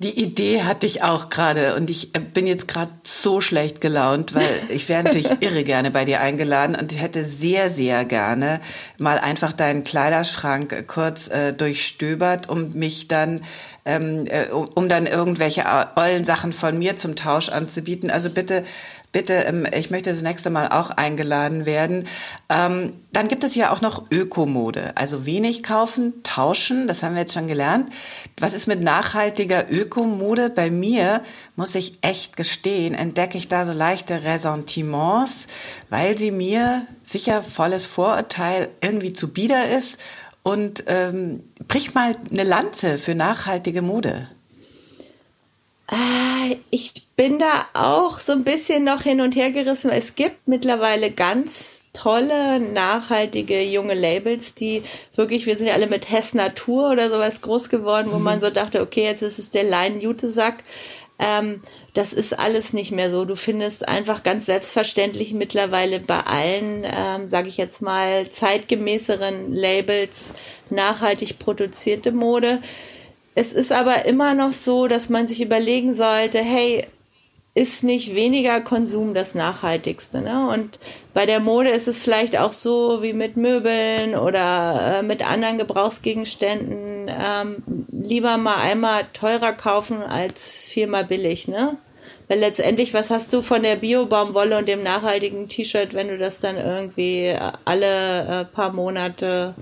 Die 0.00 0.22
Idee 0.22 0.64
hatte 0.64 0.84
ich 0.84 1.02
auch 1.02 1.30
gerade 1.30 1.74
und 1.76 1.88
ich 1.88 2.14
äh, 2.14 2.20
bin 2.20 2.46
jetzt 2.46 2.68
gerade 2.68 2.90
so 3.02 3.40
schlecht 3.40 3.80
gelaunt, 3.80 4.34
weil 4.34 4.44
ich 4.68 4.90
wäre 4.90 5.04
natürlich 5.04 5.30
irre 5.40 5.64
gerne 5.64 5.90
bei 5.90 6.04
dir 6.04 6.20
eingeladen 6.20 6.76
und 6.76 6.92
ich 6.92 7.00
hätte 7.00 7.24
sehr, 7.24 7.70
sehr 7.70 8.04
gerne 8.04 8.60
mal 8.98 9.16
einfach 9.16 9.54
deinen 9.54 9.84
Kleiderschrank 9.84 10.86
kurz 10.86 11.28
äh, 11.28 11.54
durchstöbert, 11.54 12.50
um 12.50 12.72
mich 12.72 13.08
dann 13.08 13.40
ähm, 13.86 14.26
äh, 14.26 14.48
um 14.48 14.88
dann 14.90 15.06
irgendwelche 15.06 15.64
ollen 15.96 16.24
Sachen 16.24 16.52
von 16.52 16.78
mir 16.78 16.96
zum 16.96 17.16
Tausch 17.16 17.48
anzubieten. 17.48 18.10
Also 18.10 18.28
bitte 18.28 18.64
bitte, 19.14 19.34
ähm, 19.34 19.64
ich 19.72 19.90
möchte 19.90 20.10
das 20.10 20.22
nächste 20.22 20.50
Mal 20.50 20.68
auch 20.68 20.90
eingeladen 20.90 21.64
werden. 21.66 22.06
Ähm, 22.50 22.94
dann 23.12 23.28
gibt 23.28 23.44
es 23.44 23.54
ja 23.54 23.70
auch 23.70 23.80
noch 23.80 24.10
Ökomode, 24.10 24.92
also 24.96 25.24
wenig 25.24 25.62
kaufen, 25.62 26.22
tauschen, 26.24 26.88
das 26.88 27.02
haben 27.02 27.14
wir 27.14 27.20
jetzt 27.20 27.32
schon 27.32 27.46
gelernt. 27.46 27.90
Was 28.38 28.54
ist 28.54 28.66
mit 28.66 28.82
nachhaltiger 28.82 29.70
Ökomode? 29.70 30.50
Bei 30.50 30.68
mir, 30.68 31.22
muss 31.54 31.76
ich 31.76 31.98
echt 32.02 32.36
gestehen, 32.36 32.92
entdecke 32.92 33.38
ich 33.38 33.46
da 33.46 33.64
so 33.64 33.72
leichte 33.72 34.24
Ressentiments, 34.24 35.46
weil 35.90 36.18
sie 36.18 36.32
mir 36.32 36.84
sicher 37.04 37.44
volles 37.44 37.86
Vorurteil 37.86 38.68
irgendwie 38.82 39.12
zu 39.12 39.28
bieder 39.28 39.70
ist 39.70 39.98
und 40.42 40.84
ähm, 40.88 41.44
brich 41.68 41.94
mal 41.94 42.16
eine 42.32 42.42
Lanze 42.42 42.98
für 42.98 43.14
nachhaltige 43.14 43.80
Mode. 43.80 44.26
Äh, 45.90 46.56
ich 46.70 46.92
bin 47.16 47.38
da 47.38 47.66
auch 47.74 48.18
so 48.18 48.32
ein 48.32 48.44
bisschen 48.44 48.84
noch 48.84 49.02
hin 49.02 49.20
und 49.20 49.36
her 49.36 49.50
gerissen. 49.50 49.90
Es 49.90 50.14
gibt 50.14 50.48
mittlerweile 50.48 51.10
ganz 51.10 51.82
tolle, 51.92 52.58
nachhaltige 52.58 53.62
junge 53.62 53.94
Labels, 53.94 54.54
die 54.54 54.82
wirklich, 55.14 55.46
wir 55.46 55.56
sind 55.56 55.68
ja 55.68 55.74
alle 55.74 55.86
mit 55.86 56.10
Hess 56.10 56.34
Natur 56.34 56.90
oder 56.90 57.10
sowas 57.10 57.40
groß 57.40 57.68
geworden, 57.68 58.08
wo 58.10 58.18
man 58.18 58.40
so 58.40 58.50
dachte, 58.50 58.80
okay, 58.80 59.04
jetzt 59.04 59.22
ist 59.22 59.38
es 59.38 59.50
der 59.50 59.64
Lein-Jutesack. 59.64 60.64
Ähm, 61.20 61.62
das 61.92 62.12
ist 62.12 62.36
alles 62.36 62.72
nicht 62.72 62.90
mehr 62.90 63.10
so. 63.10 63.24
Du 63.24 63.36
findest 63.36 63.88
einfach 63.88 64.24
ganz 64.24 64.46
selbstverständlich 64.46 65.32
mittlerweile 65.32 66.00
bei 66.00 66.18
allen, 66.20 66.84
ähm, 66.84 67.28
sage 67.28 67.48
ich 67.48 67.56
jetzt 67.56 67.82
mal, 67.82 68.28
zeitgemäßeren 68.28 69.52
Labels 69.52 70.32
nachhaltig 70.70 71.38
produzierte 71.38 72.10
Mode. 72.10 72.60
Es 73.34 73.52
ist 73.52 73.72
aber 73.72 74.06
immer 74.06 74.34
noch 74.34 74.52
so, 74.52 74.86
dass 74.86 75.08
man 75.08 75.26
sich 75.26 75.42
überlegen 75.42 75.92
sollte, 75.92 76.38
hey, 76.38 76.86
ist 77.54 77.84
nicht 77.84 78.16
weniger 78.16 78.60
Konsum 78.60 79.14
das 79.14 79.34
Nachhaltigste. 79.34 80.20
Ne? 80.20 80.48
Und 80.48 80.80
bei 81.14 81.24
der 81.24 81.38
Mode 81.38 81.70
ist 81.70 81.86
es 81.86 82.00
vielleicht 82.00 82.36
auch 82.36 82.52
so 82.52 83.00
wie 83.02 83.12
mit 83.12 83.36
Möbeln 83.36 84.16
oder 84.16 84.98
äh, 84.98 85.02
mit 85.02 85.24
anderen 85.24 85.58
Gebrauchsgegenständen. 85.58 87.08
Ähm, 87.08 87.62
lieber 87.92 88.38
mal 88.38 88.56
einmal 88.56 89.02
teurer 89.12 89.52
kaufen 89.52 90.02
als 90.02 90.64
viermal 90.64 91.04
billig. 91.04 91.46
Ne? 91.46 91.76
Weil 92.26 92.40
letztendlich, 92.40 92.92
was 92.92 93.10
hast 93.10 93.32
du 93.32 93.40
von 93.40 93.62
der 93.62 93.76
Bio-Baumwolle 93.76 94.58
und 94.58 94.66
dem 94.66 94.82
nachhaltigen 94.82 95.48
T-Shirt, 95.48 95.94
wenn 95.94 96.08
du 96.08 96.18
das 96.18 96.40
dann 96.40 96.56
irgendwie 96.56 97.36
alle 97.64 98.40
äh, 98.40 98.44
paar 98.46 98.72
Monate 98.72 99.54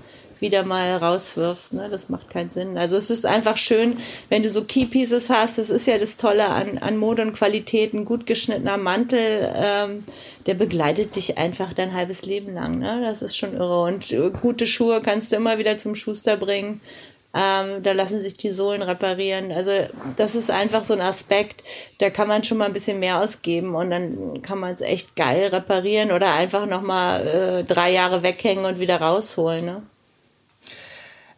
wieder 0.43 0.63
mal 0.63 0.97
rauswirfst. 0.97 1.73
Ne? 1.73 1.87
Das 1.89 2.09
macht 2.09 2.29
keinen 2.29 2.51
Sinn. 2.51 2.77
Also 2.77 2.97
es 2.97 3.09
ist 3.09 3.25
einfach 3.25 3.57
schön, 3.57 3.97
wenn 4.29 4.43
du 4.43 4.49
so 4.49 4.65
Key 4.65 4.85
Pieces 4.85 5.29
hast. 5.31 5.57
Das 5.57 5.71
ist 5.71 5.87
ja 5.87 5.97
das 5.97 6.17
Tolle 6.17 6.49
an, 6.49 6.77
an 6.77 6.97
Mode 6.97 7.23
und 7.23 7.33
Qualität. 7.33 7.93
Ein 7.93 8.05
gut 8.05 8.27
geschnittener 8.27 8.77
Mantel, 8.77 9.51
ähm, 9.55 10.03
der 10.45 10.53
begleitet 10.53 11.15
dich 11.15 11.37
einfach 11.37 11.73
dein 11.73 11.93
halbes 11.93 12.23
Leben 12.23 12.53
lang. 12.53 12.77
Ne? 12.77 13.01
Das 13.01 13.23
ist 13.23 13.37
schon 13.37 13.53
irre. 13.55 13.83
Und 13.83 14.11
äh, 14.11 14.29
gute 14.41 14.67
Schuhe 14.67 15.01
kannst 15.01 15.31
du 15.31 15.37
immer 15.37 15.57
wieder 15.57 15.79
zum 15.79 15.95
Schuster 15.95 16.37
bringen. 16.37 16.81
Ähm, 17.35 17.81
da 17.81 17.93
lassen 17.93 18.19
sich 18.19 18.35
die 18.35 18.51
Sohlen 18.51 18.83
reparieren. 18.83 19.51
Also 19.51 19.71
das 20.17 20.35
ist 20.35 20.51
einfach 20.51 20.83
so 20.83 20.93
ein 20.93 21.01
Aspekt, 21.01 21.63
da 21.97 22.11
kann 22.11 22.27
man 22.27 22.43
schon 22.43 22.59
mal 22.59 22.65
ein 22.65 22.73
bisschen 22.73 22.99
mehr 22.99 23.19
ausgeben 23.21 23.73
und 23.73 23.89
dann 23.89 24.43
kann 24.43 24.59
man 24.59 24.75
es 24.75 24.81
echt 24.81 25.15
geil 25.15 25.47
reparieren 25.47 26.11
oder 26.11 26.33
einfach 26.35 26.67
nochmal 26.67 27.25
äh, 27.25 27.63
drei 27.63 27.91
Jahre 27.91 28.21
weghängen 28.21 28.65
und 28.65 28.79
wieder 28.79 29.01
rausholen. 29.01 29.65
Ne? 29.65 29.81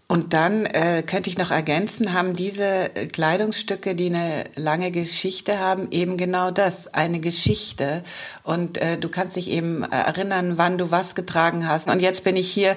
Und 0.08 0.34
dann 0.34 0.68
äh, 0.68 1.02
könnte 1.02 1.32
ich 1.32 1.38
noch 1.40 1.50
ergänzen, 1.50 2.14
haben 2.14 2.36
diese 2.36 2.90
Kleidungsstücke, 3.12 3.96
die 3.96 4.08
eine 4.08 4.44
lange 4.56 4.92
Geschichte 4.92 5.60
haben, 5.60 5.88
eben 5.90 6.16
genau 6.16 6.52
das, 6.52 6.94
eine 6.94 7.20
Geschichte. 7.20 8.04
Und 8.44 8.78
äh, 8.78 9.00
du 9.00 9.10
kannst 9.10 9.36
dich 9.36 9.50
eben 9.50 9.82
erinnern, 9.82 10.60
wann 10.60 10.78
du 10.78 10.92
was 10.92 11.16
getragen 11.16 11.68
hast. 11.68 11.90
Und 11.90 12.04
jetzt 12.04 12.24
bin 12.24 12.36
ich 12.36 12.52
hier 12.52 12.76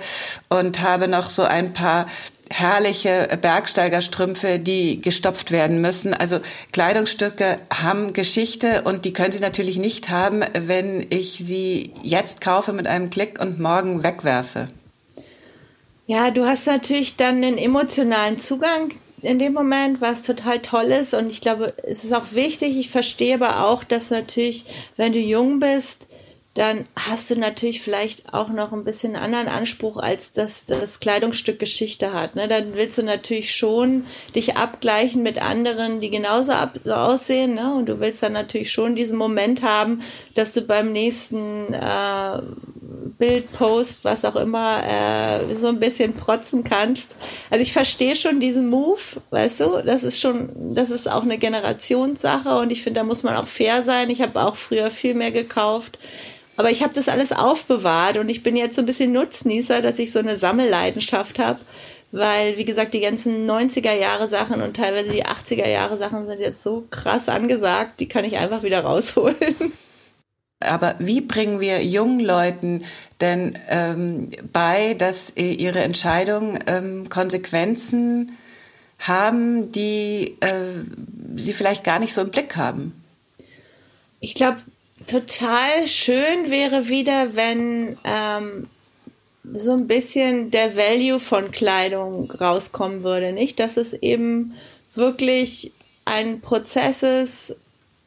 und 0.48 0.80
habe 0.80 1.06
noch 1.06 1.28
so 1.28 1.42
ein 1.42 1.74
paar 1.74 2.06
herrliche 2.50 3.28
Bergsteigerstrümpfe, 3.40 4.58
die 4.58 5.02
gestopft 5.02 5.50
werden 5.50 5.82
müssen. 5.82 6.14
Also 6.14 6.40
Kleidungsstücke 6.72 7.58
haben 7.70 8.14
Geschichte 8.14 8.82
und 8.82 9.04
die 9.04 9.12
können 9.12 9.32
sie 9.32 9.40
natürlich 9.40 9.76
nicht 9.76 10.08
haben, 10.08 10.42
wenn 10.54 11.06
ich 11.10 11.32
sie 11.32 11.92
jetzt 12.02 12.40
kaufe 12.40 12.72
mit 12.72 12.86
einem 12.86 13.10
Klick 13.10 13.38
und 13.38 13.58
morgen 13.58 14.02
wegwerfe. 14.02 14.68
Ja, 16.10 16.30
du 16.30 16.46
hast 16.46 16.66
natürlich 16.66 17.16
dann 17.16 17.44
einen 17.44 17.58
emotionalen 17.58 18.40
Zugang 18.40 18.94
in 19.20 19.38
dem 19.38 19.52
Moment, 19.52 20.00
was 20.00 20.22
total 20.22 20.58
toll 20.60 20.86
ist. 20.86 21.12
Und 21.12 21.30
ich 21.30 21.42
glaube, 21.42 21.74
es 21.82 22.02
ist 22.02 22.14
auch 22.14 22.32
wichtig. 22.32 22.78
Ich 22.78 22.88
verstehe 22.88 23.34
aber 23.34 23.66
auch, 23.66 23.84
dass 23.84 24.08
natürlich, 24.08 24.64
wenn 24.96 25.12
du 25.12 25.18
jung 25.18 25.60
bist, 25.60 26.08
dann 26.54 26.84
hast 26.96 27.28
du 27.28 27.36
natürlich 27.36 27.82
vielleicht 27.82 28.32
auch 28.32 28.48
noch 28.48 28.72
ein 28.72 28.84
bisschen 28.84 29.16
anderen 29.16 29.48
Anspruch, 29.48 29.98
als 29.98 30.32
dass 30.32 30.64
das 30.64 30.98
Kleidungsstück 30.98 31.58
Geschichte 31.58 32.14
hat. 32.14 32.36
Ne? 32.36 32.48
Dann 32.48 32.74
willst 32.74 32.96
du 32.96 33.02
natürlich 33.02 33.54
schon 33.54 34.06
dich 34.34 34.56
abgleichen 34.56 35.22
mit 35.22 35.42
anderen, 35.42 36.00
die 36.00 36.08
genauso 36.08 36.52
aussehen. 36.86 37.54
Ne? 37.54 37.74
Und 37.74 37.86
du 37.86 38.00
willst 38.00 38.22
dann 38.22 38.32
natürlich 38.32 38.72
schon 38.72 38.96
diesen 38.96 39.18
Moment 39.18 39.60
haben, 39.60 40.00
dass 40.34 40.54
du 40.54 40.62
beim 40.62 40.90
nächsten 40.90 41.74
äh, 41.74 42.40
Bild, 43.18 43.52
Post, 43.52 44.04
was 44.04 44.24
auch 44.24 44.36
immer, 44.36 44.82
äh, 44.84 45.54
so 45.54 45.68
ein 45.68 45.80
bisschen 45.80 46.14
protzen 46.14 46.64
kannst. 46.64 47.16
Also 47.50 47.62
ich 47.62 47.72
verstehe 47.72 48.16
schon 48.16 48.40
diesen 48.40 48.68
Move, 48.68 49.00
weißt 49.30 49.60
du, 49.60 49.82
das 49.84 50.02
ist 50.02 50.20
schon, 50.20 50.50
das 50.74 50.90
ist 50.90 51.10
auch 51.10 51.22
eine 51.22 51.38
Generationssache 51.38 52.58
und 52.58 52.70
ich 52.70 52.82
finde, 52.82 53.00
da 53.00 53.04
muss 53.04 53.22
man 53.22 53.36
auch 53.36 53.46
fair 53.46 53.82
sein. 53.82 54.10
Ich 54.10 54.22
habe 54.22 54.40
auch 54.40 54.56
früher 54.56 54.90
viel 54.90 55.14
mehr 55.14 55.32
gekauft. 55.32 55.98
Aber 56.56 56.72
ich 56.72 56.82
habe 56.82 56.92
das 56.92 57.08
alles 57.08 57.30
aufbewahrt 57.30 58.18
und 58.18 58.28
ich 58.28 58.42
bin 58.42 58.56
jetzt 58.56 58.74
so 58.74 58.82
ein 58.82 58.86
bisschen 58.86 59.12
Nutznießer, 59.12 59.80
dass 59.80 60.00
ich 60.00 60.10
so 60.10 60.18
eine 60.18 60.36
Sammelleidenschaft 60.36 61.38
habe. 61.38 61.60
Weil, 62.10 62.56
wie 62.56 62.64
gesagt, 62.64 62.94
die 62.94 63.00
ganzen 63.00 63.48
90er 63.48 63.92
Jahre 63.92 64.28
Sachen 64.28 64.62
und 64.62 64.76
teilweise 64.76 65.12
die 65.12 65.24
80er 65.24 65.68
Jahre 65.68 65.98
Sachen 65.98 66.26
sind 66.26 66.40
jetzt 66.40 66.62
so 66.62 66.84
krass 66.90 67.28
angesagt, 67.28 68.00
die 68.00 68.08
kann 68.08 68.24
ich 68.24 68.38
einfach 68.38 68.62
wieder 68.62 68.80
rausholen. 68.80 69.36
Aber 70.60 70.96
wie 70.98 71.20
bringen 71.20 71.60
wir 71.60 71.84
jungen 71.84 72.20
Leuten 72.20 72.84
denn 73.20 73.56
ähm, 73.68 74.30
bei, 74.52 74.94
dass 74.94 75.32
ihre 75.36 75.80
Entscheidungen 75.80 76.58
ähm, 76.66 77.08
Konsequenzen 77.08 78.36
haben, 78.98 79.70
die 79.70 80.36
äh, 80.40 80.82
sie 81.36 81.52
vielleicht 81.52 81.84
gar 81.84 82.00
nicht 82.00 82.12
so 82.12 82.22
im 82.22 82.30
Blick 82.30 82.56
haben? 82.56 82.92
Ich 84.18 84.34
glaube, 84.34 84.58
total 85.06 85.86
schön 85.86 86.50
wäre 86.50 86.88
wieder, 86.88 87.36
wenn 87.36 87.96
ähm, 88.02 88.68
so 89.54 89.72
ein 89.72 89.86
bisschen 89.86 90.50
der 90.50 90.76
Value 90.76 91.20
von 91.20 91.52
Kleidung 91.52 92.30
rauskommen 92.32 93.04
würde, 93.04 93.32
nicht? 93.32 93.60
Dass 93.60 93.76
es 93.76 93.94
eben 93.94 94.54
wirklich 94.94 95.72
ein 96.04 96.40
Prozess 96.40 97.02
ist, 97.02 97.56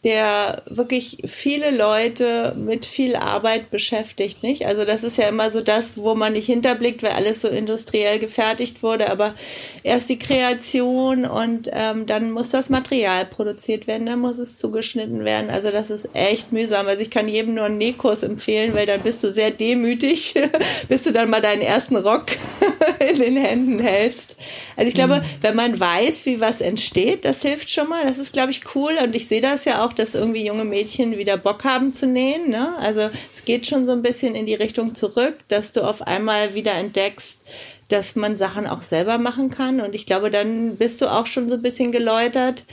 der 0.03 0.63
wirklich 0.65 1.19
viele 1.27 1.69
Leute 1.69 2.55
mit 2.57 2.85
viel 2.85 3.15
Arbeit 3.15 3.69
beschäftigt, 3.69 4.41
nicht? 4.41 4.65
Also 4.65 4.83
das 4.83 5.03
ist 5.03 5.17
ja 5.17 5.29
immer 5.29 5.51
so 5.51 5.61
das, 5.61 5.95
wo 5.95 6.15
man 6.15 6.33
nicht 6.33 6.47
hinterblickt, 6.47 7.03
weil 7.03 7.11
alles 7.11 7.41
so 7.41 7.47
industriell 7.47 8.17
gefertigt 8.17 8.81
wurde, 8.81 9.11
aber 9.11 9.35
erst 9.83 10.09
die 10.09 10.17
Kreation 10.17 11.25
und 11.25 11.69
ähm, 11.71 12.07
dann 12.07 12.31
muss 12.31 12.49
das 12.49 12.69
Material 12.69 13.25
produziert 13.25 13.85
werden, 13.85 14.07
dann 14.07 14.19
muss 14.19 14.39
es 14.39 14.57
zugeschnitten 14.57 15.23
werden. 15.23 15.51
Also 15.51 15.69
das 15.69 15.91
ist 15.91 16.09
echt 16.15 16.51
mühsam. 16.51 16.87
Also 16.87 17.01
ich 17.01 17.11
kann 17.11 17.27
jedem 17.27 17.53
nur 17.53 17.65
einen 17.65 17.77
Nähkurs 17.77 18.23
empfehlen, 18.23 18.73
weil 18.73 18.87
dann 18.87 19.01
bist 19.01 19.23
du 19.23 19.31
sehr 19.31 19.51
demütig, 19.51 20.33
bis 20.89 21.03
du 21.03 21.11
dann 21.11 21.29
mal 21.29 21.41
deinen 21.41 21.61
ersten 21.61 21.95
Rock 21.95 22.25
in 23.07 23.19
den 23.19 23.37
Händen 23.37 23.77
hältst. 23.77 24.35
Also 24.75 24.87
ich 24.89 24.95
glaube, 24.95 25.17
mhm. 25.17 25.25
wenn 25.41 25.55
man 25.55 25.79
weiß, 25.79 26.25
wie 26.25 26.39
was 26.39 26.59
entsteht, 26.59 27.23
das 27.23 27.43
hilft 27.43 27.69
schon 27.69 27.87
mal. 27.87 28.03
Das 28.03 28.17
ist, 28.17 28.33
glaube 28.33 28.49
ich, 28.49 28.61
cool 28.73 28.93
und 29.03 29.15
ich 29.15 29.27
sehe 29.27 29.41
das 29.41 29.65
ja 29.65 29.85
auch 29.85 29.90
auch, 29.91 29.95
dass 29.95 30.15
irgendwie 30.15 30.45
junge 30.45 30.65
Mädchen 30.65 31.17
wieder 31.17 31.37
Bock 31.37 31.63
haben 31.63 31.93
zu 31.93 32.07
nähen. 32.07 32.49
Ne? 32.49 32.75
Also 32.79 33.09
es 33.33 33.45
geht 33.45 33.67
schon 33.67 33.85
so 33.85 33.91
ein 33.91 34.01
bisschen 34.01 34.35
in 34.35 34.45
die 34.45 34.55
Richtung 34.55 34.95
zurück, 34.95 35.35
dass 35.47 35.71
du 35.71 35.81
auf 35.81 36.01
einmal 36.01 36.53
wieder 36.53 36.73
entdeckst, 36.73 37.41
dass 37.89 38.15
man 38.15 38.37
Sachen 38.37 38.67
auch 38.67 38.83
selber 38.83 39.17
machen 39.17 39.49
kann. 39.49 39.81
Und 39.81 39.93
ich 39.95 40.05
glaube, 40.05 40.31
dann 40.31 40.77
bist 40.77 41.01
du 41.01 41.07
auch 41.07 41.27
schon 41.27 41.47
so 41.47 41.55
ein 41.55 41.61
bisschen 41.61 41.91
geläutert. 41.91 42.63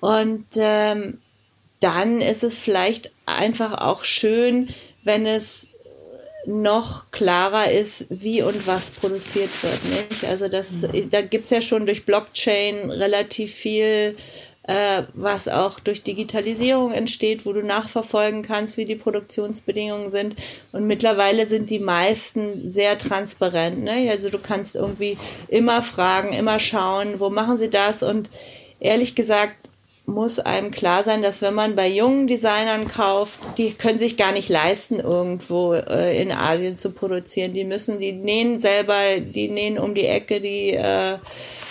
Und 0.00 0.46
ähm, 0.56 1.18
dann 1.80 2.20
ist 2.20 2.42
es 2.42 2.58
vielleicht 2.58 3.12
einfach 3.26 3.80
auch 3.80 4.04
schön, 4.04 4.68
wenn 5.02 5.26
es 5.26 5.70
noch 6.46 7.10
klarer 7.10 7.70
ist, 7.70 8.06
wie 8.08 8.42
und 8.42 8.66
was 8.66 8.88
produziert 8.90 9.50
wird. 9.62 9.84
Nicht? 9.84 10.24
Also 10.24 10.48
das, 10.48 10.70
mhm. 10.70 11.10
da 11.10 11.20
gibt's 11.20 11.50
ja 11.50 11.60
schon 11.60 11.84
durch 11.84 12.06
Blockchain 12.06 12.90
relativ 12.90 13.54
viel 13.54 14.16
äh, 14.70 15.02
was 15.14 15.48
auch 15.48 15.80
durch 15.80 16.04
Digitalisierung 16.04 16.92
entsteht, 16.92 17.44
wo 17.44 17.52
du 17.52 17.60
nachverfolgen 17.60 18.42
kannst, 18.42 18.76
wie 18.76 18.84
die 18.84 18.94
Produktionsbedingungen 18.94 20.12
sind. 20.12 20.36
Und 20.70 20.86
mittlerweile 20.86 21.44
sind 21.46 21.70
die 21.70 21.80
meisten 21.80 22.68
sehr 22.68 22.96
transparent. 22.96 23.82
Ne? 23.82 24.08
Also 24.12 24.30
du 24.30 24.38
kannst 24.38 24.76
irgendwie 24.76 25.18
immer 25.48 25.82
fragen, 25.82 26.32
immer 26.32 26.60
schauen, 26.60 27.18
wo 27.18 27.30
machen 27.30 27.58
sie 27.58 27.68
das? 27.68 28.04
Und 28.04 28.30
ehrlich 28.78 29.16
gesagt, 29.16 29.56
muss 30.06 30.38
einem 30.38 30.70
klar 30.70 31.02
sein, 31.02 31.22
dass 31.22 31.42
wenn 31.42 31.54
man 31.54 31.74
bei 31.74 31.88
jungen 31.88 32.28
Designern 32.28 32.86
kauft, 32.86 33.40
die 33.58 33.72
können 33.72 33.98
sich 33.98 34.16
gar 34.16 34.30
nicht 34.30 34.48
leisten, 34.48 35.00
irgendwo 35.00 35.74
äh, 35.74 36.20
in 36.22 36.30
Asien 36.30 36.76
zu 36.76 36.90
produzieren. 36.92 37.54
Die 37.54 37.64
müssen, 37.64 37.98
die 37.98 38.12
nähen 38.12 38.60
selber, 38.60 39.18
die 39.18 39.48
nähen 39.48 39.80
um 39.80 39.96
die 39.96 40.06
Ecke, 40.06 40.40
die 40.40 40.74
äh, 40.74 41.18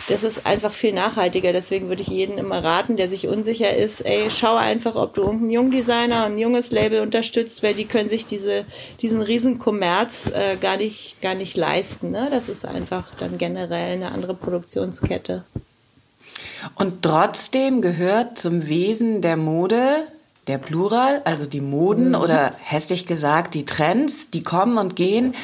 das 0.09 0.23
ist 0.23 0.45
einfach 0.45 0.73
viel 0.73 0.93
nachhaltiger. 0.93 1.53
Deswegen 1.53 1.87
würde 1.87 2.01
ich 2.01 2.07
jeden 2.07 2.37
immer 2.37 2.63
raten, 2.63 2.97
der 2.97 3.09
sich 3.09 3.27
unsicher 3.27 3.75
ist, 3.75 4.01
ey, 4.01 4.29
schau 4.29 4.55
einfach, 4.55 4.95
ob 4.95 5.13
du 5.13 5.21
irgendeinen 5.21 5.51
jungen 5.51 5.71
Designer 5.71 6.25
und 6.25 6.33
ein 6.33 6.39
junges 6.39 6.71
Label 6.71 7.01
unterstützt, 7.01 7.61
weil 7.63 7.75
die 7.75 7.85
können 7.85 8.09
sich 8.09 8.25
diese, 8.25 8.65
diesen 9.01 9.21
riesen 9.21 9.59
Kommerz 9.59 10.27
äh, 10.27 10.57
gar 10.57 10.77
nicht, 10.77 11.21
gar 11.21 11.35
nicht 11.35 11.55
leisten. 11.55 12.11
Ne? 12.11 12.27
Das 12.31 12.49
ist 12.49 12.65
einfach 12.65 13.11
dann 13.19 13.37
generell 13.37 13.93
eine 13.93 14.11
andere 14.11 14.33
Produktionskette. 14.33 15.43
Und 16.75 17.03
trotzdem 17.03 17.81
gehört 17.81 18.37
zum 18.37 18.67
Wesen 18.67 19.21
der 19.21 19.37
Mode 19.37 20.07
der 20.49 20.57
Plural, 20.57 21.21
also 21.25 21.45
die 21.45 21.61
Moden 21.61 22.09
mhm. 22.09 22.15
oder 22.15 22.53
hässlich 22.57 23.05
gesagt 23.05 23.53
die 23.53 23.65
Trends, 23.65 24.31
die 24.31 24.43
kommen 24.43 24.77
und 24.77 24.95
gehen. 24.95 25.35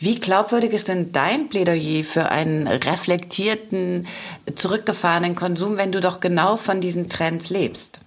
Wie 0.00 0.18
glaubwürdig 0.18 0.72
ist 0.72 0.88
denn 0.88 1.12
dein 1.12 1.48
Plädoyer 1.48 2.02
für 2.02 2.30
einen 2.30 2.66
reflektierten, 2.66 4.08
zurückgefahrenen 4.54 5.36
Konsum, 5.36 5.76
wenn 5.76 5.92
du 5.92 6.00
doch 6.00 6.18
genau 6.18 6.56
von 6.56 6.80
diesen 6.80 7.10
Trends 7.10 7.50
lebst? 7.50 8.00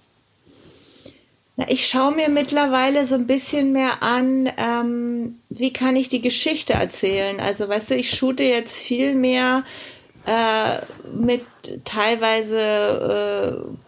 Na, 1.56 1.66
ich 1.68 1.86
schaue 1.86 2.12
mir 2.12 2.28
mittlerweile 2.28 3.06
so 3.06 3.14
ein 3.14 3.28
bisschen 3.28 3.72
mehr 3.72 4.02
an, 4.02 4.50
ähm, 4.56 5.40
wie 5.48 5.72
kann 5.72 5.94
ich 5.94 6.08
die 6.08 6.20
Geschichte 6.20 6.72
erzählen. 6.72 7.38
Also 7.38 7.68
weißt 7.68 7.90
du, 7.90 7.94
ich 7.94 8.10
shoote 8.10 8.42
jetzt 8.42 8.76
viel 8.76 9.14
mehr 9.14 9.62
äh, 10.26 10.78
mit 11.16 11.42
teilweise 11.84 13.64
äh, 13.64 13.87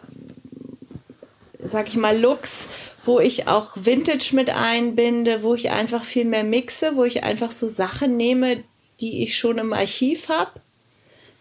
sag 1.62 1.88
ich 1.88 1.96
mal, 1.96 2.18
Looks, 2.18 2.68
wo 3.04 3.20
ich 3.20 3.48
auch 3.48 3.72
Vintage 3.74 4.30
mit 4.32 4.50
einbinde, 4.50 5.42
wo 5.42 5.54
ich 5.54 5.70
einfach 5.70 6.04
viel 6.04 6.24
mehr 6.24 6.44
mixe, 6.44 6.96
wo 6.96 7.04
ich 7.04 7.24
einfach 7.24 7.50
so 7.50 7.68
Sachen 7.68 8.16
nehme, 8.16 8.62
die 9.00 9.22
ich 9.22 9.36
schon 9.36 9.58
im 9.58 9.72
Archiv 9.72 10.28
habe. 10.28 10.60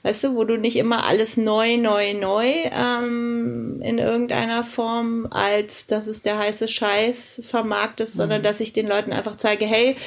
Weißt 0.01 0.23
du, 0.23 0.35
wo 0.35 0.45
du 0.45 0.57
nicht 0.57 0.77
immer 0.77 1.03
alles 1.03 1.35
neu, 1.35 1.75
neu, 1.75 2.13
neu 2.13 2.47
ähm, 2.71 3.81
in 3.83 3.97
irgendeiner 3.97 4.63
Form 4.63 5.27
als 5.29 5.87
das 5.87 6.07
ist 6.07 6.25
der 6.25 6.39
heiße 6.39 6.69
Scheiß 6.69 7.41
vermarktest, 7.43 8.15
mhm. 8.15 8.17
sondern 8.17 8.43
dass 8.43 8.61
ich 8.61 8.71
den 8.71 8.87
Leuten 8.87 9.11
einfach 9.11 9.35
zeige, 9.35 9.65
hey, 9.65 9.97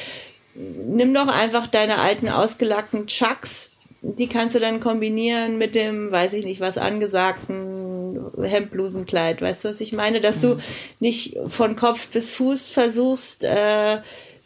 nimm 0.55 1.13
doch 1.13 1.29
einfach 1.29 1.67
deine 1.67 1.99
alten 1.99 2.31
ausgelackten 2.31 3.07
Chucks, 3.07 3.73
die 4.01 4.29
kannst 4.29 4.55
du 4.55 4.61
dann 4.61 4.81
kombinieren 4.81 5.59
mit 5.59 5.75
dem, 5.75 6.11
weiß 6.11 6.33
ich 6.33 6.45
nicht, 6.45 6.61
was 6.61 6.79
angesagten 6.79 7.82
Hemdblusenkleid. 8.41 9.43
Weißt 9.43 9.65
du, 9.65 9.69
was 9.69 9.81
ich 9.81 9.93
meine? 9.93 10.21
Dass 10.21 10.41
du 10.41 10.55
mhm. 10.55 10.61
nicht 11.01 11.39
von 11.47 11.77
Kopf 11.77 12.09
bis 12.09 12.35
Fuß 12.35 12.71
versuchst, 12.71 13.45
äh, 13.45 13.99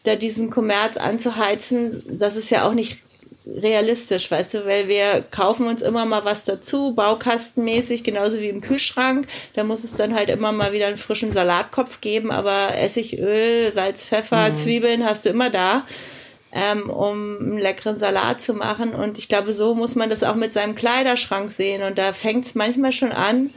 da 0.03 0.17
diesen 0.17 0.51
Kommerz 0.51 0.97
anzuheizen. 0.97 2.03
Das 2.19 2.37
ist 2.37 2.51
ja 2.51 2.67
auch 2.67 2.75
nicht 2.75 2.99
realistisch, 3.47 4.29
weißt 4.31 4.55
du, 4.55 4.67
weil 4.67 4.89
wir 4.89 5.25
kaufen 5.31 5.67
uns 5.67 5.81
immer 5.81 6.05
mal 6.05 6.25
was 6.25 6.45
dazu, 6.45 6.95
baukastenmäßig, 6.95 8.03
genauso 8.03 8.41
wie 8.41 8.49
im 8.49 8.61
Kühlschrank. 8.61 9.29
Da 9.55 9.63
muss 9.63 9.85
es 9.85 9.95
dann 9.95 10.15
halt 10.15 10.31
immer 10.31 10.51
mal 10.51 10.73
wieder 10.73 10.89
einen 10.89 10.97
frischen 10.97 11.33
Salatkopf 11.33 12.01
geben, 12.01 12.33
aber 12.33 12.77
Essig, 12.77 13.19
Öl, 13.19 13.71
Salz, 13.71 14.03
Pfeffer, 14.03 14.51
mhm. 14.51 14.55
Zwiebeln 14.57 15.05
hast 15.05 15.27
du 15.27 15.29
immer 15.29 15.51
da 15.51 15.87
ähm, 16.57 16.89
um 16.89 17.37
einen 17.39 17.59
leckeren 17.59 17.97
Salat 17.97 18.41
zu 18.41 18.55
machen. 18.55 18.95
Und 18.95 19.19
ich 19.19 19.29
glaube, 19.29 19.53
so 19.53 19.75
muss 19.75 19.95
man 19.95 20.09
das 20.09 20.25
auch 20.25 20.35
mit 20.35 20.53
seinem 20.53 20.75
Kleiderschrank 20.75 21.51
sehen. 21.51 21.83
Und 21.83 21.99
da 21.99 22.13
fängt 22.13 22.47
es 22.47 22.55
manchmal 22.55 22.93
schon 22.93 23.13
an, 23.13 23.51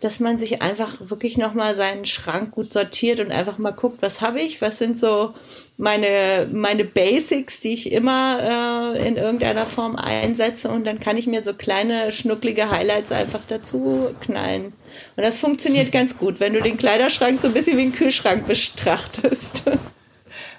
dass 0.00 0.20
man 0.20 0.38
sich 0.38 0.60
einfach 0.60 0.98
wirklich 1.00 1.38
nochmal 1.38 1.74
seinen 1.74 2.04
Schrank 2.04 2.50
gut 2.50 2.72
sortiert 2.72 3.20
und 3.20 3.32
einfach 3.32 3.56
mal 3.56 3.70
guckt, 3.70 4.02
was 4.02 4.20
habe 4.20 4.40
ich, 4.40 4.60
was 4.60 4.78
sind 4.78 4.98
so 4.98 5.32
meine, 5.78 6.46
meine 6.52 6.84
Basics, 6.84 7.60
die 7.60 7.72
ich 7.72 7.90
immer 7.90 8.94
äh, 8.96 9.08
in 9.08 9.16
irgendeiner 9.16 9.64
Form 9.64 9.96
einsetze 9.96 10.68
und 10.68 10.84
dann 10.84 11.00
kann 11.00 11.16
ich 11.16 11.26
mir 11.26 11.40
so 11.42 11.54
kleine 11.54 12.12
schnucklige 12.12 12.70
Highlights 12.70 13.12
einfach 13.12 13.40
dazu 13.48 14.10
knallen. 14.20 14.74
Und 15.16 15.24
das 15.24 15.40
funktioniert 15.40 15.90
ganz 15.90 16.18
gut, 16.18 16.38
wenn 16.38 16.52
du 16.52 16.60
den 16.60 16.76
Kleiderschrank 16.76 17.40
so 17.40 17.48
ein 17.48 17.54
bisschen 17.54 17.78
wie 17.78 17.82
einen 17.82 17.94
Kühlschrank 17.94 18.46
betrachtest. 18.46 19.62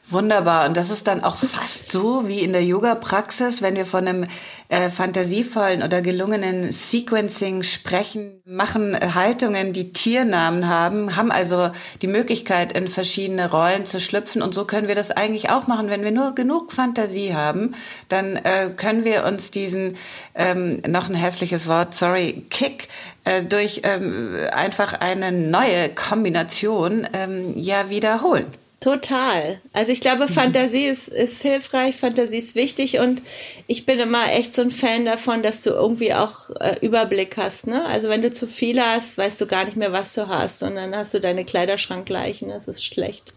Wunderbar. 0.07 0.67
Und 0.67 0.77
das 0.77 0.91
ist 0.91 1.07
dann 1.07 1.23
auch 1.23 1.35
fast 1.35 1.91
so 1.91 2.27
wie 2.27 2.41
in 2.41 2.53
der 2.53 2.63
Yoga-Praxis, 2.63 3.63
wenn 3.63 3.75
wir 3.75 3.87
von 3.87 4.07
einem 4.07 4.27
äh, 4.69 4.91
fantasievollen 4.91 5.81
oder 5.81 6.03
gelungenen 6.03 6.71
Sequencing 6.71 7.63
sprechen, 7.63 8.39
machen 8.45 8.95
Haltungen, 9.15 9.73
die 9.73 9.93
Tiernamen 9.93 10.69
haben, 10.69 11.15
haben 11.15 11.31
also 11.31 11.71
die 12.03 12.07
Möglichkeit, 12.07 12.77
in 12.77 12.87
verschiedene 12.87 13.49
Rollen 13.49 13.87
zu 13.87 13.99
schlüpfen. 13.99 14.43
Und 14.43 14.53
so 14.53 14.65
können 14.65 14.87
wir 14.87 14.93
das 14.93 15.09
eigentlich 15.09 15.49
auch 15.49 15.65
machen. 15.65 15.89
Wenn 15.89 16.03
wir 16.03 16.11
nur 16.11 16.35
genug 16.35 16.71
Fantasie 16.71 17.33
haben, 17.33 17.73
dann 18.07 18.35
äh, 18.35 18.69
können 18.75 19.05
wir 19.05 19.25
uns 19.25 19.49
diesen, 19.49 19.97
ähm, 20.35 20.83
noch 20.87 21.09
ein 21.09 21.15
hässliches 21.15 21.67
Wort, 21.67 21.95
sorry, 21.95 22.45
Kick, 22.51 22.89
äh, 23.23 23.41
durch 23.41 23.81
ähm, 23.83 24.35
einfach 24.51 24.93
eine 24.93 25.31
neue 25.31 25.89
Kombination 25.89 27.07
ähm, 27.11 27.57
ja 27.57 27.89
wiederholen. 27.89 28.45
Total. 28.79 29.59
Also 29.73 29.91
ich 29.91 30.01
glaube, 30.01 30.27
Fantasie 30.27 30.85
ist, 30.85 31.07
ist 31.07 31.41
hilfreich, 31.41 31.95
Fantasie 31.95 32.37
ist 32.37 32.55
wichtig 32.55 32.99
und 32.99 33.21
ich 33.67 33.85
bin 33.85 33.99
immer 33.99 34.31
echt 34.33 34.53
so 34.53 34.61
ein 34.61 34.71
Fan 34.71 35.05
davon, 35.05 35.41
dass 35.41 35.63
du 35.63 35.71
irgendwie 35.71 36.13
auch 36.13 36.49
äh, 36.59 36.77
Überblick 36.81 37.37
hast. 37.37 37.67
Ne? 37.67 37.83
Also 37.85 38.09
wenn 38.09 38.21
du 38.21 38.31
zu 38.31 38.47
viel 38.47 38.79
hast, 38.79 39.17
weißt 39.17 39.41
du 39.41 39.47
gar 39.47 39.65
nicht 39.65 39.77
mehr, 39.77 39.91
was 39.91 40.13
du 40.13 40.27
hast 40.27 40.61
und 40.61 40.75
dann 40.75 40.95
hast 40.95 41.13
du 41.13 41.19
deine 41.19 41.45
Kleiderschrankleichen, 41.45 42.49
das 42.49 42.67
ist 42.67 42.83
schlecht 42.83 43.33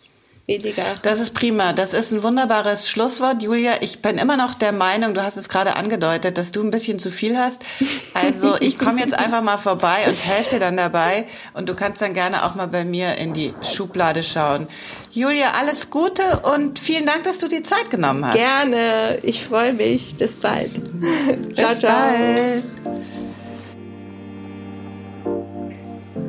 weniger. 0.49 0.82
Das 1.03 1.20
ist 1.20 1.34
prima. 1.34 1.72
Das 1.72 1.93
ist 1.93 2.11
ein 2.11 2.22
wunderbares 2.22 2.89
Schlusswort, 2.89 3.43
Julia. 3.43 3.74
Ich 3.80 4.03
bin 4.03 4.18
immer 4.18 4.36
noch 4.36 4.55
der 4.55 4.72
Meinung, 4.72 5.14
du 5.14 5.22
hast 5.22 5.36
es 5.36 5.49
gerade 5.49 5.76
angedeutet, 5.76 6.39
dass 6.39 6.51
du 6.51 6.62
ein 6.62 6.70
bisschen 6.70 6.99
zu 6.99 7.11
viel 7.11 7.39
hast. 7.39 7.62
Also 8.14 8.57
ich 8.59 8.78
komme 8.78 9.01
jetzt 9.01 9.14
einfach 9.14 9.43
mal 9.43 9.59
vorbei 9.59 9.99
und 10.09 10.16
helfe 10.24 10.51
dir 10.51 10.61
dann 10.61 10.76
dabei. 10.76 11.26
Und 11.55 11.68
du 11.68 11.74
kannst 11.74 12.03
dann 12.03 12.14
gerne 12.14 12.45
auch 12.45 12.57
mal 12.57 12.66
bei 12.66 12.84
mir 12.84 13.16
in 13.16 13.32
die 13.32 13.55
Schublade 13.62 14.24
schauen. 14.24 14.66
Julia, 15.13 15.53
alles 15.59 15.91
Gute 15.91 16.23
und 16.55 16.79
vielen 16.79 17.07
Dank, 17.07 17.25
dass 17.25 17.39
du 17.39 17.49
dir 17.49 17.65
Zeit 17.65 17.91
genommen 17.91 18.27
hast. 18.27 18.37
Gerne. 18.37 19.19
Ich 19.23 19.43
freue 19.45 19.73
mich. 19.73 20.15
Bis 20.17 20.37
bald. 20.37 20.71
ciao, 21.53 21.69
Bis 21.69 21.79
ciao. 21.79 21.93
Bald. 21.93 22.65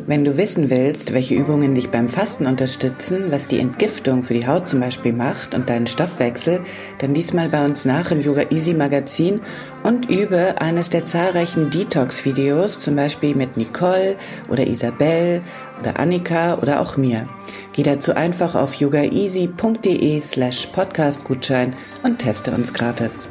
Wenn 0.10 0.26
du 0.26 0.38
wissen 0.38 0.72
willst, 0.72 1.14
welche 1.14 1.36
Übungen 1.36 1.76
dich 1.76 1.91
beim 1.91 2.10
Fasten 2.10 2.47
unterstützen, 2.47 3.26
was 3.30 3.45
die 3.45 3.60
Entgiftung 3.60 4.24
für 4.24 4.34
die 4.34 4.47
Haut 4.47 4.68
zum 4.68 4.80
Beispiel 4.80 5.14
macht 5.14 5.53
und 5.53 5.70
deinen 5.70 5.86
Stoffwechsel, 5.86 6.62
dann 6.97 7.14
diesmal 7.14 7.47
bei 7.47 7.64
uns 7.64 7.86
nach 7.86 8.10
im 8.10 8.20
Yoga 8.20 8.45
Easy 8.49 8.74
Magazin 8.74 9.39
und 9.84 10.10
übe 10.10 10.60
eines 10.60 10.89
der 10.89 11.05
zahlreichen 11.05 11.70
Detox-Videos, 11.70 12.80
zum 12.80 12.95
Beispiel 12.95 13.36
mit 13.36 13.55
Nicole 13.55 14.18
oder 14.49 14.66
Isabel 14.66 15.43
oder 15.80 15.99
Annika 15.99 16.57
oder 16.57 16.82
auch 16.82 16.97
mir. 16.97 17.30
Geh 17.74 17.84
dazu 17.84 18.16
einfach 18.16 18.55
auf 18.55 18.74
yogaeasy.de 18.74 20.22
slash 20.22 20.66
podcastgutschein 20.74 21.76
und 22.01 22.18
teste 22.18 22.49
uns 22.49 22.74
gratis. 22.74 23.30